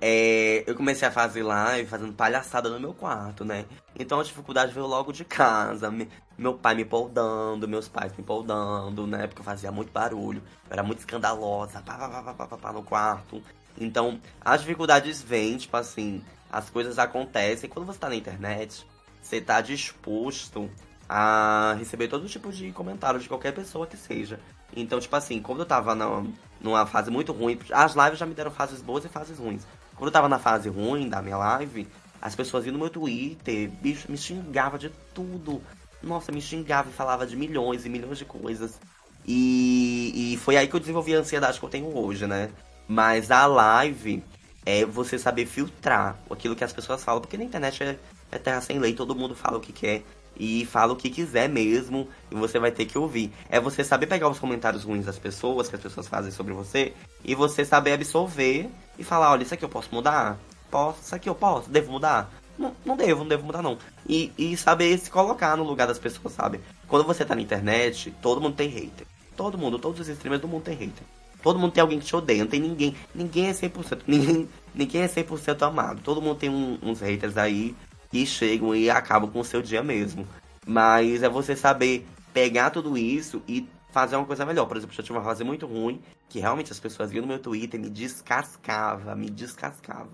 é, 0.00 0.64
eu 0.66 0.74
comecei 0.74 1.06
a 1.06 1.10
fazer 1.10 1.42
live 1.42 1.88
fazendo 1.88 2.12
palhaçada 2.12 2.68
no 2.70 2.80
meu 2.80 2.94
quarto, 2.94 3.44
né? 3.44 3.66
Então 3.98 4.18
a 4.18 4.22
dificuldade 4.24 4.72
veio 4.72 4.86
logo 4.86 5.12
de 5.12 5.24
casa. 5.24 5.90
Me- 5.90 6.08
meu 6.36 6.54
pai 6.54 6.74
me 6.74 6.84
poldando, 6.84 7.68
meus 7.68 7.86
pais 7.86 8.12
me 8.16 8.24
poldando, 8.24 9.06
né? 9.06 9.26
Porque 9.26 9.40
eu 9.40 9.44
fazia 9.44 9.70
muito 9.70 9.92
barulho, 9.92 10.42
eu 10.68 10.72
era 10.72 10.82
muito 10.82 11.00
escandalosa, 11.00 11.80
pá, 11.82 11.96
pá, 11.98 12.08
pá, 12.08 12.22
pá, 12.22 12.34
pá, 12.34 12.46
pá, 12.46 12.56
pá, 12.56 12.72
no 12.72 12.82
quarto. 12.82 13.42
Então, 13.78 14.20
as 14.40 14.60
dificuldades 14.62 15.22
vêm, 15.22 15.56
tipo 15.56 15.76
assim, 15.76 16.22
as 16.50 16.68
coisas 16.68 16.98
acontecem. 16.98 17.68
Quando 17.70 17.86
você 17.86 17.98
tá 17.98 18.08
na 18.08 18.16
internet, 18.16 18.86
você 19.32 19.40
tá 19.40 19.62
disposto 19.62 20.68
a 21.08 21.74
receber 21.78 22.08
todo 22.08 22.28
tipo 22.28 22.52
de 22.52 22.70
comentário 22.72 23.18
de 23.18 23.28
qualquer 23.28 23.54
pessoa 23.54 23.86
que 23.86 23.96
seja. 23.96 24.38
Então, 24.76 25.00
tipo 25.00 25.16
assim, 25.16 25.40
quando 25.40 25.60
eu 25.60 25.66
tava 25.66 25.94
na, 25.94 26.22
numa 26.60 26.84
fase 26.84 27.10
muito 27.10 27.32
ruim, 27.32 27.58
as 27.72 27.94
lives 27.94 28.18
já 28.18 28.26
me 28.26 28.34
deram 28.34 28.50
fases 28.50 28.82
boas 28.82 29.06
e 29.06 29.08
fases 29.08 29.38
ruins. 29.38 29.62
Quando 29.96 30.08
eu 30.08 30.12
tava 30.12 30.28
na 30.28 30.38
fase 30.38 30.68
ruim 30.68 31.08
da 31.08 31.22
minha 31.22 31.38
live, 31.38 31.88
as 32.20 32.34
pessoas 32.34 32.66
iam 32.66 32.74
no 32.74 32.78
meu 32.78 32.90
Twitter, 32.90 33.70
bicho, 33.70 34.10
me 34.10 34.18
xingava 34.18 34.78
de 34.78 34.90
tudo. 35.14 35.62
Nossa, 36.02 36.30
me 36.30 36.40
xingava 36.40 36.90
e 36.90 36.92
falava 36.92 37.26
de 37.26 37.34
milhões 37.34 37.86
e 37.86 37.88
milhões 37.88 38.18
de 38.18 38.26
coisas. 38.26 38.78
E, 39.26 40.34
e 40.34 40.36
foi 40.38 40.58
aí 40.58 40.68
que 40.68 40.74
eu 40.74 40.80
desenvolvi 40.80 41.14
a 41.14 41.20
ansiedade 41.20 41.58
que 41.58 41.64
eu 41.64 41.70
tenho 41.70 41.96
hoje, 41.96 42.26
né? 42.26 42.50
Mas 42.86 43.30
a 43.30 43.46
live 43.46 44.22
é 44.64 44.84
você 44.84 45.18
saber 45.18 45.46
filtrar 45.46 46.16
aquilo 46.30 46.56
que 46.56 46.64
as 46.64 46.72
pessoas 46.72 47.02
falam, 47.02 47.20
porque 47.20 47.36
na 47.36 47.44
internet 47.44 47.82
é, 47.82 47.98
é 48.30 48.38
terra 48.38 48.60
sem 48.60 48.78
lei, 48.78 48.92
todo 48.94 49.14
mundo 49.14 49.34
fala 49.34 49.58
o 49.58 49.60
que 49.60 49.72
quer 49.72 50.02
e 50.36 50.64
fala 50.66 50.92
o 50.92 50.96
que 50.96 51.10
quiser 51.10 51.48
mesmo, 51.48 52.08
e 52.30 52.34
você 52.34 52.58
vai 52.58 52.70
ter 52.70 52.86
que 52.86 52.96
ouvir. 52.96 53.32
É 53.48 53.60
você 53.60 53.84
saber 53.84 54.06
pegar 54.06 54.28
os 54.28 54.38
comentários 54.38 54.84
ruins 54.84 55.04
das 55.04 55.18
pessoas, 55.18 55.68
que 55.68 55.76
as 55.76 55.82
pessoas 55.82 56.08
fazem 56.08 56.32
sobre 56.32 56.54
você, 56.54 56.94
e 57.24 57.34
você 57.34 57.64
saber 57.64 57.92
absorver 57.92 58.68
e 58.98 59.04
falar, 59.04 59.30
olha, 59.30 59.42
isso 59.42 59.54
aqui 59.54 59.64
eu 59.64 59.68
posso 59.68 59.94
mudar? 59.94 60.38
Posso, 60.70 61.00
isso 61.02 61.14
aqui 61.14 61.28
eu 61.28 61.34
posso, 61.34 61.68
devo 61.68 61.92
mudar? 61.92 62.32
Não, 62.58 62.74
não 62.84 62.96
devo, 62.96 63.20
não 63.20 63.28
devo 63.28 63.44
mudar 63.44 63.62
não. 63.62 63.78
E, 64.08 64.32
e 64.38 64.56
saber 64.56 64.96
se 64.98 65.10
colocar 65.10 65.56
no 65.56 65.64
lugar 65.64 65.86
das 65.86 65.98
pessoas, 65.98 66.34
sabe? 66.34 66.60
Quando 66.88 67.04
você 67.04 67.24
tá 67.24 67.34
na 67.34 67.42
internet, 67.42 68.14
todo 68.22 68.40
mundo 68.40 68.56
tem 68.56 68.68
hater. 68.68 69.06
Todo 69.36 69.58
mundo, 69.58 69.78
todos 69.78 70.00
os 70.00 70.08
streamers 70.08 70.42
do 70.42 70.48
mundo 70.48 70.62
tem 70.62 70.76
hater. 70.76 71.04
Todo 71.42 71.58
mundo 71.58 71.72
tem 71.72 71.80
alguém 71.82 71.98
que 71.98 72.06
te 72.06 72.14
odeia, 72.14 72.44
não 72.44 72.50
tem 72.50 72.60
ninguém. 72.60 72.94
Ninguém 73.14 73.48
é 73.48 73.52
100%. 73.52 74.02
Ninguém, 74.06 74.48
ninguém 74.74 75.02
é 75.02 75.08
100% 75.08 75.62
amado. 75.62 76.00
Todo 76.02 76.22
mundo 76.22 76.38
tem 76.38 76.48
um- 76.48 76.78
uns 76.82 77.00
haters 77.00 77.36
aí 77.36 77.74
que 78.10 78.24
chegam 78.26 78.74
e 78.74 78.88
acabam 78.90 79.30
com 79.30 79.40
o 79.40 79.44
seu 79.44 79.60
dia 79.62 79.82
mesmo. 79.82 80.26
Mas 80.66 81.22
é 81.22 81.28
você 81.28 81.56
saber 81.56 82.06
pegar 82.32 82.70
tudo 82.70 82.96
isso 82.96 83.42
e 83.48 83.66
fazer 83.90 84.16
uma 84.16 84.24
coisa 84.24 84.46
melhor. 84.46 84.66
Por 84.66 84.76
exemplo, 84.76 84.94
eu 84.96 85.04
tive 85.04 85.18
uma 85.18 85.24
fase 85.24 85.44
muito 85.44 85.66
ruim, 85.66 86.00
que 86.28 86.38
realmente 86.40 86.72
as 86.72 86.80
pessoas 86.80 87.12
iam 87.12 87.22
no 87.22 87.28
meu 87.28 87.38
Twitter 87.38 87.78
e 87.78 87.82
me 87.82 87.90
descascava, 87.90 89.14
me 89.14 89.28
descascava. 89.28 90.08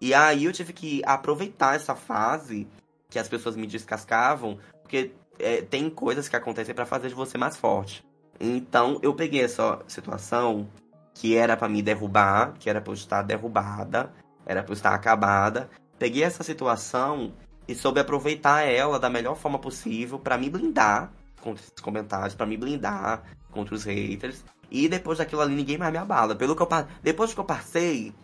E 0.00 0.12
aí 0.12 0.44
eu 0.44 0.52
tive 0.52 0.72
que 0.72 1.00
aproveitar 1.06 1.76
essa 1.76 1.94
fase 1.94 2.66
que 3.08 3.18
as 3.18 3.28
pessoas 3.28 3.56
me 3.56 3.66
descascavam, 3.66 4.58
porque 4.82 5.12
é, 5.38 5.62
tem 5.62 5.88
coisas 5.88 6.28
que 6.28 6.36
acontecem 6.36 6.74
pra 6.74 6.84
fazer 6.84 7.08
de 7.08 7.14
você 7.14 7.38
mais 7.38 7.56
forte. 7.56 8.04
Então 8.40 8.98
eu 9.02 9.14
peguei 9.14 9.42
essa 9.42 9.80
situação 9.86 10.68
que 11.14 11.36
era 11.36 11.56
pra 11.56 11.68
me 11.68 11.82
derrubar, 11.82 12.54
que 12.58 12.68
era 12.68 12.80
pra 12.80 12.90
eu 12.90 12.94
estar 12.94 13.22
derrubada, 13.22 14.12
era 14.46 14.62
pra 14.62 14.72
eu 14.72 14.74
estar 14.74 14.94
acabada. 14.94 15.70
Peguei 15.98 16.24
essa 16.24 16.42
situação 16.42 17.32
e 17.68 17.74
soube 17.74 18.00
aproveitar 18.00 18.62
ela 18.62 18.98
da 18.98 19.08
melhor 19.08 19.36
forma 19.36 19.58
possível 19.58 20.18
pra 20.18 20.36
me 20.36 20.50
blindar 20.50 21.12
contra 21.40 21.62
esses 21.62 21.80
comentários, 21.80 22.34
pra 22.34 22.46
me 22.46 22.56
blindar 22.56 23.22
contra 23.50 23.74
os 23.74 23.84
haters. 23.84 24.44
E 24.70 24.88
depois 24.88 25.18
daquilo 25.18 25.42
ali 25.42 25.54
ninguém 25.54 25.76
mais 25.76 25.92
me 25.92 25.98
abala. 25.98 26.34
Pelo 26.34 26.56
que 26.56 26.62
eu 26.62 26.68
depois 27.02 27.34
que 27.34 27.40
eu 27.40 27.44
passei, 27.44 28.14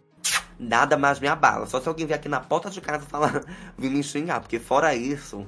nada 0.59 0.97
mais 0.97 1.21
me 1.21 1.29
abala. 1.29 1.67
Só 1.67 1.81
se 1.81 1.89
alguém 1.89 2.07
vier 2.07 2.19
aqui 2.19 2.29
na 2.29 2.41
porta 2.41 2.71
de 2.71 2.81
casa 2.81 3.05
falar, 3.05 3.45
vir 3.77 3.91
me 3.91 4.03
xingar, 4.03 4.41
porque 4.41 4.59
fora 4.59 4.95
isso, 4.95 5.47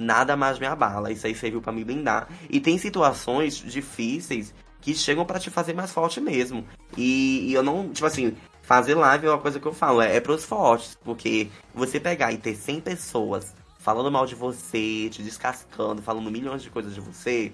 nada 0.00 0.36
mais 0.36 0.58
me 0.58 0.66
abala. 0.66 1.12
Isso 1.12 1.26
aí 1.26 1.34
serviu 1.34 1.60
pra 1.60 1.72
me 1.72 1.84
blindar. 1.84 2.28
E 2.48 2.58
tem 2.58 2.78
situações 2.78 3.56
difíceis 3.56 4.54
que 4.80 4.94
chegam 4.94 5.26
pra 5.26 5.38
te 5.38 5.50
fazer 5.50 5.74
mais 5.74 5.92
forte 5.92 6.20
mesmo. 6.20 6.64
E, 6.96 7.50
e 7.50 7.54
eu 7.54 7.62
não, 7.62 7.90
tipo 7.90 8.06
assim, 8.06 8.34
fazer 8.62 8.94
live 8.94 9.26
é 9.26 9.30
uma 9.30 9.38
coisa 9.38 9.60
que 9.60 9.66
eu 9.66 9.74
falo, 9.74 10.00
é, 10.00 10.16
é 10.16 10.20
pros 10.20 10.44
fortes. 10.44 10.96
Porque 11.04 11.48
você 11.74 12.00
pegar 12.00 12.32
e 12.32 12.38
ter 12.38 12.56
100 12.56 12.80
pessoas 12.80 13.54
falando 13.78 14.10
mal 14.10 14.26
de 14.26 14.34
você, 14.34 15.08
te 15.10 15.22
descascando, 15.22 16.02
falando 16.02 16.30
milhões 16.30 16.62
de 16.62 16.70
coisas 16.70 16.94
de 16.94 17.00
você, 17.00 17.52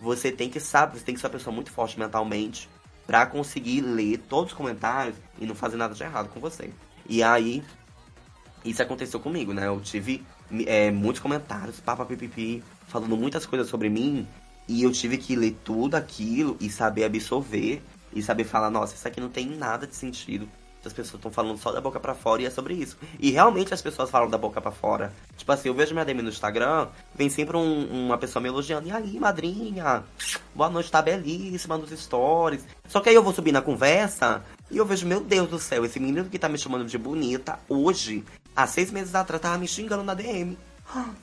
você 0.00 0.32
tem 0.32 0.50
que 0.50 0.60
saber, 0.60 0.98
você 0.98 1.04
tem 1.04 1.14
que 1.14 1.20
ser 1.20 1.26
uma 1.26 1.32
pessoa 1.32 1.54
muito 1.54 1.70
forte 1.70 1.98
mentalmente 1.98 2.68
pra 3.06 3.26
conseguir 3.26 3.80
ler 3.80 4.18
todos 4.18 4.52
os 4.52 4.56
comentários 4.56 5.16
e 5.38 5.46
não 5.46 5.54
fazer 5.54 5.76
nada 5.76 5.94
de 5.94 6.02
errado 6.02 6.28
com 6.28 6.40
você. 6.40 6.70
E 7.08 7.22
aí, 7.22 7.62
isso 8.64 8.82
aconteceu 8.82 9.18
comigo, 9.18 9.52
né? 9.52 9.66
Eu 9.66 9.80
tive 9.80 10.24
é, 10.66 10.90
muitos 10.90 11.20
comentários, 11.20 11.80
papa 11.80 12.04
pipipi, 12.04 12.62
falando 12.86 13.16
muitas 13.16 13.46
coisas 13.46 13.68
sobre 13.68 13.88
mim, 13.88 14.26
e 14.68 14.82
eu 14.82 14.92
tive 14.92 15.16
que 15.18 15.34
ler 15.36 15.56
tudo 15.64 15.94
aquilo 15.94 16.56
e 16.60 16.70
saber 16.70 17.04
absorver 17.04 17.82
e 18.14 18.22
saber 18.22 18.44
falar, 18.44 18.70
nossa, 18.70 18.94
isso 18.94 19.08
aqui 19.08 19.20
não 19.20 19.28
tem 19.28 19.46
nada 19.46 19.86
de 19.86 19.94
sentido. 19.96 20.48
As 20.84 20.92
pessoas 20.92 21.14
estão 21.14 21.30
falando 21.30 21.56
só 21.58 21.70
da 21.70 21.80
boca 21.80 22.00
pra 22.00 22.12
fora 22.12 22.42
e 22.42 22.44
é 22.44 22.50
sobre 22.50 22.74
isso. 22.74 22.98
E 23.20 23.30
realmente 23.30 23.72
as 23.72 23.80
pessoas 23.80 24.10
falam 24.10 24.28
da 24.28 24.36
boca 24.36 24.60
pra 24.60 24.72
fora. 24.72 25.12
Tipo 25.36 25.52
assim, 25.52 25.68
eu 25.68 25.74
vejo 25.74 25.92
minha 25.94 26.04
DM 26.04 26.22
no 26.22 26.28
Instagram, 26.28 26.88
vem 27.14 27.30
sempre 27.30 27.56
um- 27.56 28.06
uma 28.06 28.18
pessoa 28.18 28.42
me 28.42 28.48
elogiando. 28.48 28.88
E 28.88 28.90
aí, 28.90 29.20
madrinha? 29.20 30.02
Boa 30.52 30.68
noite, 30.68 30.90
tá 30.90 31.00
belíssima 31.00 31.78
nos 31.78 31.90
stories. 31.90 32.64
Só 32.88 32.98
que 33.00 33.08
aí 33.08 33.14
eu 33.14 33.22
vou 33.22 33.32
subir 33.32 33.52
na 33.52 33.62
conversa 33.62 34.42
e 34.72 34.76
eu 34.76 34.84
vejo, 34.84 35.06
meu 35.06 35.20
Deus 35.20 35.48
do 35.48 35.58
céu, 35.60 35.84
esse 35.84 36.00
menino 36.00 36.28
que 36.28 36.36
tá 36.38 36.48
me 36.48 36.58
chamando 36.58 36.84
de 36.84 36.98
bonita, 36.98 37.60
hoje, 37.68 38.24
há 38.54 38.66
seis 38.66 38.90
meses 38.90 39.14
atrás, 39.14 39.42
tava 39.42 39.58
me 39.58 39.68
xingando 39.68 40.02
na 40.02 40.14
DM. 40.14 40.56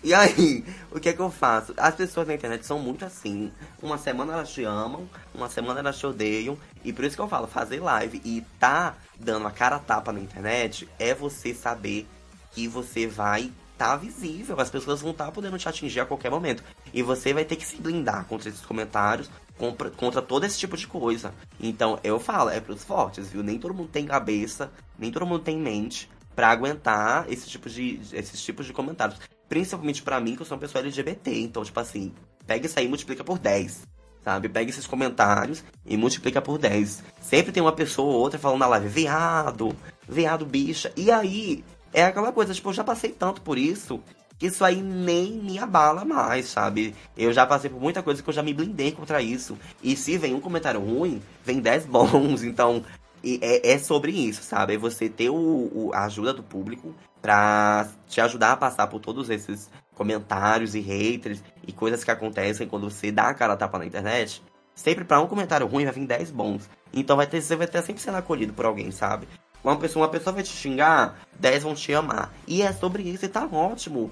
E 0.04 0.14
aí, 0.14 0.64
o 0.92 1.00
que 1.00 1.10
é 1.10 1.14
que 1.14 1.20
eu 1.20 1.30
faço? 1.30 1.74
As 1.78 1.94
pessoas 1.94 2.28
na 2.28 2.34
internet 2.34 2.66
são 2.66 2.80
muito 2.80 3.06
assim. 3.06 3.52
Uma 3.82 3.98
semana 3.98 4.34
elas 4.34 4.50
te 4.50 4.64
amam, 4.64 5.08
uma 5.34 5.50
semana 5.50 5.80
elas 5.80 5.98
te 5.98 6.08
odeiam. 6.08 6.58
E 6.84 6.92
por 6.92 7.06
isso 7.06 7.16
que 7.16 7.22
eu 7.22 7.28
falo, 7.28 7.48
fazer 7.48 7.80
live 7.80 8.22
e 8.24 8.42
tá 8.60 8.96
dando 9.20 9.48
a 9.48 9.52
cara 9.52 9.78
tapa 9.78 10.12
na 10.12 10.20
internet 10.20 10.90
é 10.98 11.14
você 11.14 11.54
saber 11.54 12.08
que 12.52 12.68
você 12.68 13.06
vai 13.06 13.52
tá 13.78 13.96
visível. 13.96 14.60
As 14.60 14.70
pessoas 14.70 15.02
vão 15.02 15.12
estar 15.12 15.26
tá 15.26 15.32
podendo 15.32 15.58
te 15.58 15.70
atingir 15.70 16.00
a 16.00 16.06
qualquer 16.06 16.32
momento. 16.32 16.64
E 16.94 17.04
você 17.04 17.34
vai 17.34 17.46
ter 17.46 17.56
que 17.56 17.66
se 17.66 17.78
blindar 17.78 18.26
contra 18.26 18.50
esses 18.50 18.66
comentários, 18.66 19.30
contra, 19.58 19.92
contra 19.92 20.22
todo 20.22 20.46
esse 20.46 20.58
tipo 20.58 20.76
de 20.76 20.88
coisa. 20.88 21.34
Então, 21.60 22.00
eu 22.04 22.20
falo, 22.20 22.50
é 22.50 22.60
pros 22.60 22.84
fortes, 22.84 23.30
viu? 23.30 23.44
Nem 23.44 23.60
todo 23.60 23.74
mundo 23.74 23.90
tem 23.90 24.06
cabeça, 24.06 24.72
nem 24.98 25.12
todo 25.12 25.26
mundo 25.26 25.44
tem 25.44 25.58
mente 25.58 26.10
pra 26.40 26.52
aguentar 26.52 27.26
esse 27.30 27.50
tipo 27.50 27.70
de, 27.70 28.00
esses 28.14 28.42
tipos 28.42 28.66
de 28.66 28.72
comentários. 28.72 29.20
Principalmente 29.50 30.02
pra 30.02 30.22
mim, 30.22 30.38
que 30.38 30.42
eu 30.42 30.46
sou 30.46 30.56
uma 30.56 30.62
pessoa 30.62 30.82
LGBT. 30.82 31.38
Então, 31.38 31.66
tipo 31.66 31.78
assim, 31.78 32.14
pega 32.48 32.66
isso 32.66 32.80
aí 32.80 32.86
e 32.86 32.88
multiplica 32.88 33.26
por 33.26 33.38
10. 33.38 33.82
Sabe? 34.24 34.48
Pega 34.48 34.70
esses 34.70 34.88
comentários 34.88 35.66
e 35.86 35.98
multiplica 35.98 36.42
por 36.42 36.58
10. 36.58 37.04
Sempre 37.20 37.52
tem 37.52 37.62
uma 37.62 37.74
pessoa 37.74 38.14
ou 38.14 38.22
outra 38.22 38.40
falando 38.40 38.62
na 38.62 38.68
live, 38.68 38.88
viado, 38.88 39.76
viado 40.08 40.46
bicha. 40.46 40.94
E 40.96 41.12
aí, 41.12 41.62
é 41.92 42.06
aquela 42.06 42.32
coisa, 42.32 42.54
tipo, 42.54 42.70
eu 42.70 42.74
já 42.74 42.86
passei 42.86 43.12
tanto 43.12 43.42
por 43.42 43.58
isso 43.58 44.02
que 44.38 44.46
isso 44.48 44.64
aí 44.64 44.82
nem 44.82 45.34
me 45.34 45.60
abala 45.60 46.06
mais, 46.06 46.48
sabe? 46.48 46.96
Eu 47.18 47.34
já 47.34 47.46
passei 47.46 47.70
por 47.70 47.82
muita 47.82 48.02
coisa 48.02 48.24
que 48.24 48.30
eu 48.30 48.34
já 48.34 48.42
me 48.42 48.54
blindei 48.54 48.94
contra 48.94 49.22
isso. 49.22 49.58
E 49.84 49.98
se 49.98 50.18
vem 50.18 50.34
um 50.34 50.40
comentário 50.40 50.80
ruim, 50.80 51.22
vem 51.44 51.60
10 51.60 51.86
bons. 51.86 52.44
Então, 52.50 52.82
e 53.24 53.40
é, 53.42 53.72
é 53.74 53.78
sobre 53.80 54.12
isso, 54.12 54.44
sabe? 54.44 54.74
É 54.76 54.78
você 54.78 55.10
ter 55.10 55.30
o, 55.30 55.36
o- 55.36 55.92
a 55.94 56.06
ajuda 56.06 56.34
do 56.34 56.44
público 56.44 56.94
pra 57.22 57.88
te 58.08 58.22
ajudar 58.22 58.54
a 58.54 58.58
passar 58.58 58.88
por 58.88 59.00
todos 59.00 59.30
esses 59.30 59.70
comentários 59.96 60.76
e 60.76 60.80
haters 60.80 61.44
e 61.68 61.72
coisas 61.74 62.04
que 62.04 62.12
acontecem 62.12 62.68
quando 62.68 62.90
você 62.90 63.12
dá 63.12 63.30
a 63.30 63.34
cara 63.34 63.54
a 63.54 63.58
tapa 63.58 63.78
na 63.78 63.86
internet. 63.86 64.42
Sempre 64.74 65.04
pra 65.04 65.20
um 65.20 65.28
comentário 65.28 65.68
ruim 65.68 65.84
vai 65.84 65.94
vir 65.94 66.06
10 66.08 66.32
bons. 66.32 66.70
Então 66.94 67.18
vai 67.18 67.28
ter, 67.28 67.42
você 67.42 67.56
vai 67.56 67.68
ter 67.68 67.82
sempre 67.82 68.02
sendo 68.02 68.16
acolhido 68.18 68.54
por 68.54 68.66
alguém, 68.66 68.92
sabe? 68.92 69.28
Uma 69.64 69.76
pessoa, 69.76 70.06
uma 70.06 70.12
pessoa 70.12 70.34
vai 70.34 70.44
te 70.44 70.50
xingar, 70.50 71.20
10 71.38 71.64
vão 71.64 71.76
te 71.76 71.94
amar. 71.94 72.34
E 72.48 72.62
é 72.62 72.72
sobre 72.72 73.04
isso, 73.04 73.26
e 73.26 73.28
tá 73.28 73.46
ótimo. 73.46 74.12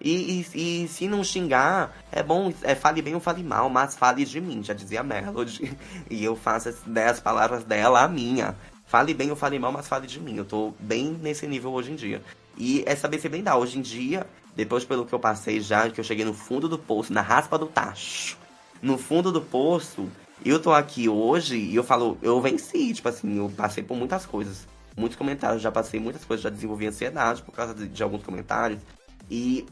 E, 0.00 0.46
e, 0.54 0.84
e 0.84 0.88
se 0.88 1.06
não 1.08 1.22
xingar, 1.22 1.94
é 2.12 2.22
bom, 2.22 2.52
é, 2.62 2.74
fale 2.74 3.02
bem 3.02 3.14
ou 3.14 3.20
fale 3.20 3.42
mal, 3.42 3.68
mas 3.68 3.94
fale 3.94 4.24
de 4.24 4.40
mim, 4.40 4.62
já 4.62 4.72
dizia 4.72 5.02
Melody. 5.02 5.76
E 6.10 6.24
eu 6.24 6.36
faço 6.36 6.68
as 6.68 6.80
10 6.86 7.20
palavras 7.20 7.64
dela 7.64 8.02
a 8.02 8.08
minha. 8.08 8.54
Fale 8.86 9.12
bem 9.12 9.30
ou 9.30 9.36
fale 9.36 9.58
mal, 9.58 9.72
mas 9.72 9.88
fale 9.88 10.06
de 10.06 10.20
mim. 10.20 10.36
Eu 10.36 10.44
tô 10.44 10.72
bem 10.78 11.18
nesse 11.20 11.46
nível 11.46 11.72
hoje 11.72 11.92
em 11.92 11.96
dia. 11.96 12.22
E 12.56 12.84
é 12.86 12.94
saber 12.94 13.18
se 13.18 13.28
blindar. 13.28 13.58
Hoje 13.58 13.78
em 13.78 13.82
dia, 13.82 14.26
depois 14.54 14.84
pelo 14.84 15.04
que 15.04 15.12
eu 15.12 15.18
passei 15.18 15.60
já, 15.60 15.90
que 15.90 16.00
eu 16.00 16.04
cheguei 16.04 16.24
no 16.24 16.32
fundo 16.32 16.68
do 16.68 16.78
poço, 16.78 17.12
na 17.12 17.20
raspa 17.20 17.58
do 17.58 17.66
tacho, 17.66 18.38
no 18.80 18.96
fundo 18.96 19.32
do 19.32 19.40
poço, 19.40 20.08
eu 20.44 20.60
tô 20.60 20.72
aqui 20.72 21.08
hoje 21.08 21.56
e 21.56 21.74
eu 21.74 21.82
falo, 21.82 22.16
eu 22.22 22.40
venci, 22.40 22.94
tipo 22.94 23.08
assim, 23.08 23.38
eu 23.38 23.52
passei 23.56 23.82
por 23.82 23.96
muitas 23.96 24.24
coisas. 24.24 24.66
Muitos 24.96 25.16
comentários, 25.16 25.62
já 25.62 25.70
passei 25.70 26.00
muitas 26.00 26.24
coisas, 26.24 26.42
já 26.42 26.50
desenvolvi 26.50 26.86
ansiedade 26.86 27.42
por 27.42 27.52
causa 27.52 27.74
de, 27.74 27.86
de 27.86 28.02
alguns 28.02 28.22
comentários. 28.22 28.80
E 29.30 29.66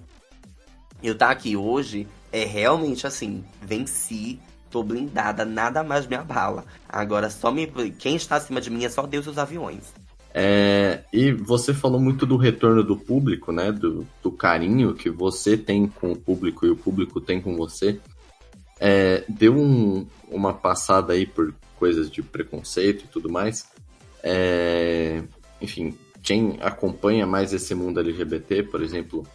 eu 1.02 1.16
tá 1.16 1.30
aqui 1.30 1.56
hoje 1.56 2.06
é 2.32 2.44
realmente 2.44 3.06
assim, 3.06 3.44
venci, 3.62 4.40
tô 4.70 4.82
blindada, 4.82 5.44
nada 5.44 5.84
mais 5.84 6.06
me 6.06 6.16
abala. 6.16 6.64
Agora 6.88 7.30
só 7.30 7.52
me. 7.52 7.66
Quem 7.98 8.16
está 8.16 8.36
acima 8.36 8.60
de 8.60 8.70
mim 8.70 8.84
é 8.84 8.88
só 8.88 9.06
Deus 9.06 9.26
e 9.26 9.30
os 9.30 9.38
aviões. 9.38 9.92
É, 10.36 11.04
e 11.12 11.30
você 11.30 11.72
falou 11.72 12.00
muito 12.00 12.26
do 12.26 12.36
retorno 12.36 12.82
do 12.82 12.96
público, 12.96 13.52
né? 13.52 13.70
Do, 13.70 14.04
do, 14.20 14.32
carinho 14.32 14.92
que 14.92 15.08
você 15.08 15.56
tem 15.56 15.86
com 15.86 16.10
o 16.10 16.18
público 16.18 16.66
e 16.66 16.70
o 16.70 16.76
público 16.76 17.20
tem 17.20 17.40
com 17.40 17.54
você. 17.54 18.00
É, 18.80 19.24
deu 19.28 19.56
um, 19.56 20.04
uma 20.28 20.52
passada 20.52 21.12
aí 21.12 21.24
por 21.24 21.54
coisas 21.78 22.10
de 22.10 22.20
preconceito 22.20 23.04
e 23.04 23.08
tudo 23.08 23.30
mais. 23.30 23.64
É, 24.26 25.22
enfim, 25.60 25.94
quem 26.22 26.56
acompanha 26.62 27.26
mais 27.26 27.52
esse 27.52 27.74
mundo 27.74 28.00
LGBT, 28.00 28.62
por 28.62 28.82
exemplo, 28.82 29.26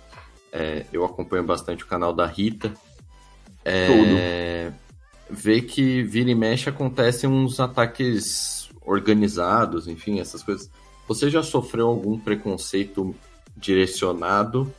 é, 0.52 0.88
eu 0.92 1.06
acompanho 1.06 1.44
bastante 1.44 1.84
o 1.84 1.88
canal 1.88 2.12
da 2.12 2.26
Rita. 2.26 2.74
É, 3.64 4.72
vê 5.30 5.62
que 5.62 6.02
vira 6.02 6.32
e 6.32 6.36
mexe 6.36 6.68
acontecem 6.68 7.30
uns 7.30 7.60
ataques 7.60 8.68
organizados, 8.84 9.88
enfim, 9.88 10.20
essas 10.20 10.42
coisas. 10.42 10.72
Você 11.08 11.30
já 11.30 11.44
sofreu 11.44 11.88
algum 11.88 12.18
preconceito 12.18 13.16
direcionado 13.56 14.74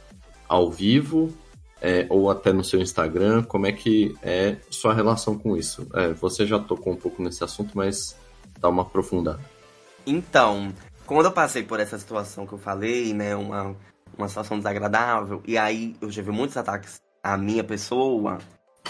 ao 0.48 0.68
vivo 0.68 1.32
é, 1.80 2.06
ou 2.08 2.28
até 2.28 2.52
no 2.52 2.64
seu 2.64 2.80
Instagram? 2.80 3.44
Como 3.44 3.66
é 3.66 3.72
que 3.72 4.16
é 4.22 4.56
sua 4.68 4.92
relação 4.92 5.38
com 5.38 5.56
isso? 5.56 5.86
É, 5.94 6.12
você 6.12 6.44
já 6.44 6.58
tocou 6.58 6.92
um 6.92 6.96
pouco 6.96 7.22
nesse 7.22 7.44
assunto, 7.44 7.70
mas 7.74 8.16
dá 8.60 8.68
uma 8.68 8.82
aprofundada. 8.82 9.40
Então, 10.06 10.72
quando 11.06 11.26
eu 11.26 11.32
passei 11.32 11.62
por 11.62 11.80
essa 11.80 11.98
situação 11.98 12.46
que 12.46 12.52
eu 12.52 12.58
falei, 12.58 13.12
né, 13.12 13.34
uma, 13.34 13.76
uma 14.16 14.28
situação 14.28 14.58
desagradável, 14.58 15.42
e 15.46 15.58
aí 15.58 15.96
eu 16.00 16.08
vi 16.08 16.30
muitos 16.30 16.56
ataques 16.56 17.00
à 17.22 17.36
minha 17.36 17.64
pessoa, 17.64 18.38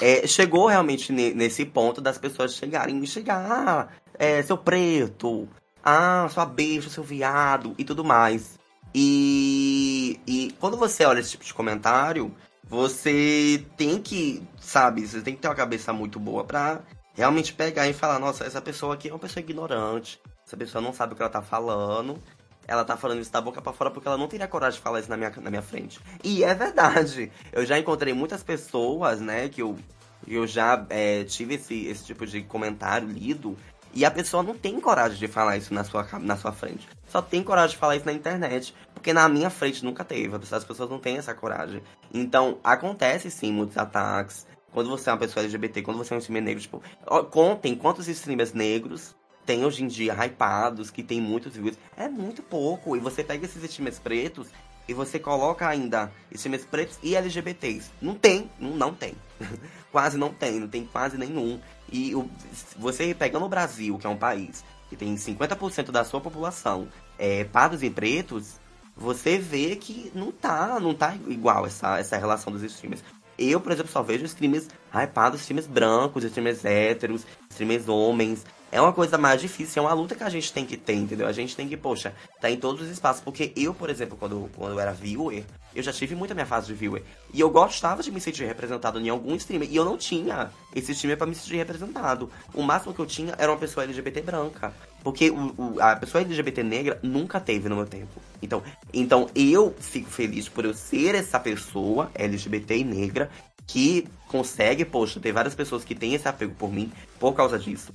é, 0.01 0.27
chegou 0.27 0.67
realmente 0.67 1.13
nesse 1.13 1.65
ponto 1.65 2.01
das 2.01 2.19
pessoas 2.19 2.55
chegarem 2.55 3.03
e 3.03 3.07
chegar, 3.07 3.51
ah, 3.51 3.89
é, 4.19 4.43
seu 4.43 4.57
preto, 4.57 5.49
ah, 5.85 6.27
sua 6.31 6.47
beijo, 6.47 6.91
seu 6.91 7.03
viado 7.03 7.75
e 7.79 7.85
tudo 7.85 8.05
mais. 8.05 8.59
E, 8.95 10.21
e 10.27 10.55
quando 10.59 10.77
você 10.77 11.05
olha 11.05 11.21
esse 11.21 11.31
tipo 11.31 11.45
de 11.45 11.55
comentário, 11.55 12.35
você 12.65 13.65
tem 13.77 14.01
que, 14.01 14.43
sabe, 14.61 15.07
você 15.07 15.21
tem 15.21 15.35
que 15.35 15.41
ter 15.41 15.49
uma 15.49 15.55
cabeça 15.55 15.93
muito 15.93 16.19
boa 16.19 16.45
pra 16.45 16.81
realmente 17.15 17.53
pegar 17.53 17.89
e 17.89 17.93
falar, 17.93 18.19
nossa, 18.19 18.45
essa 18.45 18.61
pessoa 18.61 18.95
aqui 18.95 19.09
é 19.09 19.13
uma 19.13 19.19
pessoa 19.19 19.43
ignorante, 19.43 20.21
essa 20.51 20.57
pessoa 20.57 20.83
não 20.83 20.93
sabe 20.93 21.13
o 21.13 21.17
que 21.17 21.23
ela 21.23 21.31
tá 21.31 21.41
falando, 21.41 22.21
ela 22.67 22.85
tá 22.85 22.97
falando 22.97 23.21
isso 23.21 23.31
da 23.31 23.41
boca 23.41 23.63
para 23.63 23.73
fora 23.73 23.89
porque 23.89 24.09
ela 24.09 24.19
não 24.19 24.27
teria 24.27 24.49
coragem 24.49 24.79
de 24.79 24.83
falar 24.83 24.99
isso 24.99 25.09
na 25.09 25.17
minha, 25.17 25.31
na 25.31 25.49
minha 25.49 25.63
frente. 25.63 26.01
E 26.25 26.43
é 26.43 26.53
verdade. 26.53 27.31
Eu 27.53 27.65
já 27.65 27.79
encontrei 27.79 28.13
muitas 28.13 28.43
pessoas, 28.43 29.21
né, 29.21 29.49
que 29.49 29.63
eu, 29.63 29.79
eu 30.27 30.49
já 30.49 30.85
é, 30.91 31.23
tive 31.23 31.55
esse, 31.55 31.87
esse 31.87 32.05
tipo 32.05 32.27
de 32.27 32.43
comentário 32.43 33.07
lido 33.07 33.57
e 33.95 34.05
a 34.05 34.11
pessoa 34.11 34.43
não 34.43 34.57
tem 34.57 34.81
coragem 34.81 35.19
de 35.19 35.29
falar 35.29 35.57
isso 35.57 35.73
na 35.73 35.85
sua, 35.85 36.05
na 36.19 36.37
sua 36.37 36.51
frente. 36.51 36.89
Só 37.07 37.23
tem 37.23 37.45
coragem 37.45 37.75
de 37.75 37.79
falar 37.79 37.95
isso 37.95 38.07
na 38.07 38.13
internet. 38.13 38.75
Porque 38.93 39.13
na 39.13 39.29
minha 39.29 39.51
frente 39.51 39.85
nunca 39.85 40.05
teve. 40.05 40.35
As 40.35 40.65
pessoas 40.65 40.91
não 40.91 40.99
têm 40.99 41.17
essa 41.17 41.33
coragem. 41.33 41.81
Então, 42.13 42.59
acontece 42.63 43.31
sim 43.31 43.53
muitos 43.53 43.79
ataques. 43.79 44.47
Quando 44.73 44.91
você 44.91 45.11
é 45.11 45.13
uma 45.13 45.19
pessoa 45.19 45.43
LGBT, 45.45 45.83
quando 45.83 45.99
você 45.99 46.13
é 46.13 46.17
um 46.17 46.21
streamer 46.21 46.43
negro, 46.43 46.61
tipo, 46.63 46.83
contem 47.31 47.75
quantos 47.75 48.07
streamers 48.09 48.53
negros 48.53 49.17
tem 49.51 49.65
hoje 49.65 49.83
em 49.83 49.89
dia 49.89 50.15
hypados, 50.15 50.93
que 50.93 51.03
tem 51.03 51.21
muitos 51.21 51.57
views. 51.57 51.77
É 51.97 52.09
muito 52.09 52.41
pouco. 52.41 52.97
E 52.97 53.01
você 53.01 53.25
pega 53.25 53.45
esses 53.45 53.61
streamers 53.65 53.99
pretos 53.99 54.47
e 54.87 54.95
você 54.95 55.19
coloca 55.19 55.67
ainda 55.67 56.13
streamers 56.31 56.65
pretos 56.65 57.01
e 57.03 57.17
LGBTs. 57.17 57.91
Não 58.01 58.15
tem, 58.15 58.49
não, 58.61 58.77
não 58.77 58.95
tem. 58.95 59.13
quase 59.91 60.17
não 60.17 60.33
tem, 60.33 60.61
não 60.61 60.69
tem 60.69 60.85
quase 60.85 61.19
nenhum. 61.19 61.61
E 61.91 62.15
o, 62.15 62.31
você 62.79 63.13
pegando 63.13 63.45
o 63.45 63.49
Brasil, 63.49 63.99
que 63.99 64.07
é 64.07 64.11
um 64.11 64.17
país 64.17 64.65
que 64.89 64.95
tem 64.95 65.13
50% 65.17 65.91
da 65.91 66.05
sua 66.05 66.21
população 66.21 66.87
é, 67.19 67.43
pardos 67.43 67.83
e 67.83 67.91
pretos, 67.91 68.55
você 68.97 69.37
vê 69.37 69.75
que 69.75 70.13
não 70.15 70.31
tá, 70.31 70.79
não 70.79 70.95
tá 70.95 71.17
igual 71.27 71.67
essa, 71.67 71.99
essa 71.99 72.17
relação 72.17 72.53
dos 72.53 72.63
streamers. 72.63 73.03
Eu, 73.37 73.61
por 73.61 73.73
exemplo, 73.73 73.91
só 73.91 74.01
vejo 74.01 74.25
streamers 74.27 74.69
hypados, 74.95 75.41
streamers 75.41 75.67
brancos, 75.67 76.23
streamers 76.23 76.65
héteros, 76.65 77.27
streamers 77.49 77.89
homens, 77.89 78.45
é 78.73 78.81
uma 78.81 78.93
coisa 78.93 79.19
mais 79.19 79.41
difícil, 79.41 79.83
é 79.83 79.87
uma 79.87 79.93
luta 79.93 80.15
que 80.15 80.23
a 80.23 80.29
gente 80.29 80.53
tem 80.53 80.65
que 80.65 80.77
ter, 80.77 80.95
entendeu? 80.95 81.27
A 81.27 81.33
gente 81.33 81.57
tem 81.57 81.69
que, 81.69 81.77
poxa, 81.77 82.15
tá 82.41 82.51
em 82.51 82.57
todos 82.57 82.83
os 82.83 82.89
espaços. 82.89 83.23
Porque 83.23 83.53
eu, 83.57 83.75
por 83.75 83.91
exemplo, 83.91 84.17
quando, 84.17 84.49
quando 84.57 84.73
eu 84.73 84.81
era 84.81 84.93
viewer, 84.93 85.45
eu 85.75 85.83
já 85.83 85.93
tive 85.93 86.15
muito 86.15 86.31
a 86.31 86.35
minha 86.35 86.47
fase 86.47 86.69
de 86.69 86.75
viewer. 86.75 87.03
E 87.35 87.41
eu 87.41 87.51
gostava 87.51 88.03
de 88.03 88.13
me 88.13 88.21
sentir 88.21 88.45
representado 88.45 89.01
em 89.01 89.09
algum 89.09 89.35
streamer. 89.35 89.69
E 89.71 89.77
eu 89.77 89.85
não 89.85 89.97
tinha 89.97 90.51
esse 90.75 90.93
streamer 90.93 91.19
para 91.19 91.27
me 91.27 91.35
sentir 91.35 91.57
representado. 91.57 92.31
O 92.55 92.63
máximo 92.63 92.95
que 92.95 93.01
eu 93.01 93.07
tinha 93.07 93.35
era 93.39 93.51
uma 93.51 93.59
pessoa 93.59 93.85
LGBT 93.85 94.23
branca. 94.23 94.73
Porque 95.03 95.31
o, 95.31 95.55
o, 95.57 95.81
a 95.81 95.97
pessoa 95.97 96.23
LGBT 96.23 96.63
negra 96.63 96.99
nunca 97.03 97.41
teve 97.41 97.69
no 97.69 97.77
meu 97.77 97.87
tempo. 97.87 98.21
Então, 98.41 98.63
então 98.93 99.29
eu 99.35 99.75
fico 99.81 100.11
feliz 100.11 100.49
por 100.49 100.65
eu 100.65 100.75
ser 100.75 101.15
essa 101.15 101.41
pessoa 101.41 102.11
LGBT 102.15 102.79
e 102.79 102.85
negra 102.85 103.31
que 103.67 104.07
consegue, 104.29 104.85
poxa, 104.85 105.21
ter 105.21 105.33
várias 105.33 105.55
pessoas 105.55 105.85
que 105.85 105.95
têm 105.95 106.15
esse 106.15 106.29
apego 106.29 106.55
por 106.55 106.73
mim 106.73 106.93
por 107.19 107.33
causa 107.35 107.59
disso. 107.59 107.93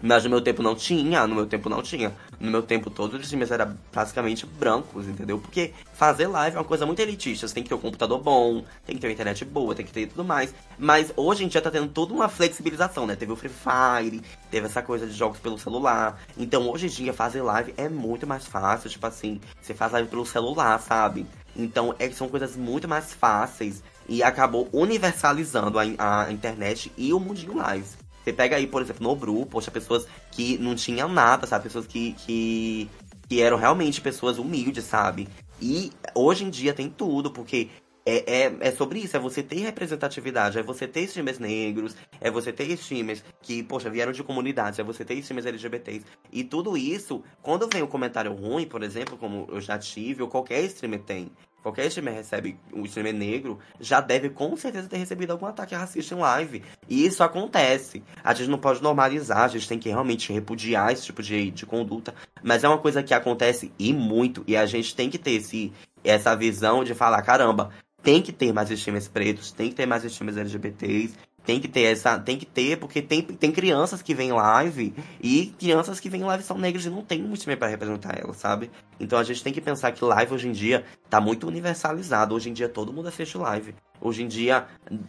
Mas 0.00 0.24
no 0.24 0.30
meu 0.30 0.40
tempo 0.40 0.62
não 0.62 0.74
tinha, 0.74 1.26
no 1.26 1.34
meu 1.34 1.46
tempo 1.46 1.68
não 1.68 1.82
tinha. 1.82 2.14
No 2.38 2.50
meu 2.50 2.62
tempo 2.62 2.88
todos 2.88 3.20
os 3.20 3.28
times 3.28 3.50
eram 3.50 3.76
basicamente 3.92 4.46
brancos, 4.46 5.06
entendeu? 5.08 5.38
Porque 5.38 5.72
fazer 5.94 6.28
live 6.28 6.56
é 6.56 6.60
uma 6.60 6.64
coisa 6.64 6.86
muito 6.86 7.00
elitista. 7.00 7.48
Você 7.48 7.54
tem 7.54 7.62
que 7.62 7.68
ter 7.68 7.74
um 7.74 7.80
computador 7.80 8.20
bom, 8.20 8.64
tem 8.86 8.94
que 8.94 9.00
ter 9.00 9.08
uma 9.08 9.12
internet 9.12 9.44
boa, 9.44 9.74
tem 9.74 9.84
que 9.84 9.92
ter 9.92 10.06
tudo 10.06 10.24
mais. 10.24 10.54
Mas 10.78 11.12
hoje 11.16 11.44
em 11.44 11.48
dia 11.48 11.60
tá 11.60 11.70
tendo 11.70 11.88
toda 11.88 12.14
uma 12.14 12.28
flexibilização, 12.28 13.06
né? 13.06 13.16
Teve 13.16 13.32
o 13.32 13.36
Free 13.36 13.50
Fire, 13.50 14.22
teve 14.50 14.66
essa 14.66 14.82
coisa 14.82 15.06
de 15.06 15.12
jogos 15.12 15.40
pelo 15.40 15.58
celular. 15.58 16.20
Então 16.36 16.68
hoje 16.70 16.86
em 16.86 16.90
dia 16.90 17.12
fazer 17.12 17.42
live 17.42 17.74
é 17.76 17.88
muito 17.88 18.26
mais 18.26 18.46
fácil, 18.46 18.88
tipo 18.88 19.06
assim, 19.06 19.40
você 19.60 19.74
faz 19.74 19.92
live 19.92 20.08
pelo 20.08 20.24
celular, 20.24 20.78
sabe? 20.80 21.26
Então 21.56 21.94
é, 21.98 22.08
são 22.10 22.28
coisas 22.28 22.54
muito 22.56 22.86
mais 22.86 23.12
fáceis 23.12 23.82
e 24.08 24.22
acabou 24.22 24.68
universalizando 24.72 25.78
a, 25.78 25.82
a 26.24 26.32
internet 26.32 26.92
e 26.96 27.12
o 27.12 27.20
mundinho 27.20 27.56
live. 27.56 27.97
Você 28.28 28.32
pega 28.34 28.56
aí, 28.56 28.66
por 28.66 28.82
exemplo, 28.82 29.02
no 29.02 29.16
Bru, 29.16 29.46
poxa, 29.46 29.70
pessoas 29.70 30.06
que 30.30 30.58
não 30.58 30.74
tinham 30.74 31.08
nada, 31.08 31.46
sabe? 31.46 31.64
Pessoas 31.64 31.86
que, 31.86 32.12
que, 32.12 32.90
que 33.26 33.40
eram 33.40 33.56
realmente 33.56 34.02
pessoas 34.02 34.36
humildes, 34.36 34.84
sabe? 34.84 35.26
E 35.62 35.90
hoje 36.14 36.44
em 36.44 36.50
dia 36.50 36.74
tem 36.74 36.90
tudo, 36.90 37.30
porque 37.30 37.70
é, 38.04 38.44
é, 38.44 38.56
é 38.60 38.70
sobre 38.70 38.98
isso, 38.98 39.16
é 39.16 39.20
você 39.20 39.42
ter 39.42 39.60
representatividade, 39.60 40.58
é 40.58 40.62
você 40.62 40.86
ter 40.86 41.04
streamers 41.04 41.38
negros, 41.38 41.96
é 42.20 42.30
você 42.30 42.52
ter 42.52 42.70
streamers 42.72 43.24
que, 43.40 43.62
poxa, 43.62 43.88
vieram 43.88 44.12
de 44.12 44.22
comunidades, 44.22 44.78
é 44.78 44.82
você 44.82 45.06
ter 45.06 45.14
streamers 45.14 45.46
LGBTs. 45.46 46.04
E 46.30 46.44
tudo 46.44 46.76
isso, 46.76 47.24
quando 47.40 47.66
vem 47.72 47.82
um 47.82 47.86
comentário 47.86 48.34
ruim, 48.34 48.66
por 48.66 48.82
exemplo, 48.82 49.16
como 49.16 49.48
eu 49.50 49.58
já 49.58 49.78
tive, 49.78 50.22
ou 50.22 50.28
qualquer 50.28 50.62
streamer 50.64 51.00
tem, 51.00 51.30
qualquer 51.68 51.86
streamer 51.86 52.14
recebe 52.14 52.58
um 52.72 52.84
streamer 52.84 53.12
negro, 53.12 53.58
já 53.78 54.00
deve 54.00 54.30
com 54.30 54.56
certeza 54.56 54.88
ter 54.88 54.96
recebido 54.96 55.30
algum 55.30 55.46
ataque 55.46 55.74
racista 55.74 56.14
em 56.14 56.18
live. 56.18 56.62
E 56.88 57.04
isso 57.04 57.22
acontece. 57.22 58.02
A 58.24 58.32
gente 58.32 58.48
não 58.48 58.58
pode 58.58 58.82
normalizar, 58.82 59.42
a 59.42 59.48
gente 59.48 59.68
tem 59.68 59.78
que 59.78 59.88
realmente 59.88 60.32
repudiar 60.32 60.92
esse 60.92 61.04
tipo 61.04 61.22
de, 61.22 61.50
de 61.50 61.66
conduta. 61.66 62.14
Mas 62.42 62.64
é 62.64 62.68
uma 62.68 62.78
coisa 62.78 63.02
que 63.02 63.12
acontece 63.12 63.70
e 63.78 63.92
muito. 63.92 64.42
E 64.46 64.56
a 64.56 64.64
gente 64.64 64.94
tem 64.94 65.10
que 65.10 65.18
ter 65.18 65.32
esse, 65.32 65.72
essa 66.02 66.34
visão 66.34 66.82
de 66.82 66.94
falar, 66.94 67.20
caramba, 67.22 67.70
tem 68.02 68.22
que 68.22 68.32
ter 68.32 68.52
mais 68.52 68.70
streamers 68.70 69.08
pretos, 69.08 69.52
tem 69.52 69.68
que 69.68 69.74
ter 69.74 69.86
mais 69.86 70.04
streamers 70.04 70.38
LGBTs, 70.38 71.14
tem 71.48 71.58
que 71.58 71.66
ter 71.66 71.84
essa. 71.84 72.18
Tem 72.18 72.36
que 72.36 72.44
ter, 72.44 72.76
porque 72.76 73.00
tem, 73.00 73.22
tem 73.22 73.50
crianças 73.50 74.02
que 74.02 74.14
vêm 74.14 74.30
live 74.32 74.94
e 75.18 75.46
crianças 75.58 75.98
que 75.98 76.10
vêm 76.10 76.22
live 76.22 76.44
são 76.44 76.58
negras 76.58 76.84
e 76.84 76.90
não 76.90 77.00
tem 77.00 77.24
um 77.24 77.32
time 77.32 77.56
para 77.56 77.68
representar 77.68 78.18
elas, 78.22 78.36
sabe? 78.36 78.70
Então 79.00 79.18
a 79.18 79.24
gente 79.24 79.42
tem 79.42 79.50
que 79.50 79.60
pensar 79.62 79.92
que 79.92 80.04
live 80.04 80.34
hoje 80.34 80.46
em 80.46 80.52
dia 80.52 80.84
tá 81.08 81.22
muito 81.22 81.48
universalizado. 81.48 82.34
Hoje 82.34 82.50
em 82.50 82.52
dia 82.52 82.68
todo 82.68 82.92
mundo 82.92 83.08
assiste 83.08 83.38
live. 83.38 83.74
Hoje 83.98 84.24
em 84.24 84.28
dia, 84.28 84.66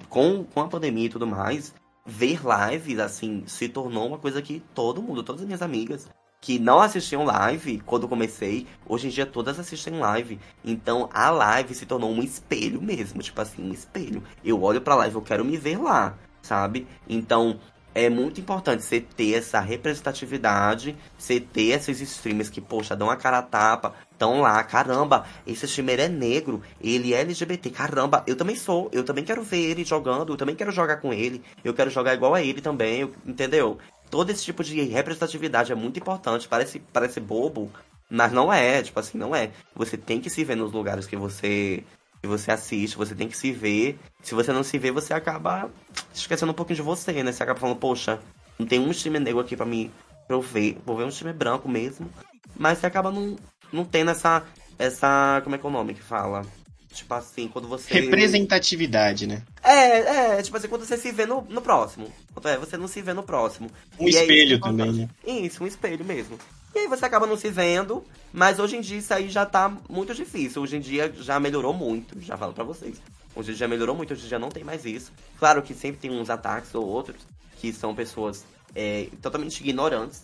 com, 0.08 0.46
com 0.46 0.62
a 0.62 0.68
pandemia 0.70 1.08
e 1.08 1.10
tudo 1.10 1.28
mais, 1.28 1.76
ver 2.06 2.40
lives, 2.40 3.00
assim, 3.00 3.44
se 3.46 3.68
tornou 3.68 4.08
uma 4.08 4.18
coisa 4.18 4.42
que 4.42 4.64
todo 4.74 5.04
mundo, 5.04 5.24
todas 5.24 5.42
as 5.42 5.46
minhas 5.46 5.62
amigas, 5.62 6.08
que 6.40 6.58
não 6.58 6.80
assistiam 6.80 7.26
live 7.26 7.82
quando 7.86 8.08
comecei, 8.08 8.66
hoje 8.88 9.08
em 9.08 9.10
dia 9.10 9.26
todas 9.26 9.60
assistem 9.60 10.00
live. 10.00 10.40
Então 10.64 11.10
a 11.12 11.30
live 11.30 11.76
se 11.76 11.86
tornou 11.86 12.10
um 12.10 12.24
espelho 12.24 12.82
mesmo, 12.82 13.22
tipo 13.22 13.42
assim, 13.42 13.62
um 13.62 13.74
espelho. 13.74 14.24
Eu 14.42 14.64
olho 14.64 14.80
pra 14.80 14.96
live, 14.96 15.16
eu 15.16 15.22
quero 15.22 15.44
me 15.44 15.58
ver 15.58 15.78
lá 15.78 16.18
sabe? 16.42 16.88
Então, 17.08 17.60
é 17.94 18.10
muito 18.10 18.40
importante 18.40 18.84
você 18.84 19.02
ter 19.02 19.34
essa 19.34 19.60
representatividade, 19.60 20.96
você 21.18 21.40
ter 21.40 21.70
esses 21.72 22.00
streamers 22.02 22.50
que, 22.50 22.62
poxa, 22.62 22.96
dão 22.96 23.10
a 23.10 23.16
cara 23.16 23.40
a 23.40 23.42
tapa, 23.42 23.94
estão 24.12 24.42
lá, 24.42 24.64
caramba, 24.64 25.26
esse 25.46 25.66
streamer 25.66 26.00
é 26.00 26.08
negro, 26.08 26.62
ele 26.82 27.14
é 27.14 27.22
LGBT, 27.22 27.70
caramba, 27.72 28.24
eu 28.28 28.36
também 28.36 28.56
sou, 28.56 28.90
eu 28.94 29.04
também 29.04 29.24
quero 29.24 29.42
ver 29.44 29.72
ele 29.72 29.84
jogando, 29.84 30.34
eu 30.34 30.38
também 30.38 30.56
quero 30.56 30.72
jogar 30.72 30.98
com 30.98 31.14
ele, 31.14 31.42
eu 31.64 31.74
quero 31.74 31.90
jogar 31.90 32.14
igual 32.14 32.34
a 32.36 32.42
ele 32.42 32.62
também, 32.62 33.02
eu- 33.02 33.14
entendeu? 33.26 33.78
Todo 34.10 34.30
esse 34.30 34.44
tipo 34.44 34.64
de 34.64 34.82
representatividade 34.82 35.72
é 35.72 35.76
muito 35.76 36.00
importante, 36.00 36.48
parece, 36.48 36.80
parece 36.94 37.20
bobo, 37.20 37.72
mas 38.10 38.32
não 38.32 38.52
é, 38.52 38.82
tipo 38.82 39.00
assim, 39.00 39.18
não 39.18 39.36
é. 39.36 39.52
Você 39.76 39.98
tem 39.98 40.20
que 40.20 40.30
se 40.30 40.44
ver 40.44 40.56
nos 40.56 40.72
lugares 40.72 41.06
que 41.06 41.16
você 41.16 41.84
que 42.22 42.28
você 42.28 42.52
assiste, 42.52 42.98
você 42.98 43.16
tem 43.16 43.28
que 43.28 43.38
se 43.38 43.52
ver. 43.52 43.98
Se 44.22 44.36
você 44.36 44.52
não 44.52 44.64
se 44.64 44.78
vê, 44.78 44.92
você 44.92 45.14
acaba 45.14 45.70
esquecendo 46.14 46.52
um 46.52 46.56
pouquinho 46.56 46.78
de 46.78 46.82
você, 46.82 47.24
né? 47.24 47.32
Você 47.32 47.44
acaba 47.44 47.60
falando, 47.60 47.78
poxa, 47.78 48.20
não 48.58 48.66
tem 48.66 48.80
um 48.80 48.92
streamer 48.92 49.22
negro 49.22 49.40
aqui 49.40 49.56
pra 49.56 49.66
mim 49.66 49.92
pra 50.28 50.36
eu 50.36 50.42
ver. 50.42 50.78
Vou 50.86 50.98
ver 50.98 51.06
um 51.06 51.10
streamer 51.10 51.36
branco 51.36 51.68
mesmo. 51.70 52.10
Mas 52.58 52.78
você 52.78 52.86
acaba 52.86 53.12
não, 53.12 53.36
não 53.72 53.86
tendo 53.86 54.12
essa. 54.12 54.44
essa. 54.78 55.42
como 55.44 55.56
é 55.56 55.58
que 55.58 55.66
é 55.66 55.70
o 55.70 55.72
nome 55.72 55.94
que 55.94 56.02
fala? 56.02 56.46
Tipo 56.92 57.14
assim, 57.14 57.48
quando 57.48 57.68
você. 57.68 57.94
Representatividade, 57.94 59.28
né? 59.28 59.44
É, 59.64 60.38
é, 60.38 60.42
tipo 60.42 60.58
assim, 60.58 60.68
quando 60.68 60.86
você 60.86 60.98
se 60.98 61.12
vê 61.12 61.26
no, 61.26 61.42
no 61.50 61.62
próximo. 61.62 62.12
É, 62.44 62.58
você 62.58 62.78
não 62.78 62.88
se 62.88 63.02
vê 63.02 63.14
no 63.14 63.24
próximo. 63.24 63.70
Um 64.00 64.08
E 64.08 64.10
espelho 64.10 64.60
também, 64.60 64.92
né? 64.92 65.10
Isso, 65.26 65.64
um 65.64 65.68
espelho 65.68 66.04
mesmo. 66.04 66.38
E 66.74 66.80
aí 66.80 66.88
você 66.88 67.06
acaba 67.06 67.26
não 67.26 67.36
se 67.36 67.50
vendo, 67.50 68.04
mas 68.32 68.60
hoje 68.60 68.78
em 68.78 68.82
dia 68.82 68.98
isso 68.98 69.14
aí 69.14 69.30
já 69.30 69.46
tá 69.46 69.76
muito 69.90 70.14
difícil. 70.14 70.62
Hoje 70.62 70.78
em 70.78 70.80
dia 70.80 71.12
já 71.16 71.40
melhorou 71.40 71.74
muito, 71.74 72.20
já 72.22 72.38
falo 72.38 72.54
pra 72.54 72.64
vocês. 72.64 73.02
Hoje 73.36 73.52
em 73.52 73.56
dia 73.56 73.68
melhorou 73.68 73.96
muito, 73.96 74.14
hoje 74.14 74.26
em 74.26 74.28
dia 74.28 74.40
não 74.40 74.50
tem 74.50 74.64
mais 74.64 74.86
isso. 74.86 75.12
Claro 75.38 75.62
que 75.62 75.74
sempre 75.74 76.00
tem 76.00 76.12
uns 76.12 76.30
ataques 76.30 76.74
ou 76.76 76.86
outros, 76.86 77.26
que 77.58 77.74
são 77.74 77.96
pessoas 77.96 78.46
é, 78.76 79.08
totalmente 79.22 79.62
ignorantes. 79.62 80.24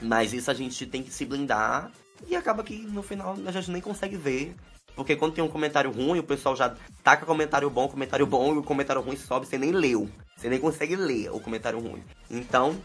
Mas 0.00 0.32
isso 0.32 0.50
a 0.50 0.54
gente 0.54 0.86
tem 0.86 1.02
que 1.02 1.12
se 1.12 1.24
blindar 1.24 1.90
e 2.26 2.36
acaba 2.36 2.62
que 2.62 2.78
no 2.78 3.02
final 3.02 3.36
a 3.44 3.50
gente 3.50 3.70
nem 3.70 3.82
consegue 3.82 4.16
ver. 4.16 4.54
Porque 4.94 5.16
quando 5.16 5.34
tem 5.34 5.42
um 5.42 5.48
comentário 5.48 5.90
ruim, 5.90 6.18
o 6.18 6.24
pessoal 6.24 6.54
já 6.56 6.74
taca 7.02 7.24
comentário 7.24 7.70
bom, 7.70 7.88
comentário 7.88 8.26
bom, 8.26 8.54
e 8.54 8.58
o 8.58 8.62
comentário 8.62 9.00
ruim 9.00 9.16
sobe, 9.16 9.46
você 9.46 9.56
nem 9.56 9.72
leu. 9.72 10.08
Você 10.36 10.48
nem 10.48 10.58
consegue 10.58 10.96
ler 10.96 11.30
o 11.30 11.40
comentário 11.40 11.78
ruim. 11.78 12.02
Então, 12.30 12.76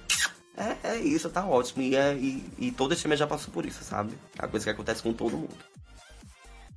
é, 0.57 0.89
é 0.95 0.97
isso, 0.99 1.29
tá 1.29 1.45
ótimo. 1.45 1.83
E, 1.83 1.95
é, 1.95 2.13
e, 2.13 2.43
e 2.57 2.71
todo 2.71 2.95
time 2.95 3.15
já 3.15 3.27
passou 3.27 3.53
por 3.53 3.65
isso, 3.65 3.83
sabe? 3.83 4.13
É 4.37 4.43
uma 4.43 4.47
coisa 4.47 4.65
que 4.65 4.71
acontece 4.71 5.03
com 5.03 5.13
todo 5.13 5.37
mundo. 5.37 5.55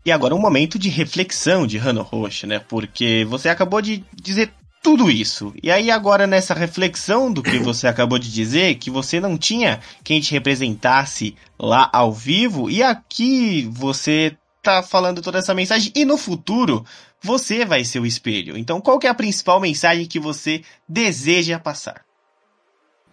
E 0.04 0.12
agora 0.12 0.34
um 0.34 0.40
momento 0.40 0.78
de 0.78 0.88
reflexão 0.88 1.66
de 1.66 1.78
Hano 1.78 2.02
Rocha, 2.02 2.46
né? 2.46 2.58
Porque 2.58 3.26
você 3.28 3.48
acabou 3.48 3.80
de 3.80 4.04
dizer 4.14 4.52
tudo 4.82 5.10
isso. 5.10 5.52
E 5.62 5.70
aí 5.70 5.90
agora 5.90 6.26
nessa 6.26 6.54
reflexão 6.54 7.32
do 7.32 7.42
que 7.42 7.58
você 7.58 7.86
acabou 7.88 8.18
de 8.18 8.32
dizer, 8.32 8.76
que 8.76 8.90
você 8.90 9.20
não 9.20 9.36
tinha 9.36 9.80
quem 10.02 10.20
te 10.20 10.32
representasse 10.32 11.36
lá 11.58 11.90
ao 11.92 12.12
vivo, 12.12 12.70
e 12.70 12.82
aqui 12.82 13.68
você 13.70 14.36
tá 14.62 14.82
falando 14.82 15.22
toda 15.22 15.38
essa 15.38 15.54
mensagem 15.54 15.92
e 15.94 16.04
no 16.04 16.16
futuro 16.16 16.84
você 17.22 17.64
vai 17.64 17.84
ser 17.84 18.00
o 18.00 18.06
espelho. 18.06 18.56
Então 18.56 18.80
qual 18.80 18.98
que 18.98 19.06
é 19.06 19.10
a 19.10 19.14
principal 19.14 19.60
mensagem 19.60 20.06
que 20.06 20.18
você 20.18 20.62
deseja 20.88 21.58
passar? 21.58 22.07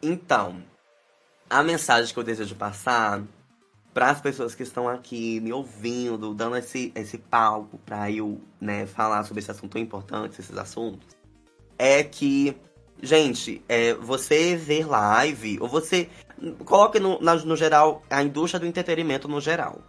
Então, 0.07 0.61
a 1.49 1.63
mensagem 1.63 2.13
que 2.13 2.19
eu 2.19 2.23
desejo 2.23 2.55
passar 2.55 3.23
para 3.91 4.11
as 4.11 4.21
pessoas 4.21 4.53
que 4.53 4.61
estão 4.61 4.87
aqui 4.87 5.39
me 5.39 5.51
ouvindo, 5.51 6.31
dando 6.35 6.55
esse, 6.57 6.91
esse 6.93 7.17
palco 7.17 7.79
para 7.79 8.11
eu 8.11 8.39
né, 8.61 8.85
falar 8.85 9.23
sobre 9.23 9.39
esse 9.41 9.49
assunto 9.49 9.71
tão 9.71 9.81
importante, 9.81 10.39
esses 10.39 10.55
assuntos, 10.57 11.07
é 11.75 12.03
que, 12.03 12.55
gente, 13.01 13.63
é, 13.67 13.95
você 13.95 14.55
ver 14.55 14.85
live, 14.87 15.57
ou 15.59 15.67
você. 15.67 16.07
Coloque 16.65 16.99
no, 16.99 17.19
na- 17.19 17.35
no 17.37 17.55
geral 17.55 18.03
a 18.07 18.21
indústria 18.21 18.59
do 18.59 18.67
entretenimento 18.67 19.27
no 19.27 19.41
geral. 19.41 19.79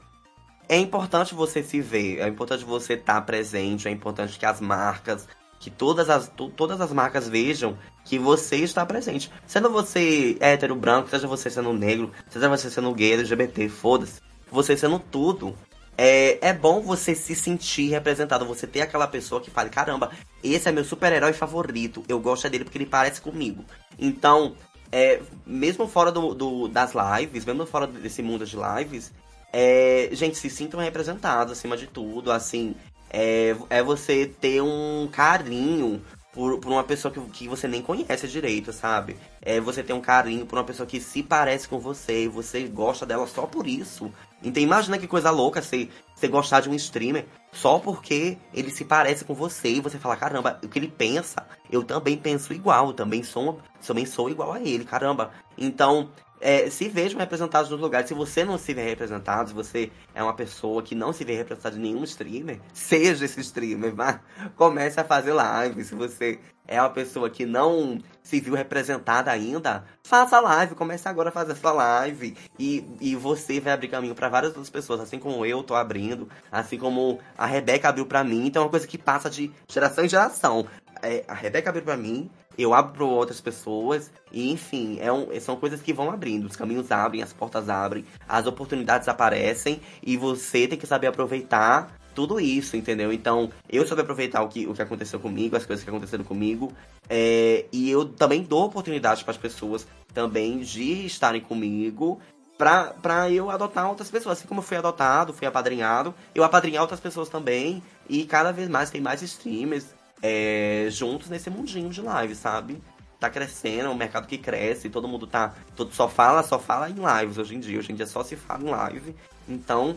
É 0.68 0.78
importante 0.78 1.34
você 1.34 1.62
se 1.62 1.80
ver, 1.82 2.20
é 2.20 2.28
importante 2.28 2.64
você 2.64 2.94
estar 2.94 3.20
presente, 3.22 3.86
é 3.86 3.90
importante 3.90 4.38
que 4.38 4.46
as 4.46 4.60
marcas, 4.62 5.28
que 5.60 5.70
todas 5.70 6.08
as, 6.08 6.28
to- 6.28 6.50
todas 6.50 6.80
as 6.80 6.90
marcas 6.92 7.28
vejam 7.28 7.76
que 8.06 8.18
você 8.18 8.56
está 8.56 8.86
presente. 8.86 9.30
Sendo 9.46 9.68
você 9.68 10.36
hétero, 10.40 10.74
branco, 10.76 11.10
seja 11.10 11.26
você 11.26 11.50
sendo 11.50 11.72
negro, 11.72 12.10
seja 12.30 12.48
você 12.48 12.70
sendo 12.70 12.94
gay, 12.94 13.12
LGBT, 13.12 13.68
foda-se. 13.68 14.20
Você 14.50 14.76
sendo 14.76 14.98
tudo. 14.98 15.54
É, 15.98 16.48
é 16.48 16.52
bom 16.52 16.80
você 16.80 17.14
se 17.14 17.34
sentir 17.34 17.88
representado, 17.90 18.44
você 18.46 18.66
ter 18.66 18.82
aquela 18.82 19.06
pessoa 19.08 19.40
que 19.40 19.50
fale, 19.50 19.70
caramba, 19.70 20.10
esse 20.44 20.68
é 20.68 20.72
meu 20.72 20.84
super-herói 20.84 21.32
favorito, 21.32 22.04
eu 22.06 22.20
gosto 22.20 22.48
dele 22.50 22.64
porque 22.64 22.76
ele 22.76 22.84
parece 22.84 23.18
comigo. 23.20 23.64
Então, 23.98 24.54
é, 24.92 25.20
mesmo 25.46 25.88
fora 25.88 26.12
do, 26.12 26.34
do- 26.34 26.68
das 26.68 26.92
lives, 26.94 27.46
mesmo 27.46 27.64
fora 27.66 27.86
desse 27.86 28.22
mundo 28.22 28.44
de 28.44 28.56
lives, 28.56 29.10
é, 29.50 30.10
gente, 30.12 30.36
se 30.36 30.50
sintam 30.50 30.78
representados 30.80 31.52
acima 31.54 31.78
de 31.78 31.86
tudo, 31.86 32.30
assim, 32.30 32.74
é, 33.10 33.56
é 33.70 33.82
você 33.82 34.26
ter 34.26 34.60
um 34.60 35.08
carinho 35.10 36.02
por, 36.36 36.58
por 36.58 36.70
uma 36.70 36.84
pessoa 36.84 37.10
que, 37.10 37.18
que 37.30 37.48
você 37.48 37.66
nem 37.66 37.80
conhece 37.80 38.28
direito, 38.28 38.70
sabe? 38.70 39.16
É 39.40 39.58
você 39.58 39.82
ter 39.82 39.94
um 39.94 40.02
carinho 40.02 40.44
por 40.44 40.58
uma 40.58 40.64
pessoa 40.64 40.86
que 40.86 41.00
se 41.00 41.22
parece 41.22 41.66
com 41.66 41.78
você 41.78 42.24
e 42.24 42.28
você 42.28 42.68
gosta 42.68 43.06
dela 43.06 43.26
só 43.26 43.46
por 43.46 43.66
isso. 43.66 44.12
Então 44.44 44.62
imagina 44.62 44.98
que 44.98 45.08
coisa 45.08 45.30
louca 45.30 45.62
você, 45.62 45.88
você 46.14 46.28
gostar 46.28 46.60
de 46.60 46.68
um 46.68 46.74
streamer 46.74 47.24
só 47.50 47.78
porque 47.78 48.36
ele 48.52 48.70
se 48.70 48.84
parece 48.84 49.24
com 49.24 49.32
você 49.32 49.70
e 49.70 49.80
você 49.80 49.98
fala, 49.98 50.14
caramba, 50.14 50.60
o 50.62 50.68
que 50.68 50.78
ele 50.78 50.88
pensa, 50.88 51.46
eu 51.70 51.82
também 51.82 52.18
penso 52.18 52.52
igual, 52.52 52.88
eu 52.88 52.92
também 52.92 53.22
sou, 53.22 53.58
também 53.84 54.04
sou 54.04 54.28
igual 54.28 54.52
a 54.52 54.60
ele, 54.60 54.84
caramba. 54.84 55.30
Então, 55.56 56.10
é, 56.40 56.68
se 56.70 56.88
vejam 56.88 57.18
representados 57.18 57.70
nos 57.70 57.80
lugares. 57.80 58.08
Se 58.08 58.14
você 58.14 58.44
não 58.44 58.58
se 58.58 58.72
vê 58.74 58.82
representado, 58.82 59.48
se 59.48 59.54
você 59.54 59.90
é 60.14 60.22
uma 60.22 60.34
pessoa 60.34 60.82
que 60.82 60.94
não 60.94 61.12
se 61.12 61.24
vê 61.24 61.34
representado 61.34 61.76
em 61.76 61.80
nenhum 61.80 62.04
streamer, 62.04 62.60
seja 62.72 63.24
esse 63.24 63.40
streamer, 63.40 63.94
vá, 63.94 64.20
comece 64.54 65.00
a 65.00 65.04
fazer 65.04 65.32
live. 65.32 65.84
Se 65.84 65.94
você 65.94 66.38
é 66.68 66.80
uma 66.80 66.90
pessoa 66.90 67.30
que 67.30 67.46
não 67.46 67.98
se 68.22 68.40
viu 68.40 68.54
representada 68.54 69.30
ainda, 69.30 69.84
faça 70.02 70.40
live, 70.40 70.74
comece 70.74 71.08
agora 71.08 71.28
a 71.28 71.32
fazer 71.32 71.54
sua 71.54 71.72
live. 71.72 72.36
E, 72.58 72.84
e 73.00 73.14
você 73.14 73.60
vai 73.60 73.72
abrir 73.72 73.88
caminho 73.88 74.14
para 74.14 74.28
várias 74.28 74.50
outras 74.50 74.70
pessoas, 74.70 75.00
assim 75.00 75.18
como 75.18 75.46
eu 75.46 75.62
tô 75.62 75.74
abrindo, 75.74 76.28
assim 76.50 76.78
como 76.78 77.20
a 77.36 77.46
Rebeca 77.46 77.88
abriu 77.88 78.06
para 78.06 78.24
mim. 78.24 78.46
Então 78.46 78.62
é 78.62 78.64
uma 78.64 78.70
coisa 78.70 78.86
que 78.86 78.98
passa 78.98 79.30
de 79.30 79.50
geração 79.68 80.04
em 80.04 80.08
geração. 80.08 80.66
É, 81.02 81.24
a 81.28 81.34
Rebeca 81.34 81.70
abriu 81.70 81.84
para 81.84 81.96
mim, 81.96 82.30
eu 82.58 82.74
abro 82.74 82.92
para 82.92 83.04
outras 83.04 83.40
pessoas, 83.40 84.10
e 84.32 84.50
enfim, 84.50 84.98
é 85.00 85.12
um- 85.12 85.28
são 85.40 85.56
coisas 85.56 85.80
que 85.80 85.92
vão 85.92 86.10
abrindo. 86.10 86.46
Os 86.46 86.56
caminhos 86.56 86.90
abrem, 86.90 87.22
as 87.22 87.32
portas 87.32 87.68
abrem, 87.68 88.04
as 88.28 88.46
oportunidades 88.46 89.08
aparecem, 89.08 89.80
e 90.02 90.16
você 90.16 90.66
tem 90.66 90.78
que 90.78 90.86
saber 90.86 91.06
aproveitar 91.08 91.96
tudo 92.14 92.40
isso, 92.40 92.76
entendeu? 92.78 93.12
Então, 93.12 93.50
eu 93.68 93.86
soube 93.86 94.00
aproveitar 94.00 94.42
o 94.42 94.48
que, 94.48 94.66
o 94.66 94.72
que 94.72 94.80
aconteceu 94.80 95.20
comigo, 95.20 95.54
as 95.54 95.66
coisas 95.66 95.84
que 95.84 95.90
aconteceram 95.90 96.24
comigo, 96.24 96.72
é, 97.10 97.66
e 97.70 97.90
eu 97.90 98.06
também 98.06 98.42
dou 98.42 98.64
oportunidade 98.64 99.22
para 99.22 99.32
as 99.32 99.36
pessoas 99.36 99.86
também 100.14 100.60
de 100.60 101.04
estarem 101.04 101.42
comigo. 101.42 102.18
Pra, 102.56 102.84
pra 103.02 103.30
eu 103.30 103.50
adotar 103.50 103.86
outras 103.86 104.10
pessoas, 104.10 104.38
assim 104.38 104.48
como 104.48 104.60
eu 104.60 104.64
fui 104.64 104.78
adotado, 104.78 105.34
fui 105.34 105.46
apadrinhado, 105.46 106.14
eu 106.34 106.42
apadrinhar 106.42 106.80
outras 106.80 106.98
pessoas 106.98 107.28
também, 107.28 107.82
e 108.08 108.24
cada 108.24 108.50
vez 108.50 108.66
mais 108.66 108.88
tem 108.88 108.98
mais 108.98 109.20
streamers 109.20 109.84
é, 110.22 110.88
juntos 110.90 111.28
nesse 111.28 111.50
mundinho 111.50 111.90
de 111.90 112.00
live, 112.00 112.34
sabe? 112.34 112.82
Tá 113.18 113.30
crescendo, 113.30 113.86
é 113.86 113.88
um 113.88 113.94
mercado 113.94 114.26
que 114.26 114.36
cresce, 114.36 114.90
todo 114.90 115.08
mundo 115.08 115.26
tá. 115.26 115.54
Todo 115.74 115.94
só 115.94 116.08
fala, 116.08 116.42
só 116.42 116.58
fala 116.58 116.90
em 116.90 116.94
lives 116.94 117.38
hoje 117.38 117.54
em 117.54 117.60
dia. 117.60 117.78
Hoje 117.78 117.92
em 117.92 117.94
dia 117.94 118.06
só 118.06 118.22
se 118.22 118.36
fala 118.36 118.62
em 118.62 118.70
live. 118.70 119.16
Então, 119.48 119.96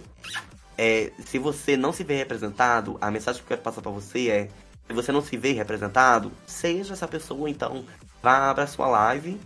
é, 0.77 1.11
se 1.25 1.37
você 1.37 1.75
não 1.75 1.91
se 1.91 2.03
vê 2.03 2.15
representado, 2.15 2.97
a 3.01 3.11
mensagem 3.11 3.41
que 3.41 3.45
eu 3.45 3.49
quero 3.49 3.61
passar 3.61 3.81
pra 3.81 3.91
você 3.91 4.29
é: 4.29 4.49
se 4.87 4.93
você 4.93 5.11
não 5.11 5.21
se 5.21 5.35
vê 5.35 5.51
representado, 5.51 6.31
seja 6.47 6.93
essa 6.93 7.07
pessoa, 7.07 7.49
então. 7.49 7.85
Vá 8.21 8.53
pra 8.53 8.67
sua 8.67 8.85
live 8.87 9.39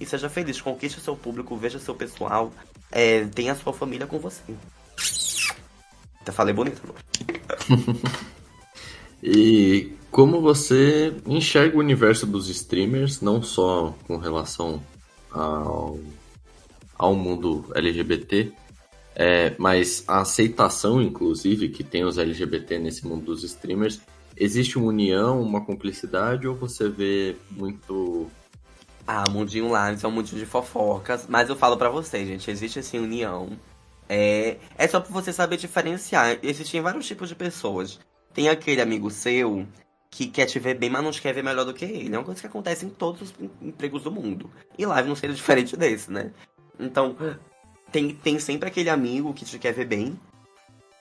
e 0.00 0.06
seja 0.06 0.30
feliz. 0.30 0.58
Conquiste 0.58 0.98
seu 0.98 1.14
público, 1.14 1.54
veja 1.58 1.78
seu 1.78 1.94
pessoal, 1.94 2.50
é, 2.90 3.26
tenha 3.26 3.52
a 3.52 3.54
sua 3.54 3.70
família 3.70 4.06
com 4.06 4.18
você. 4.18 4.54
Até 6.22 6.32
falei 6.32 6.54
bonito. 6.54 6.82
E 9.26 9.96
como 10.14 10.40
você 10.40 11.12
enxerga 11.26 11.76
o 11.76 11.80
universo 11.80 12.24
dos 12.24 12.48
streamers, 12.48 13.20
não 13.20 13.42
só 13.42 13.92
com 14.06 14.16
relação 14.16 14.80
ao, 15.28 15.98
ao 16.96 17.16
mundo 17.16 17.68
LGBT, 17.74 18.52
é, 19.16 19.56
mas 19.58 20.04
a 20.06 20.20
aceitação, 20.20 21.02
inclusive, 21.02 21.68
que 21.68 21.82
tem 21.82 22.04
os 22.04 22.16
LGBT 22.16 22.78
nesse 22.78 23.04
mundo 23.04 23.24
dos 23.24 23.42
streamers, 23.42 24.02
existe 24.36 24.78
uma 24.78 24.86
união, 24.86 25.42
uma 25.42 25.60
cumplicidade, 25.64 26.46
ou 26.46 26.54
você 26.54 26.88
vê 26.88 27.34
muito. 27.50 28.28
Ah, 29.04 29.24
Mundinho 29.28 29.66
Lives 29.66 30.04
é 30.04 30.06
um 30.06 30.12
mundinho 30.12 30.38
de 30.38 30.46
fofocas. 30.46 31.26
Mas 31.28 31.48
eu 31.48 31.56
falo 31.56 31.76
pra 31.76 31.88
vocês, 31.88 32.28
gente, 32.28 32.48
existe 32.48 32.78
assim 32.78 33.00
união. 33.00 33.48
É, 34.08 34.58
é 34.78 34.86
só 34.86 35.00
pra 35.00 35.12
você 35.12 35.32
saber 35.32 35.56
diferenciar. 35.56 36.38
Existem 36.40 36.80
vários 36.80 37.04
tipos 37.04 37.28
de 37.28 37.34
pessoas. 37.34 37.98
Tem 38.32 38.48
aquele 38.48 38.80
amigo 38.80 39.10
seu 39.10 39.66
que 40.14 40.28
quer 40.28 40.46
te 40.46 40.60
ver 40.60 40.74
bem, 40.78 40.88
mas 40.88 41.02
não 41.02 41.10
te 41.10 41.20
quer 41.20 41.34
ver 41.34 41.42
melhor 41.42 41.64
do 41.64 41.74
que 41.74 41.84
ele. 41.84 42.14
É 42.14 42.18
uma 42.18 42.24
coisa 42.24 42.40
que 42.40 42.46
acontece 42.46 42.86
em 42.86 42.88
todos 42.88 43.20
os 43.22 43.34
em- 43.40 43.50
empregos 43.68 44.04
do 44.04 44.12
mundo. 44.12 44.48
E 44.78 44.86
live 44.86 45.08
não 45.08 45.16
seria 45.16 45.34
diferente 45.34 45.76
desse, 45.76 46.08
né? 46.08 46.30
Então, 46.78 47.16
tem, 47.90 48.14
tem 48.14 48.38
sempre 48.38 48.68
aquele 48.68 48.88
amigo 48.88 49.34
que 49.34 49.44
te 49.44 49.58
quer 49.58 49.72
ver 49.72 49.86
bem, 49.86 50.16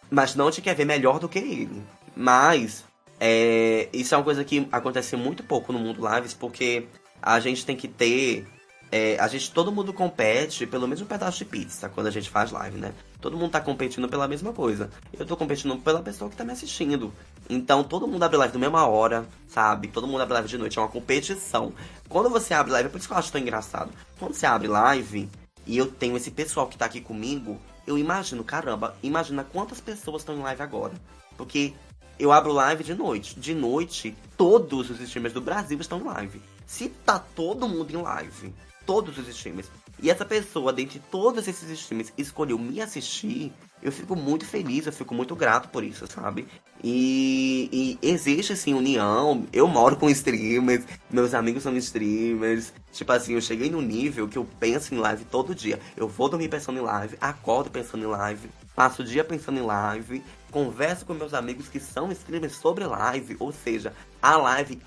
mas 0.10 0.34
não 0.34 0.50
te 0.50 0.64
quer 0.64 0.76
ver 0.76 0.86
melhor 0.86 1.20
do 1.20 1.30
que 1.30 1.38
ele. 1.38 1.84
Mas 2.16 2.84
é, 3.20 3.88
isso 3.94 4.16
é 4.16 4.18
uma 4.18 4.24
coisa 4.24 4.44
que 4.44 4.68
acontece 4.72 5.16
muito 5.16 5.44
pouco 5.44 5.72
no 5.72 5.78
mundo 5.78 6.02
lives, 6.10 6.34
porque 6.34 6.88
a 7.22 7.40
gente 7.40 7.64
tem 7.68 7.78
que 7.78 7.88
ter. 7.88 8.48
É, 8.92 9.18
a 9.20 9.28
gente, 9.28 9.52
todo 9.52 9.72
mundo 9.72 9.94
compete 9.94 10.66
pelo 10.66 10.88
mesmo 10.88 11.06
pedaço 11.06 11.38
de 11.40 11.46
pizza 11.46 11.88
quando 11.90 12.08
a 12.08 12.12
gente 12.12 12.30
faz 12.32 12.52
live, 12.52 12.80
né? 12.80 12.94
Todo 13.22 13.38
mundo 13.38 13.52
tá 13.52 13.62
competindo 13.62 14.10
pela 14.10 14.28
mesma 14.28 14.54
coisa. 14.54 14.90
Eu 15.18 15.26
tô 15.26 15.38
competindo 15.38 15.78
pela 15.78 16.02
pessoa 16.02 16.30
que 16.30 16.36
tá 16.36 16.44
me 16.44 16.52
assistindo. 16.52 17.14
Então 17.50 17.84
todo 17.84 18.08
mundo 18.08 18.24
abre 18.24 18.38
live 18.38 18.54
na 18.54 18.60
mesma 18.60 18.88
hora, 18.88 19.28
sabe? 19.48 19.88
Todo 19.88 20.08
mundo 20.08 20.22
abre 20.22 20.34
live 20.36 20.50
de 20.50 20.58
noite, 20.58 20.80
é 20.80 20.82
uma 20.82 20.88
competição. 20.88 21.74
Quando 22.08 22.30
você 22.30 22.54
abre 22.54 22.72
live, 22.72 22.88
é 22.88 22.92
por 22.92 22.98
isso 22.98 23.08
que 23.08 23.14
eu 23.14 23.18
acho 23.18 23.32
tão 23.32 23.42
engraçado. 23.42 23.92
Quando 24.18 24.34
você 24.34 24.46
abre 24.46 24.68
live 24.68 25.30
e 25.66 25.78
eu 25.78 25.88
tenho 25.88 26.18
esse 26.18 26.32
pessoal 26.32 26.68
que 26.68 26.78
tá 26.78 26.86
aqui 26.86 27.02
comigo, 27.02 27.60
eu 27.86 27.98
imagino, 27.98 28.44
caramba, 28.44 28.96
imagina 29.04 29.44
quantas 29.44 29.82
pessoas 29.82 30.22
estão 30.22 30.36
em 30.36 30.42
live 30.42 30.62
agora. 30.62 30.94
Porque 31.38 31.74
eu 32.18 32.32
abro 32.32 32.54
live 32.54 32.84
de 32.84 32.94
noite. 32.94 33.40
De 33.40 33.54
noite, 33.54 34.16
todos 34.38 34.90
os 34.90 35.00
streamers 35.02 35.34
do 35.34 35.42
Brasil 35.42 35.80
estão 35.80 36.00
em 36.00 36.04
live. 36.04 36.42
Se 36.66 36.90
tá 36.90 37.20
todo 37.20 37.68
mundo 37.68 37.92
em 37.92 38.02
live, 38.02 38.54
todos 38.86 39.18
os 39.18 39.28
streamers, 39.28 39.70
e 40.02 40.10
essa 40.10 40.26
pessoa, 40.26 40.74
dentre 40.74 41.00
todos 41.12 41.48
esses 41.48 41.70
streamers, 41.70 42.12
escolheu 42.18 42.58
me 42.58 42.82
assistir, 42.82 43.54
eu 43.82 43.92
fico 43.92 44.16
muito 44.16 44.46
feliz, 44.46 44.86
eu 44.86 44.94
fico 44.94 45.14
muito 45.14 45.36
grato 45.36 45.70
por 45.70 45.84
isso, 45.84 46.08
sabe? 46.08 46.48
E, 46.84 47.98
e 48.02 48.08
existe, 48.10 48.52
assim, 48.52 48.74
união. 48.74 49.48
Eu 49.54 49.68
moro 49.68 49.96
com 49.96 50.10
streamers, 50.10 50.84
meus 51.10 51.34
amigos 51.34 51.64
são 51.64 51.76
streamers. 51.78 52.74
Tipo 52.92 53.14
assim, 53.14 53.34
eu 53.34 53.42
cheguei 53.42 53.70
no 53.70 53.82
nível 53.82 54.28
que 54.28 54.38
eu 54.38 54.46
penso 54.60 54.94
em 54.94 54.98
live 54.98 55.24
todo 55.26 55.56
dia. 55.56 55.80
Eu 55.96 56.10
vou 56.10 56.28
dormir 56.28 56.50
pensando 56.50 56.80
em 56.80 56.82
live, 56.82 57.18
acordo 57.22 57.72
pensando 57.72 58.04
em 58.04 58.08
live, 58.08 58.50
passo 58.76 59.02
o 59.02 59.06
dia 59.06 59.24
pensando 59.24 59.60
em 59.60 59.64
live, 59.64 60.22
converso 60.52 61.06
com 61.06 61.14
meus 61.14 61.34
amigos 61.34 61.70
que 61.70 61.80
são 61.80 62.12
streamers 62.12 62.56
sobre 62.56 62.86
live. 62.86 63.38
Ou 63.40 63.54
seja, 63.54 63.94
a 64.22 64.36
live 64.36 64.82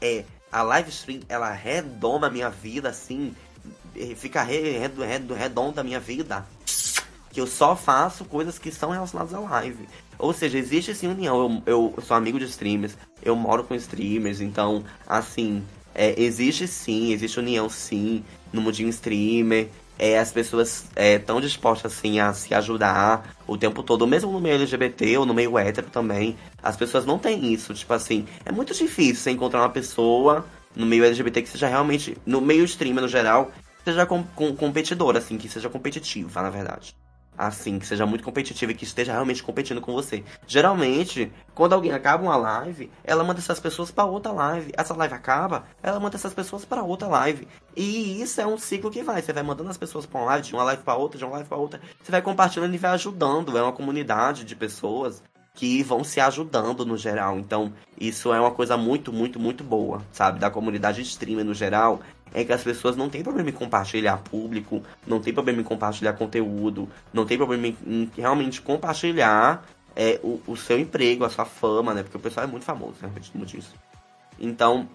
é. 0.00 0.24
A 0.50 0.62
live 0.62 0.90
stream, 0.90 1.20
ela 1.28 1.52
redoma 1.52 2.28
a 2.28 2.30
minha 2.30 2.48
vida, 2.48 2.88
assim, 2.88 3.34
fica 4.16 4.42
redonda 4.42 5.80
a 5.80 5.84
minha 5.84 6.00
vida. 6.00 6.46
Que 7.30 7.40
eu 7.40 7.46
só 7.46 7.76
faço 7.76 8.24
coisas 8.24 8.58
que 8.58 8.72
são 8.72 8.90
relacionadas 8.90 9.34
à 9.34 9.38
live. 9.38 9.86
Ou 10.18 10.32
seja, 10.32 10.58
existe 10.58 10.94
sim 10.94 11.08
união. 11.08 11.62
Eu, 11.66 11.94
eu 11.96 12.02
sou 12.02 12.16
amigo 12.16 12.38
de 12.38 12.44
streamers, 12.46 12.96
eu 13.22 13.36
moro 13.36 13.64
com 13.64 13.74
streamers, 13.74 14.40
então, 14.40 14.84
assim, 15.06 15.62
é, 15.94 16.20
existe 16.20 16.68
sim, 16.68 17.12
existe 17.12 17.38
união 17.38 17.68
sim 17.68 18.22
no 18.52 18.60
mundinho 18.60 18.88
streamer. 18.90 19.68
É, 19.98 20.18
as 20.18 20.30
pessoas 20.30 20.84
estão 20.94 21.38
é, 21.38 21.40
dispostas 21.40 21.94
assim 21.94 22.20
a 22.20 22.34
se 22.34 22.52
ajudar 22.52 23.34
o 23.46 23.56
tempo 23.56 23.82
todo, 23.82 24.06
mesmo 24.06 24.30
no 24.30 24.38
meio 24.38 24.56
LGBT 24.56 25.16
ou 25.16 25.24
no 25.24 25.32
meio 25.32 25.58
hétero 25.58 25.88
também. 25.90 26.36
As 26.62 26.76
pessoas 26.76 27.06
não 27.06 27.18
têm 27.18 27.52
isso, 27.54 27.72
tipo 27.72 27.94
assim, 27.94 28.26
é 28.44 28.52
muito 28.52 28.74
difícil 28.74 29.16
você 29.16 29.30
encontrar 29.30 29.60
uma 29.60 29.70
pessoa 29.70 30.44
no 30.74 30.84
meio 30.84 31.02
LGBT 31.02 31.40
que 31.40 31.48
seja 31.48 31.66
realmente, 31.66 32.16
no 32.26 32.42
meio 32.42 32.64
streamer 32.66 33.02
no 33.02 33.08
geral, 33.08 33.50
seja 33.82 34.04
com, 34.04 34.22
com, 34.22 34.54
competidora, 34.54 35.18
assim, 35.18 35.38
que 35.38 35.48
seja 35.48 35.70
competitiva, 35.70 36.42
na 36.42 36.50
verdade. 36.50 36.94
Assim, 37.36 37.78
que 37.78 37.86
seja 37.86 38.06
muito 38.06 38.24
competitiva 38.24 38.72
e 38.72 38.74
que 38.74 38.84
esteja 38.84 39.12
realmente 39.12 39.42
competindo 39.42 39.80
com 39.80 39.92
você. 39.92 40.24
Geralmente, 40.46 41.30
quando 41.54 41.74
alguém 41.74 41.92
acaba 41.92 42.22
uma 42.22 42.36
live, 42.36 42.90
ela 43.04 43.22
manda 43.22 43.40
essas 43.40 43.60
pessoas 43.60 43.90
para 43.90 44.04
outra 44.04 44.32
live. 44.32 44.72
Essa 44.76 44.94
live 44.94 45.14
acaba, 45.14 45.64
ela 45.82 46.00
manda 46.00 46.16
essas 46.16 46.32
pessoas 46.32 46.64
para 46.64 46.82
outra 46.82 47.08
live. 47.08 47.46
E 47.76 48.22
isso 48.22 48.40
é 48.40 48.46
um 48.46 48.56
ciclo 48.56 48.90
que 48.90 49.02
vai. 49.02 49.20
Você 49.20 49.32
vai 49.32 49.42
mandando 49.42 49.70
as 49.70 49.76
pessoas 49.76 50.06
para 50.06 50.20
uma 50.20 50.26
live, 50.26 50.46
de 50.46 50.54
uma 50.54 50.64
live 50.64 50.82
para 50.82 50.96
outra, 50.96 51.18
de 51.18 51.24
uma 51.24 51.32
live 51.32 51.48
para 51.48 51.58
outra. 51.58 51.80
Você 52.02 52.10
vai 52.10 52.22
compartilhando 52.22 52.74
e 52.74 52.78
vai 52.78 52.92
ajudando. 52.92 53.56
É 53.56 53.62
uma 53.62 53.72
comunidade 53.72 54.44
de 54.44 54.56
pessoas 54.56 55.22
que 55.56 55.82
vão 55.82 56.04
se 56.04 56.20
ajudando 56.20 56.84
no 56.84 56.96
geral. 56.98 57.38
Então, 57.38 57.72
isso 57.98 58.32
é 58.32 58.38
uma 58.38 58.50
coisa 58.50 58.76
muito, 58.76 59.10
muito, 59.10 59.40
muito 59.40 59.64
boa, 59.64 60.02
sabe? 60.12 60.38
Da 60.38 60.50
comunidade 60.50 61.00
streamer 61.00 61.44
no 61.44 61.54
geral 61.54 62.00
é 62.34 62.44
que 62.44 62.52
as 62.52 62.62
pessoas 62.62 62.94
não 62.94 63.08
têm 63.08 63.22
problema 63.22 63.48
em 63.48 63.54
compartilhar 63.54 64.18
público, 64.18 64.82
não 65.06 65.18
tem 65.18 65.32
problema 65.32 65.62
em 65.62 65.64
compartilhar 65.64 66.12
conteúdo, 66.12 66.88
não 67.10 67.24
tem 67.24 67.38
problema 67.38 67.68
em, 67.68 68.10
realmente 68.14 68.60
compartilhar 68.60 69.64
é, 69.96 70.20
o, 70.22 70.42
o, 70.46 70.56
seu 70.56 70.78
emprego, 70.78 71.24
a 71.24 71.30
sua 71.30 71.46
fama, 71.46 71.94
né? 71.94 72.02
Porque 72.02 72.18
o 72.18 72.20
pessoal 72.20 72.44
é 72.44 72.46
muito 72.46 72.64
famoso, 72.64 72.96
realmente, 73.00 73.30
muito 73.34 73.48
disso. 73.48 73.74
Então, 74.38 74.86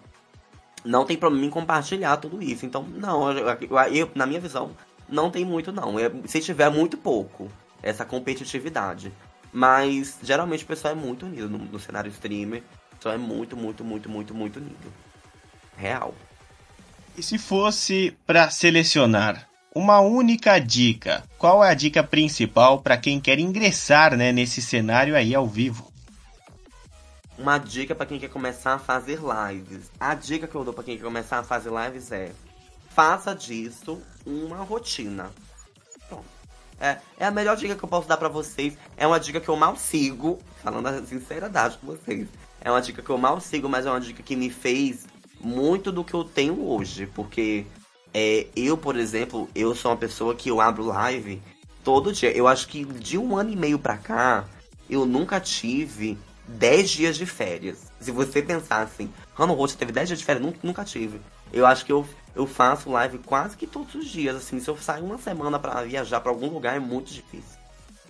não 0.86 1.06
tem 1.06 1.18
problema 1.18 1.48
em 1.48 1.50
compartilhar 1.50 2.18
tudo 2.18 2.42
isso. 2.44 2.68
Então, 2.68 2.84
não, 2.84 3.32
eu, 3.32 3.48
eu, 3.92 4.12
na 4.14 4.28
minha 4.28 4.40
visão, 4.40 4.70
não 5.10 5.32
tem 5.32 5.44
muito, 5.44 5.72
não. 5.72 5.98
É, 5.98 6.12
se 6.26 6.40
tiver 6.40 6.70
muito 6.70 6.98
pouco, 6.98 7.50
essa 7.82 8.06
competitividade. 8.06 9.12
Mas, 9.54 10.18
geralmente, 10.24 10.64
o 10.64 10.68
pessoal 10.68 10.94
é 10.94 10.96
muito 10.96 11.26
unido 11.26 11.50
no, 11.50 11.58
no 11.58 11.80
cenário 11.80 12.10
streamer. 12.12 12.64
O 12.94 12.96
pessoal 12.96 13.16
é 13.16 13.18
muito, 13.18 13.58
muito, 13.58 13.84
muito, 13.84 14.10
muito, 14.10 14.34
muito 14.34 14.58
unido. 14.58 14.94
Real. 15.76 16.14
E 17.18 17.22
se 17.24 17.38
fosse 17.38 18.16
para 18.26 18.50
selecionar 18.50 19.48
uma 19.76 20.00
única 20.00 20.60
dica, 20.60 21.24
qual 21.38 21.64
é 21.64 21.70
a 21.70 21.74
dica 21.74 22.04
principal 22.04 22.82
para 22.82 22.98
quem 22.98 23.20
quer 23.20 23.40
ingressar 23.40 24.16
né, 24.16 24.32
nesse 24.32 24.62
cenário 24.62 25.16
aí 25.16 25.36
ao 25.36 25.48
vivo? 25.48 25.92
Uma 27.38 27.58
dica 27.58 27.96
para 27.96 28.06
quem 28.06 28.20
quer 28.20 28.30
começar 28.30 28.76
a 28.76 28.80
fazer 28.80 29.20
lives. 29.20 29.90
A 30.00 30.14
dica 30.14 30.48
que 30.48 30.56
eu 30.56 30.64
dou 30.64 30.74
para 30.74 30.84
quem 30.84 30.98
quer 30.98 31.04
começar 31.04 31.40
a 31.40 31.44
fazer 31.44 31.72
lives 31.72 32.12
é: 32.12 32.32
faça 32.90 33.34
disso 33.34 34.02
uma 34.26 34.58
rotina. 34.58 35.32
É, 36.82 36.98
é 37.20 37.26
a 37.28 37.32
melhor 37.32 37.56
dica 37.56 37.76
que 37.76 37.84
eu 37.84 37.88
posso 37.88 38.08
dar 38.08 38.18
para 38.18 38.28
vocês. 38.28 38.76
É 38.98 39.06
uma 39.06 39.20
dica 39.20 39.40
que 39.40 39.48
eu 39.48 39.56
mal 39.56 39.78
sigo, 39.78 40.40
falando 40.64 40.88
a 40.88 41.06
sinceridade 41.06 41.78
com 41.78 41.86
vocês. 41.86 42.28
É 42.60 42.72
uma 42.72 42.82
dica 42.82 43.04
que 43.04 43.10
eu 43.10 43.18
mal 43.20 43.40
sigo, 43.40 43.70
mas 43.70 43.86
é 43.86 43.92
uma 43.92 44.02
dica 44.02 44.24
que 44.24 44.36
me 44.36 44.50
fez 44.50 45.06
muito 45.40 45.92
do 45.92 46.04
que 46.04 46.16
eu 46.16 46.24
tenho 46.24 46.68
hoje, 46.68 47.06
porque 47.06 47.66
é, 48.12 48.48
eu, 48.56 48.76
por 48.76 48.98
exemplo, 48.98 49.48
eu 49.54 49.76
sou 49.76 49.92
uma 49.92 49.98
pessoa 49.98 50.34
que 50.34 50.50
eu 50.50 50.60
abro 50.60 50.86
live 50.86 51.40
todo 51.84 52.12
dia. 52.12 52.36
Eu 52.36 52.48
acho 52.48 52.68
que 52.68 52.84
de 52.84 53.16
um 53.16 53.38
ano 53.38 53.52
e 53.52 53.56
meio 53.56 53.78
pra 53.78 53.98
cá, 53.98 54.46
eu 54.90 55.06
nunca 55.06 55.40
tive 55.40 56.18
10 56.48 56.90
dias 56.90 57.16
de 57.16 57.28
férias. 57.28 57.92
Se 58.00 58.12
você 58.12 58.42
pensar 58.42 58.82
assim, 58.82 59.12
Rano 59.36 59.54
Rocha 59.54 59.78
teve 59.78 59.92
10 59.92 60.10
dias 60.10 60.20
de 60.20 60.26
férias, 60.26 60.44
nunca, 60.44 60.60
nunca 60.64 60.84
tive. 60.84 61.22
Eu 61.54 61.66
acho 61.66 61.86
que 61.86 61.92
eu, 61.92 62.08
eu 62.36 62.48
faço 62.48 62.90
live 62.90 63.20
quase 63.20 63.58
que 63.58 63.68
todos 63.68 63.96
os 63.96 64.08
dias, 64.08 64.36
assim. 64.36 64.60
Se 64.60 64.70
eu 64.70 64.78
sair 64.78 65.02
uma 65.02 65.18
semana 65.18 65.60
para 65.60 65.84
viajar 65.84 66.20
para 66.22 66.32
algum 66.32 66.48
lugar, 66.48 66.76
é 66.76 66.80
muito 66.80 67.12
difícil. 67.12 67.60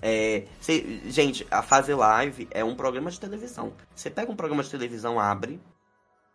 É, 0.02 0.46
cê, 0.60 1.02
gente, 1.06 1.46
a 1.52 1.62
fazer 1.62 1.96
live 1.96 2.48
é 2.52 2.64
um 2.64 2.76
programa 2.76 3.12
de 3.12 3.20
televisão. 3.20 3.74
Você 3.96 4.10
pega 4.10 4.32
um 4.32 4.36
programa 4.36 4.64
de 4.64 4.70
televisão, 4.70 5.20
abre, 5.20 5.60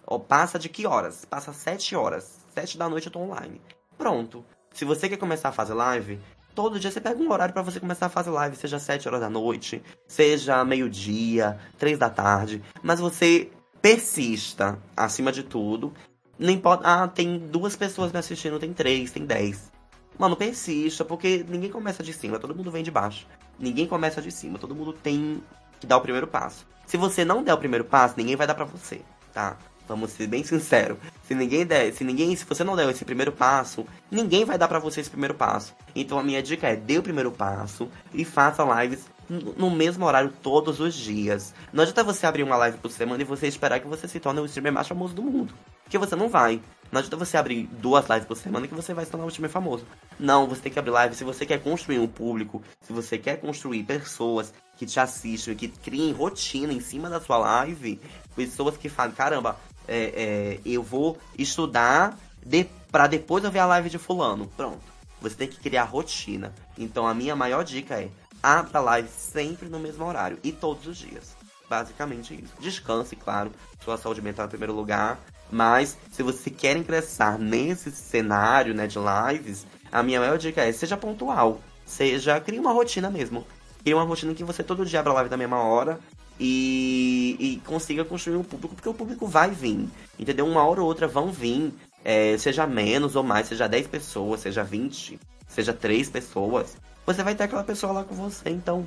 Ó, 0.07 0.19
passa 0.19 0.59
de 0.59 0.69
que 0.69 0.87
horas? 0.87 1.25
Passa 1.25 1.53
7 1.53 1.97
horas. 1.97 2.39
7 2.55 2.79
da 2.79 2.89
noite 2.89 3.07
eu 3.07 3.13
tô 3.13 3.19
online. 3.19 3.61
Pronto. 3.99 4.45
Se 4.73 4.85
você 4.85 5.09
quer 5.09 5.17
começar 5.17 5.49
a 5.49 5.53
fazer 5.53 5.75
live, 5.75 6.21
todo 6.55 6.79
dia 6.79 6.91
você 6.91 7.01
pega 7.01 7.21
um 7.21 7.31
horário 7.31 7.53
para 7.53 7.63
você 7.63 7.81
começar 7.81 8.07
a 8.07 8.11
fazer 8.11 8.31
live, 8.31 8.57
seja 8.57 8.79
7 8.79 9.09
horas 9.09 9.21
da 9.21 9.29
noite, 9.29 9.83
seja 10.07 10.65
meio-dia, 10.65 11.59
3 11.79 11.99
da 11.99 12.09
tarde, 12.09 12.63
mas 12.83 13.01
você 13.01 13.51
persista 13.83 14.79
acima 14.97 15.33
de 15.33 15.43
tudo. 15.43 15.93
Não 16.39 16.51
importa, 16.51 16.85
ah, 16.87 17.09
tem 17.09 17.39
duas 17.39 17.75
pessoas 17.75 18.13
me 18.13 18.19
assistindo, 18.19 18.59
tem 18.59 18.73
três, 18.73 19.11
tem 19.11 19.25
dez. 19.25 19.73
Mano, 20.19 20.37
persista, 20.37 21.05
porque 21.05 21.45
ninguém 21.49 21.71
começa 21.71 22.03
de 22.03 22.13
cima, 22.13 22.39
todo 22.39 22.55
mundo 22.55 22.71
vem 22.71 22.83
de 22.83 22.91
baixo. 22.91 23.27
Ninguém 23.59 23.87
começa 23.87 24.21
de 24.21 24.31
cima, 24.31 24.59
todo 24.59 24.75
mundo 24.75 24.93
tem 24.93 25.43
que 25.81 25.87
dar 25.87 25.97
o 25.97 26.01
primeiro 26.01 26.27
passo. 26.27 26.67
Se 26.87 26.97
você 26.97 27.25
não 27.25 27.43
der 27.43 27.55
o 27.55 27.59
primeiro 27.59 27.85
passo, 27.85 28.15
ninguém 28.17 28.37
vai 28.37 28.47
dar 28.47 28.55
pra 28.55 28.65
você, 28.65 29.01
tá? 29.33 29.57
Vamos 29.89 30.11
ser 30.11 30.27
bem 30.27 30.43
sinceros. 30.43 30.99
Se 31.23 31.35
ninguém 31.35 31.65
der, 31.65 31.93
se 31.93 32.03
ninguém, 32.03 32.35
se 32.35 32.45
você 32.45 32.65
não 32.65 32.75
der 32.75 32.89
esse 32.91 33.05
primeiro 33.05 33.33
passo, 33.33 33.87
ninguém 34.11 34.45
vai 34.45 34.59
dar 34.59 34.69
para 34.69 34.79
você 34.79 35.01
esse 35.01 35.11
primeiro 35.11 35.35
passo. 35.35 35.75
Então 35.95 36.19
a 36.19 36.23
minha 36.23 36.43
dica 36.43 36.69
é 36.69 36.77
dê 36.77 36.99
o 36.99 37.03
primeiro 37.03 37.31
passo 37.31 37.89
e 38.13 38.25
faça 38.25 38.65
lives 38.83 39.07
no 39.29 39.71
mesmo 39.71 40.05
horário 40.05 40.33
todos 40.43 40.81
os 40.81 40.95
dias. 40.95 41.55
Não 41.73 41.83
adianta 41.83 42.05
você 42.05 42.27
abrir 42.27 42.43
uma 42.43 42.57
live 42.57 42.79
por 42.79 42.91
semana 42.91 43.23
e 43.23 43.25
você 43.25 43.47
esperar 43.47 43.81
que 43.81 43.87
você 43.87 44.07
se 44.07 44.21
torne 44.21 44.41
o 44.41 44.47
streamer 44.47 44.73
mais 44.73 44.89
famoso 44.89 45.15
do 45.15 45.23
mundo. 45.23 45.55
Porque 45.83 45.99
você 45.99 46.17
não 46.17 46.29
vai. 46.29 46.61
Não 46.91 46.99
adianta 46.99 47.17
você 47.17 47.37
abrir 47.37 47.67
duas 47.81 48.09
lives 48.09 48.27
por 48.27 48.37
semana 48.37 48.67
que 48.67 48.75
você 48.75 48.95
vai 48.95 49.05
se 49.05 49.11
tornar 49.11 49.27
um 49.27 49.29
streamer 49.29 49.51
famoso. 49.51 49.85
Não, 50.19 50.47
você 50.47 50.63
tem 50.63 50.73
que 50.73 50.79
abrir 50.79 50.91
live 50.91 51.15
se 51.15 51.25
você 51.25 51.45
quer 51.45 51.63
construir 51.63 51.99
um 51.99 52.07
público, 52.07 52.63
se 52.81 52.93
você 52.93 53.19
quer 53.19 53.41
construir 53.41 53.83
pessoas 53.85 54.53
que 54.77 54.87
te 54.87 55.01
assistem, 55.01 55.55
que 55.55 55.69
criem 55.69 56.13
rotina 56.13 56.73
em 56.73 56.81
cima 56.81 57.09
da 57.09 57.21
sua 57.21 57.39
live, 57.39 58.01
pessoas 58.35 58.77
que 58.77 58.89
falam, 58.89 59.13
caramba, 59.13 59.57
é, 59.89 59.97
é, 59.97 60.61
eu 60.65 60.83
vou 60.83 61.19
estudar 61.39 62.19
de, 62.45 62.65
para 62.91 63.07
depois 63.07 63.43
eu 63.45 63.51
ver 63.51 63.61
a 63.61 63.67
live 63.67 63.91
de 63.91 63.99
fulano. 63.99 64.47
Pronto. 64.57 64.97
Você 65.21 65.35
tem 65.35 65.49
que 65.49 65.59
criar 65.59 65.85
rotina. 65.85 66.55
Então 66.79 67.07
a 67.07 67.15
minha 67.15 67.35
maior 67.35 67.65
dica 67.65 68.01
é 68.01 68.09
abra 68.47 68.79
live 68.79 69.09
sempre 69.09 69.69
no 69.69 69.81
mesmo 69.81 70.05
horário 70.05 70.39
e 70.45 70.53
todos 70.53 70.87
os 70.87 70.97
dias. 70.97 71.35
Basicamente 71.69 72.33
isso. 72.33 72.55
Descanse, 72.61 73.17
claro. 73.17 73.51
Sua 73.83 73.97
saúde 73.97 74.23
mental 74.23 74.47
em 74.47 74.51
primeiro 74.51 74.73
lugar. 74.73 75.19
Mas 75.51 75.97
se 76.13 76.23
você 76.23 76.49
quer 76.49 76.77
ingressar 76.77 77.39
nesse 77.39 77.91
cenário 77.91 78.73
né, 78.73 78.87
de 78.87 78.99
lives, 78.99 79.67
a 79.91 80.01
minha 80.01 80.21
maior 80.21 80.39
dica 80.39 80.63
é 80.63 80.71
seja 80.71 80.97
pontual. 80.97 81.61
Seja, 81.85 82.41
crie 82.41 82.61
uma 82.61 82.73
rotina 82.73 83.11
mesmo. 83.11 83.45
Cria 83.83 83.97
uma 83.97 84.05
rotina 84.05 84.33
que 84.33 84.45
você 84.45 84.63
todo 84.63 84.87
dia 84.87 85.01
abra 85.01 85.13
live 85.13 85.31
da 85.31 85.37
mesma 85.37 85.63
hora 85.63 85.99
e, 86.39 87.37
e 87.41 87.57
consiga 87.67 88.05
construir 88.05 88.37
um 88.37 88.45
público, 88.45 88.77
porque 88.77 88.89
o 88.89 88.95
público 88.95 89.27
vai 89.27 89.51
vir. 89.51 89.89
Entendeu? 90.19 90.47
Uma 90.47 90.65
hora 90.65 90.81
ou 90.81 90.87
outra 90.87 91.09
vão 91.09 91.33
vir. 91.33 91.73
É, 92.05 92.39
seja 92.39 92.65
menos 92.65 93.17
ou 93.17 93.25
mais, 93.25 93.49
seja 93.49 93.67
10 93.67 93.89
pessoas, 93.89 94.41
seja 94.41 94.63
20, 94.63 95.19
seja 95.49 95.73
3 95.73 96.09
pessoas. 96.09 96.77
Você 97.07 97.23
vai 97.23 97.35
ter 97.35 97.45
aquela 97.45 97.65
pessoa 97.65 97.93
lá 97.93 98.05
com 98.05 98.15
você, 98.15 98.51
então. 98.51 98.87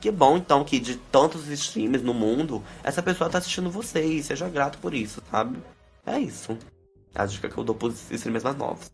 Que 0.00 0.10
bom 0.10 0.36
então 0.36 0.64
que 0.64 0.80
de 0.80 0.96
tantos 0.96 1.48
streams 1.48 2.02
no 2.02 2.14
mundo, 2.14 2.62
essa 2.82 3.02
pessoa 3.02 3.28
tá 3.28 3.38
assistindo 3.38 3.70
você 3.70 4.04
e 4.04 4.22
seja 4.22 4.48
grato 4.48 4.78
por 4.78 4.94
isso, 4.94 5.22
sabe? 5.30 5.58
É 6.06 6.18
isso. 6.18 6.56
É 7.14 7.22
a 7.22 7.26
dica 7.26 7.48
que 7.48 7.58
eu 7.58 7.64
dou 7.64 7.74
pros 7.74 8.10
streamers 8.10 8.44
mais 8.44 8.56
novos. 8.56 8.90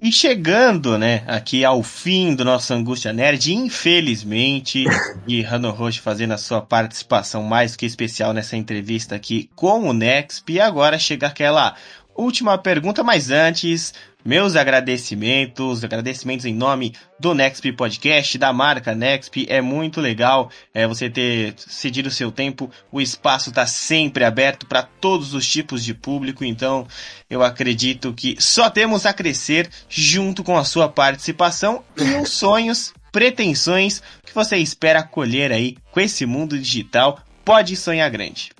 E 0.00 0.12
chegando, 0.12 0.98
né, 0.98 1.24
aqui 1.26 1.64
ao 1.64 1.82
fim 1.82 2.34
do 2.34 2.44
nosso 2.44 2.74
Angústia 2.74 3.12
Nerd, 3.12 3.54
infelizmente, 3.54 4.84
e 5.26 5.40
Rano 5.40 5.70
Roche 5.70 6.00
fazendo 6.00 6.32
a 6.32 6.38
sua 6.38 6.60
participação 6.60 7.42
mais 7.42 7.74
que 7.74 7.86
especial 7.86 8.34
nessa 8.34 8.56
entrevista 8.56 9.14
aqui 9.14 9.48
com 9.54 9.88
o 9.88 9.94
Nexp, 9.94 10.50
e 10.50 10.60
agora 10.60 10.98
chega 10.98 11.26
aquela 11.26 11.74
última 12.14 12.58
pergunta, 12.58 13.02
mas 13.02 13.30
antes, 13.30 13.94
meus 14.24 14.56
agradecimentos, 14.56 15.84
agradecimentos 15.84 16.46
em 16.46 16.54
nome 16.54 16.94
do 17.20 17.34
Nexp 17.34 17.72
Podcast, 17.72 18.38
da 18.38 18.52
marca 18.52 18.94
Nexp. 18.94 19.46
É 19.48 19.60
muito 19.60 20.00
legal 20.00 20.50
é, 20.72 20.86
você 20.86 21.10
ter 21.10 21.54
cedido 21.58 22.08
o 22.08 22.12
seu 22.12 22.32
tempo. 22.32 22.70
O 22.90 23.00
espaço 23.00 23.50
está 23.50 23.66
sempre 23.66 24.24
aberto 24.24 24.66
para 24.66 24.82
todos 24.82 25.34
os 25.34 25.46
tipos 25.46 25.84
de 25.84 25.92
público, 25.92 26.44
então 26.44 26.86
eu 27.28 27.42
acredito 27.42 28.14
que 28.14 28.36
só 28.40 28.70
temos 28.70 29.04
a 29.04 29.12
crescer 29.12 29.68
junto 29.88 30.42
com 30.42 30.56
a 30.56 30.64
sua 30.64 30.88
participação 30.88 31.84
e 31.96 32.02
os 32.14 32.30
sonhos, 32.30 32.94
pretensões 33.12 34.02
que 34.24 34.34
você 34.34 34.56
espera 34.56 35.02
colher 35.02 35.52
aí 35.52 35.76
com 35.90 36.00
esse 36.00 36.24
mundo 36.24 36.58
digital. 36.58 37.20
Pode 37.44 37.76
sonhar 37.76 38.10
grande. 38.10 38.52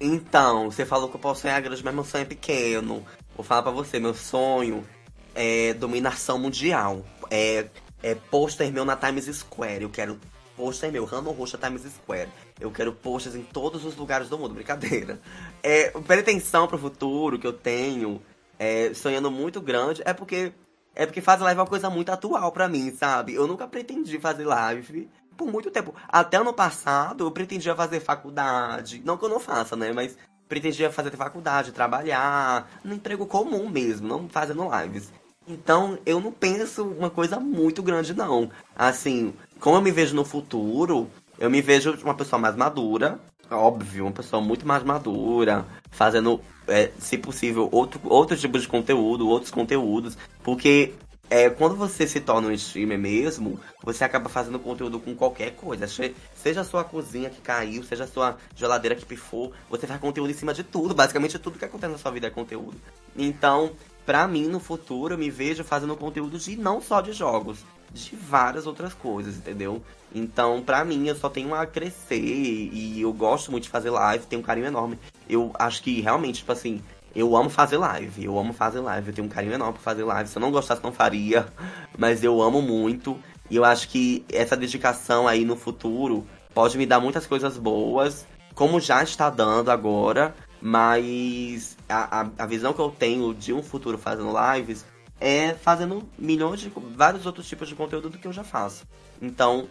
Então, 0.00 0.70
você 0.70 0.84
falou 0.84 1.08
que 1.08 1.16
eu 1.16 1.20
posso 1.20 1.42
sonhar 1.42 1.60
grande, 1.62 1.84
mas 1.84 1.94
meu 1.94 2.04
sonho 2.04 2.22
é 2.22 2.26
pequeno. 2.26 3.04
Vou 3.36 3.44
falar 3.44 3.62
pra 3.62 3.72
você, 3.72 3.98
meu 3.98 4.14
sonho 4.14 4.86
é 5.34 5.74
dominação 5.74 6.38
mundial. 6.38 7.04
É, 7.30 7.66
é 8.02 8.14
pôster 8.14 8.72
meu 8.72 8.84
na 8.84 8.96
Times 8.96 9.24
Square. 9.24 9.82
Eu 9.82 9.90
quero 9.90 10.18
pôster 10.56 10.92
meu, 10.92 11.04
Rano 11.04 11.32
Roxa 11.32 11.58
Times 11.58 11.82
Square. 11.82 12.28
Eu 12.60 12.70
quero 12.70 12.92
posters 12.92 13.34
em 13.34 13.42
todos 13.42 13.84
os 13.84 13.96
lugares 13.96 14.28
do 14.28 14.38
mundo, 14.38 14.54
brincadeira. 14.54 15.20
É, 15.62 15.90
pretensão 16.06 16.68
pro 16.68 16.78
futuro 16.78 17.38
que 17.38 17.46
eu 17.46 17.52
tenho, 17.52 18.22
é, 18.58 18.92
sonhando 18.94 19.30
muito 19.30 19.60
grande, 19.60 20.02
é 20.04 20.12
porque 20.12 20.52
é 20.94 21.06
porque 21.06 21.20
fazer 21.20 21.42
live 21.42 21.58
é 21.58 21.62
uma 21.62 21.68
coisa 21.68 21.90
muito 21.90 22.10
atual 22.10 22.52
pra 22.52 22.68
mim, 22.68 22.94
sabe? 22.94 23.34
Eu 23.34 23.48
nunca 23.48 23.66
pretendi 23.66 24.18
fazer 24.20 24.44
live 24.44 25.10
por 25.36 25.50
muito 25.50 25.70
tempo. 25.70 25.92
Até 26.08 26.36
ano 26.36 26.52
passado 26.52 27.24
eu 27.24 27.30
pretendia 27.32 27.74
fazer 27.74 27.98
faculdade. 27.98 29.02
Não 29.04 29.16
que 29.16 29.24
eu 29.24 29.28
não 29.28 29.40
faça, 29.40 29.74
né? 29.74 29.92
Mas 29.92 30.16
pretendia 30.48 30.90
fazer 30.90 31.10
faculdade, 31.12 31.72
trabalhar, 31.72 32.68
no 32.84 32.94
emprego 32.94 33.26
comum 33.26 33.68
mesmo, 33.68 34.06
não 34.06 34.28
fazendo 34.28 34.68
lives. 34.80 35.12
Então, 35.46 35.98
eu 36.06 36.20
não 36.20 36.32
penso 36.32 36.84
uma 36.84 37.10
coisa 37.10 37.38
muito 37.38 37.82
grande, 37.82 38.14
não. 38.14 38.50
Assim, 38.74 39.34
como 39.60 39.76
eu 39.76 39.82
me 39.82 39.90
vejo 39.90 40.14
no 40.14 40.24
futuro, 40.24 41.08
eu 41.38 41.50
me 41.50 41.60
vejo 41.60 41.98
uma 42.02 42.14
pessoa 42.14 42.40
mais 42.40 42.56
madura, 42.56 43.20
óbvio, 43.50 44.04
uma 44.04 44.12
pessoa 44.12 44.40
muito 44.40 44.66
mais 44.66 44.82
madura, 44.82 45.66
fazendo, 45.90 46.40
é, 46.66 46.90
se 46.98 47.18
possível, 47.18 47.68
outro, 47.70 48.00
outro 48.04 48.36
tipo 48.36 48.58
de 48.58 48.66
conteúdo, 48.66 49.28
outros 49.28 49.50
conteúdos, 49.50 50.16
porque 50.42 50.94
é, 51.30 51.48
quando 51.48 51.74
você 51.74 52.06
se 52.06 52.20
torna 52.20 52.48
um 52.48 52.52
streamer 52.52 52.98
mesmo, 52.98 53.58
você 53.82 54.04
acaba 54.04 54.28
fazendo 54.28 54.58
conteúdo 54.58 55.00
com 55.00 55.14
qualquer 55.14 55.52
coisa. 55.52 55.86
Seja 55.86 56.60
a 56.60 56.64
sua 56.64 56.84
cozinha 56.84 57.30
que 57.30 57.40
caiu, 57.40 57.82
seja 57.82 58.04
a 58.04 58.06
sua 58.06 58.36
geladeira 58.54 58.94
que 58.94 59.04
pifou, 59.04 59.52
você 59.68 59.86
faz 59.86 60.00
conteúdo 60.00 60.30
em 60.30 60.34
cima 60.34 60.52
de 60.52 60.62
tudo. 60.62 60.94
Basicamente, 60.94 61.38
tudo 61.38 61.58
que 61.58 61.64
acontece 61.64 61.92
na 61.92 61.98
sua 61.98 62.10
vida 62.10 62.26
é 62.26 62.30
conteúdo. 62.30 62.76
Então, 63.16 63.72
pra 64.04 64.28
mim, 64.28 64.46
no 64.46 64.60
futuro, 64.60 65.14
eu 65.14 65.18
me 65.18 65.30
vejo 65.30 65.64
fazendo 65.64 65.96
conteúdo 65.96 66.38
de 66.38 66.56
não 66.56 66.80
só 66.80 67.00
de 67.00 67.12
jogos, 67.12 67.64
de 67.90 68.14
várias 68.14 68.66
outras 68.66 68.92
coisas, 68.92 69.36
entendeu? 69.36 69.82
Então, 70.14 70.62
pra 70.62 70.84
mim, 70.84 71.08
eu 71.08 71.16
só 71.16 71.28
tenho 71.28 71.54
a 71.54 71.66
crescer 71.66 72.20
e 72.20 73.00
eu 73.00 73.12
gosto 73.12 73.50
muito 73.50 73.64
de 73.64 73.70
fazer 73.70 73.90
live, 73.90 74.26
tenho 74.26 74.40
um 74.40 74.44
carinho 74.44 74.66
enorme. 74.66 74.98
Eu 75.28 75.52
acho 75.58 75.82
que 75.82 76.00
realmente, 76.00 76.38
tipo 76.38 76.52
assim, 76.52 76.82
eu 77.14 77.36
amo 77.36 77.48
fazer 77.48 77.76
live, 77.76 78.24
eu 78.24 78.38
amo 78.38 78.52
fazer 78.52 78.80
live, 78.80 79.08
eu 79.08 79.14
tenho 79.14 79.26
um 79.26 79.30
carinho 79.30 79.54
enorme 79.54 79.74
por 79.74 79.82
fazer 79.82 80.04
live. 80.04 80.28
Se 80.28 80.36
eu 80.36 80.40
não 80.40 80.50
gostasse, 80.50 80.82
não 80.82 80.92
faria, 80.92 81.46
mas 81.96 82.24
eu 82.24 82.42
amo 82.42 82.60
muito. 82.60 83.18
E 83.50 83.56
eu 83.56 83.64
acho 83.64 83.88
que 83.88 84.24
essa 84.32 84.56
dedicação 84.56 85.28
aí 85.28 85.44
no 85.44 85.56
futuro 85.56 86.26
pode 86.54 86.78
me 86.78 86.86
dar 86.86 87.00
muitas 87.00 87.26
coisas 87.26 87.56
boas, 87.56 88.26
como 88.54 88.80
já 88.80 89.02
está 89.02 89.28
dando 89.28 89.70
agora, 89.70 90.34
mas 90.60 91.76
a, 91.88 92.20
a, 92.20 92.30
a 92.38 92.46
visão 92.46 92.72
que 92.72 92.80
eu 92.80 92.90
tenho 92.90 93.34
de 93.34 93.52
um 93.52 93.62
futuro 93.62 93.98
fazendo 93.98 94.32
lives 94.54 94.84
é 95.20 95.54
fazendo 95.54 96.08
milhões 96.18 96.60
de 96.60 96.72
vários 96.96 97.26
outros 97.26 97.46
tipos 97.48 97.68
de 97.68 97.74
conteúdo 97.74 98.10
do 98.10 98.18
que 98.18 98.26
eu 98.26 98.32
já 98.32 98.44
faço. 98.44 98.84
Então, 99.20 99.68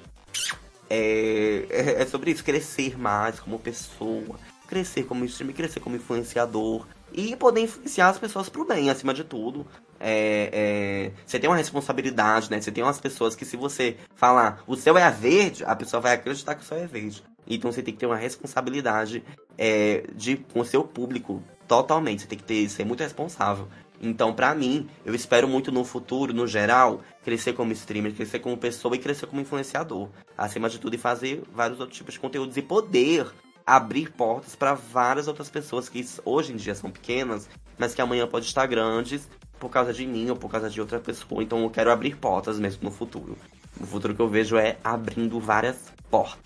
é, 0.89 1.65
é, 1.69 2.01
é 2.01 2.05
sobre 2.05 2.31
isso, 2.31 2.43
crescer 2.43 2.97
mais 2.97 3.39
como 3.39 3.59
pessoa, 3.59 4.39
crescer 4.67 5.03
como 5.03 5.25
streamer, 5.25 5.55
crescer 5.55 5.79
como 5.79 5.95
influenciador, 5.95 6.85
e 7.13 7.35
poder 7.35 7.61
influenciar 7.61 8.09
as 8.09 8.17
pessoas 8.17 8.49
pro 8.49 8.65
bem, 8.65 8.89
acima 8.89 9.13
de 9.13 9.23
tudo. 9.23 9.65
É, 9.99 10.49
é, 10.51 11.11
você 11.25 11.39
tem 11.39 11.49
uma 11.49 11.55
responsabilidade, 11.55 12.49
né? 12.51 12.59
Você 12.59 12.71
tem 12.71 12.83
umas 12.83 12.99
pessoas 12.99 13.35
que 13.35 13.45
se 13.45 13.55
você 13.55 13.97
falar 14.15 14.63
o 14.67 14.75
céu 14.75 14.97
é 14.97 15.09
verde, 15.09 15.63
a 15.63 15.75
pessoa 15.75 16.01
vai 16.01 16.13
acreditar 16.13 16.55
que 16.55 16.63
o 16.63 16.65
céu 16.65 16.77
é 16.77 16.87
verde. 16.87 17.23
Então 17.47 17.71
você 17.71 17.81
tem 17.81 17.93
que 17.93 17.99
ter 17.99 18.05
uma 18.05 18.15
responsabilidade 18.15 19.23
é, 19.57 20.05
de, 20.15 20.37
com 20.37 20.61
o 20.61 20.65
seu 20.65 20.83
público 20.83 21.41
totalmente. 21.67 22.23
Você 22.23 22.27
tem 22.27 22.37
que 22.37 22.43
ter, 22.43 22.69
ser 22.69 22.85
muito 22.85 23.01
responsável. 23.01 23.67
Então, 24.01 24.33
pra 24.33 24.53
mim, 24.53 24.89
eu 25.05 25.15
espero 25.15 25.47
muito 25.47 25.71
no 25.71 25.85
futuro, 25.85 26.33
no 26.33 26.45
geral, 26.45 27.01
crescer 27.23 27.53
como 27.53 27.71
streamer, 27.71 28.13
crescer 28.13 28.39
como 28.39 28.57
pessoa 28.57 28.95
e 28.95 28.99
crescer 28.99 29.27
como 29.27 29.41
influenciador. 29.41 30.09
Acima 30.37 30.69
de 30.69 30.77
tudo, 30.77 30.95
e 30.95 30.97
fazer 30.97 31.41
vários 31.53 31.79
outros 31.79 31.97
tipos 31.97 32.15
de 32.15 32.19
conteúdos 32.19 32.57
e 32.57 32.61
poder 32.61 33.31
abrir 33.65 34.11
portas 34.11 34.55
para 34.55 34.73
várias 34.73 35.27
outras 35.27 35.49
pessoas 35.49 35.89
que 35.89 36.05
hoje 36.25 36.53
em 36.53 36.55
dia 36.55 36.75
são 36.75 36.91
pequenas, 36.91 37.49
mas 37.77 37.93
que 37.93 38.01
amanhã 38.01 38.27
pode 38.27 38.45
estar 38.45 38.65
grandes 38.65 39.27
por 39.59 39.69
causa 39.69 39.93
de 39.93 40.05
mim 40.05 40.29
ou 40.29 40.35
por 40.35 40.49
causa 40.51 40.69
de 40.69 40.79
outra 40.81 40.99
pessoa. 40.99 41.41
Então 41.41 41.63
eu 41.63 41.69
quero 41.69 41.91
abrir 41.91 42.17
portas 42.17 42.59
mesmo 42.59 42.83
no 42.83 42.91
futuro. 42.91 43.37
O 43.79 43.85
futuro 43.85 44.13
que 44.13 44.21
eu 44.21 44.27
vejo 44.27 44.57
é 44.57 44.77
abrindo 44.83 45.39
várias 45.39 45.77
portas. 46.09 46.39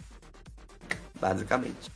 Basicamente. 1.20 1.91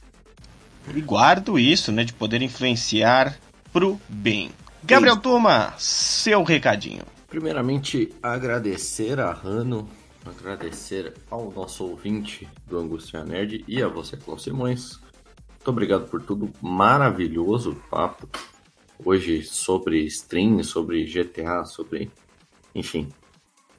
E 0.93 1.01
guardo 1.01 1.59
isso, 1.59 1.91
né, 1.91 2.03
de 2.03 2.13
poder 2.13 2.41
influenciar 2.41 3.37
pro 3.71 3.99
bem. 4.09 4.51
Gabriel. 4.83 5.17
Tuma, 5.17 5.73
seu 5.77 6.43
recadinho. 6.43 7.03
Primeiramente, 7.29 8.11
agradecer 8.21 9.19
a 9.19 9.31
Rano, 9.31 9.87
agradecer 10.25 11.13
ao 11.29 11.51
nosso 11.51 11.85
ouvinte 11.85 12.49
do 12.67 12.79
Angústia 12.79 13.23
Nerd 13.23 13.63
e 13.67 13.81
a 13.81 13.87
você, 13.87 14.17
Cláudio 14.17 14.43
Simões, 14.43 14.99
muito 15.61 15.69
obrigado 15.69 16.09
por 16.09 16.23
tudo. 16.23 16.51
Maravilhoso 16.59 17.75
papo. 17.87 18.27
Hoje 19.05 19.43
sobre 19.43 20.03
stream, 20.05 20.63
sobre 20.63 21.05
GTA, 21.05 21.65
sobre. 21.65 22.09
Enfim, 22.73 23.09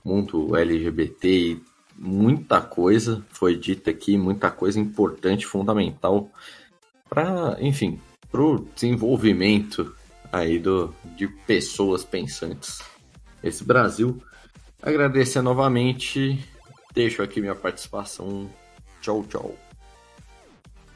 mundo 0.05 0.57
LGBT 0.57 1.28
e 1.28 1.62
muita 1.97 2.61
coisa 2.61 3.24
foi 3.30 3.57
dita 3.57 3.91
aqui, 3.91 4.16
muita 4.16 4.49
coisa 4.49 4.78
importante, 4.78 5.45
fundamental 5.45 6.30
para, 7.09 7.57
enfim, 7.61 7.99
para 8.30 8.43
o 8.43 8.61
desenvolvimento 8.61 9.93
aí 10.30 10.61
do, 10.61 10.95
de 11.16 11.26
pessoas 11.26 12.05
pensantes. 12.05 12.80
Esse 13.43 13.64
Brasil. 13.64 14.22
Agradecer 14.80 15.43
novamente. 15.43 16.39
Deixo 16.95 17.22
aqui 17.22 17.41
minha 17.41 17.57
participação. 17.57 18.49
Tchau, 19.01 19.24
tchau. 19.28 19.72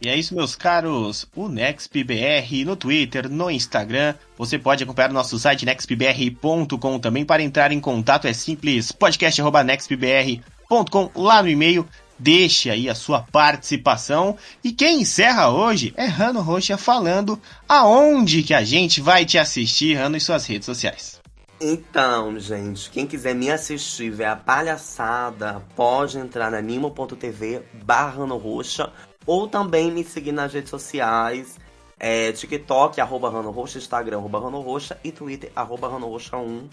E 0.01 0.09
é 0.09 0.17
isso, 0.17 0.35
meus 0.35 0.55
caros. 0.55 1.27
O 1.35 1.49
NextBR 1.49 2.65
no 2.65 2.77
Twitter, 2.77 3.29
no 3.31 3.51
Instagram. 3.51 4.15
Você 4.37 4.59
pode 4.59 4.85
acompanhar 4.85 5.13
nosso 5.13 5.39
site 5.39 5.65
nextbr.com 5.65 6.99
também. 6.99 7.25
Para 7.25 7.43
entrar 7.43 7.73
em 7.73 7.81
contato 7.81 8.27
é 8.27 8.33
simples 8.33 8.93
podcast.nextbr.com 8.93 11.11
lá 11.15 11.43
no 11.43 11.49
e-mail. 11.49 11.87
Deixe 12.19 12.71
aí 12.71 12.89
a 12.89 12.95
sua 12.95 13.21
participação. 13.21 14.37
E 14.63 14.73
quem 14.73 15.01
encerra 15.01 15.51
hoje 15.51 15.93
é 15.97 16.07
Rano 16.07 16.41
Rocha 16.41 16.77
falando 16.77 17.41
aonde 17.69 18.43
que 18.43 18.55
a 18.55 18.65
gente 18.65 19.01
vai 19.01 19.25
te 19.25 19.39
assistir, 19.39 19.95
Rano, 19.95 20.17
em 20.17 20.21
suas 20.21 20.47
redes 20.47 20.67
sociais. 20.67 21.21
Então, 21.59 22.39
gente, 22.39 22.91
quem 22.91 23.07
quiser 23.07 23.35
me 23.35 23.51
assistir, 23.51 24.11
ver 24.11 24.27
a 24.27 24.37
palhaçada, 24.37 25.63
pode 25.75 26.19
entrar 26.19 26.51
na 26.51 26.61
nimo.tv 26.61 27.63
barra 27.83 28.27
Roxa 28.27 28.93
ou 29.27 29.49
também 29.49 29.91
me 29.91 30.05
seguir 30.05 30.33
nas 30.33 30.53
redes 30.53 30.71
sociais. 30.71 31.59
É, 31.99 32.31
TikTok, 32.33 33.01
arroba 33.01 33.31
Rano 33.31 33.51
Roxa, 33.51 33.79
Instagram, 33.79 34.19
arroba 34.19 34.39
Rano 34.39 34.61
Roxa 34.61 34.99
e 35.03 35.11
Twitter, 35.11 35.51
arroba 35.57 35.89
Rano 35.89 36.09
Roxa 36.09 36.37
1. 36.37 36.69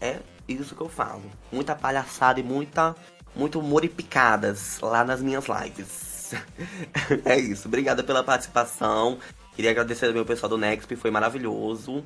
É 0.00 0.20
isso 0.48 0.74
que 0.74 0.80
eu 0.80 0.88
falo. 0.88 1.22
Muita 1.50 1.74
palhaçada 1.74 2.40
e 2.40 2.42
muita 2.42 2.94
muito 3.34 3.62
moripicadas 3.62 4.78
lá 4.80 5.04
nas 5.04 5.20
minhas 5.20 5.46
lives. 5.46 6.34
é 7.24 7.38
isso. 7.38 7.68
Obrigada 7.68 8.02
pela 8.02 8.22
participação. 8.22 9.18
Queria 9.54 9.70
agradecer 9.70 10.06
ao 10.06 10.12
meu 10.12 10.24
pessoal 10.24 10.48
do 10.50 10.58
Nexp, 10.58 10.96
foi 10.96 11.10
maravilhoso. 11.10 12.04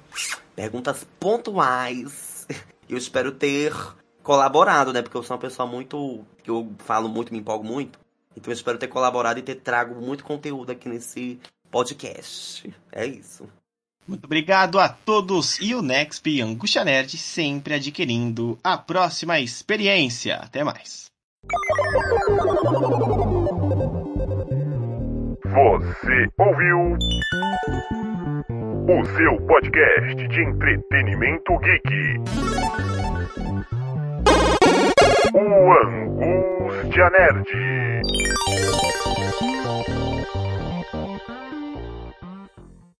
Perguntas 0.55 1.07
pontuais. 1.18 2.47
Eu 2.88 2.97
espero 2.97 3.32
ter 3.32 3.74
colaborado, 4.22 4.92
né? 4.92 5.03
Porque 5.03 5.16
eu 5.16 5.22
sou 5.24 5.36
uma 5.36 5.40
pessoa 5.40 5.66
muito. 5.66 6.24
que 6.42 6.49
eu 6.49 6.72
falo 6.78 7.09
muito, 7.09 7.32
me 7.32 7.40
empolgo 7.40 7.64
muito. 7.64 7.99
Então 8.37 8.53
eu 8.53 8.55
espero 8.55 8.78
ter 8.78 8.89
colaborado 8.89 9.39
e 9.39 9.43
ter 9.43 9.57
trago 9.57 10.01
muito 10.01 10.24
conteúdo 10.24 10.70
aqui 10.70 10.89
nesse 10.89 11.41
podcast. 11.70 12.72
É 12.93 13.07
isso. 13.07 13.49
Muito 14.07 14.24
obrigado 14.24 14.78
a 14.78 14.89
todos 14.89 15.59
e 15.61 15.74
o 15.74 15.82
Nexp 15.82 16.28
e 16.30 16.41
Angústia 16.41 16.84
Nerd 16.84 17.18
sempre 17.18 17.74
adquirindo 17.74 18.57
a 18.62 18.78
próxima 18.78 19.41
experiência. 19.41 20.37
Até 20.37 20.62
mais. 20.62 21.07
Você 25.45 26.28
ouviu 26.39 26.97
o 28.89 29.05
seu 29.16 29.47
podcast 29.47 30.28
de 30.28 30.41
entretenimento 30.43 31.59
geek. 31.59 32.20
O 35.39 35.70
Angústia 35.70 37.11
Nerd. 37.11 37.47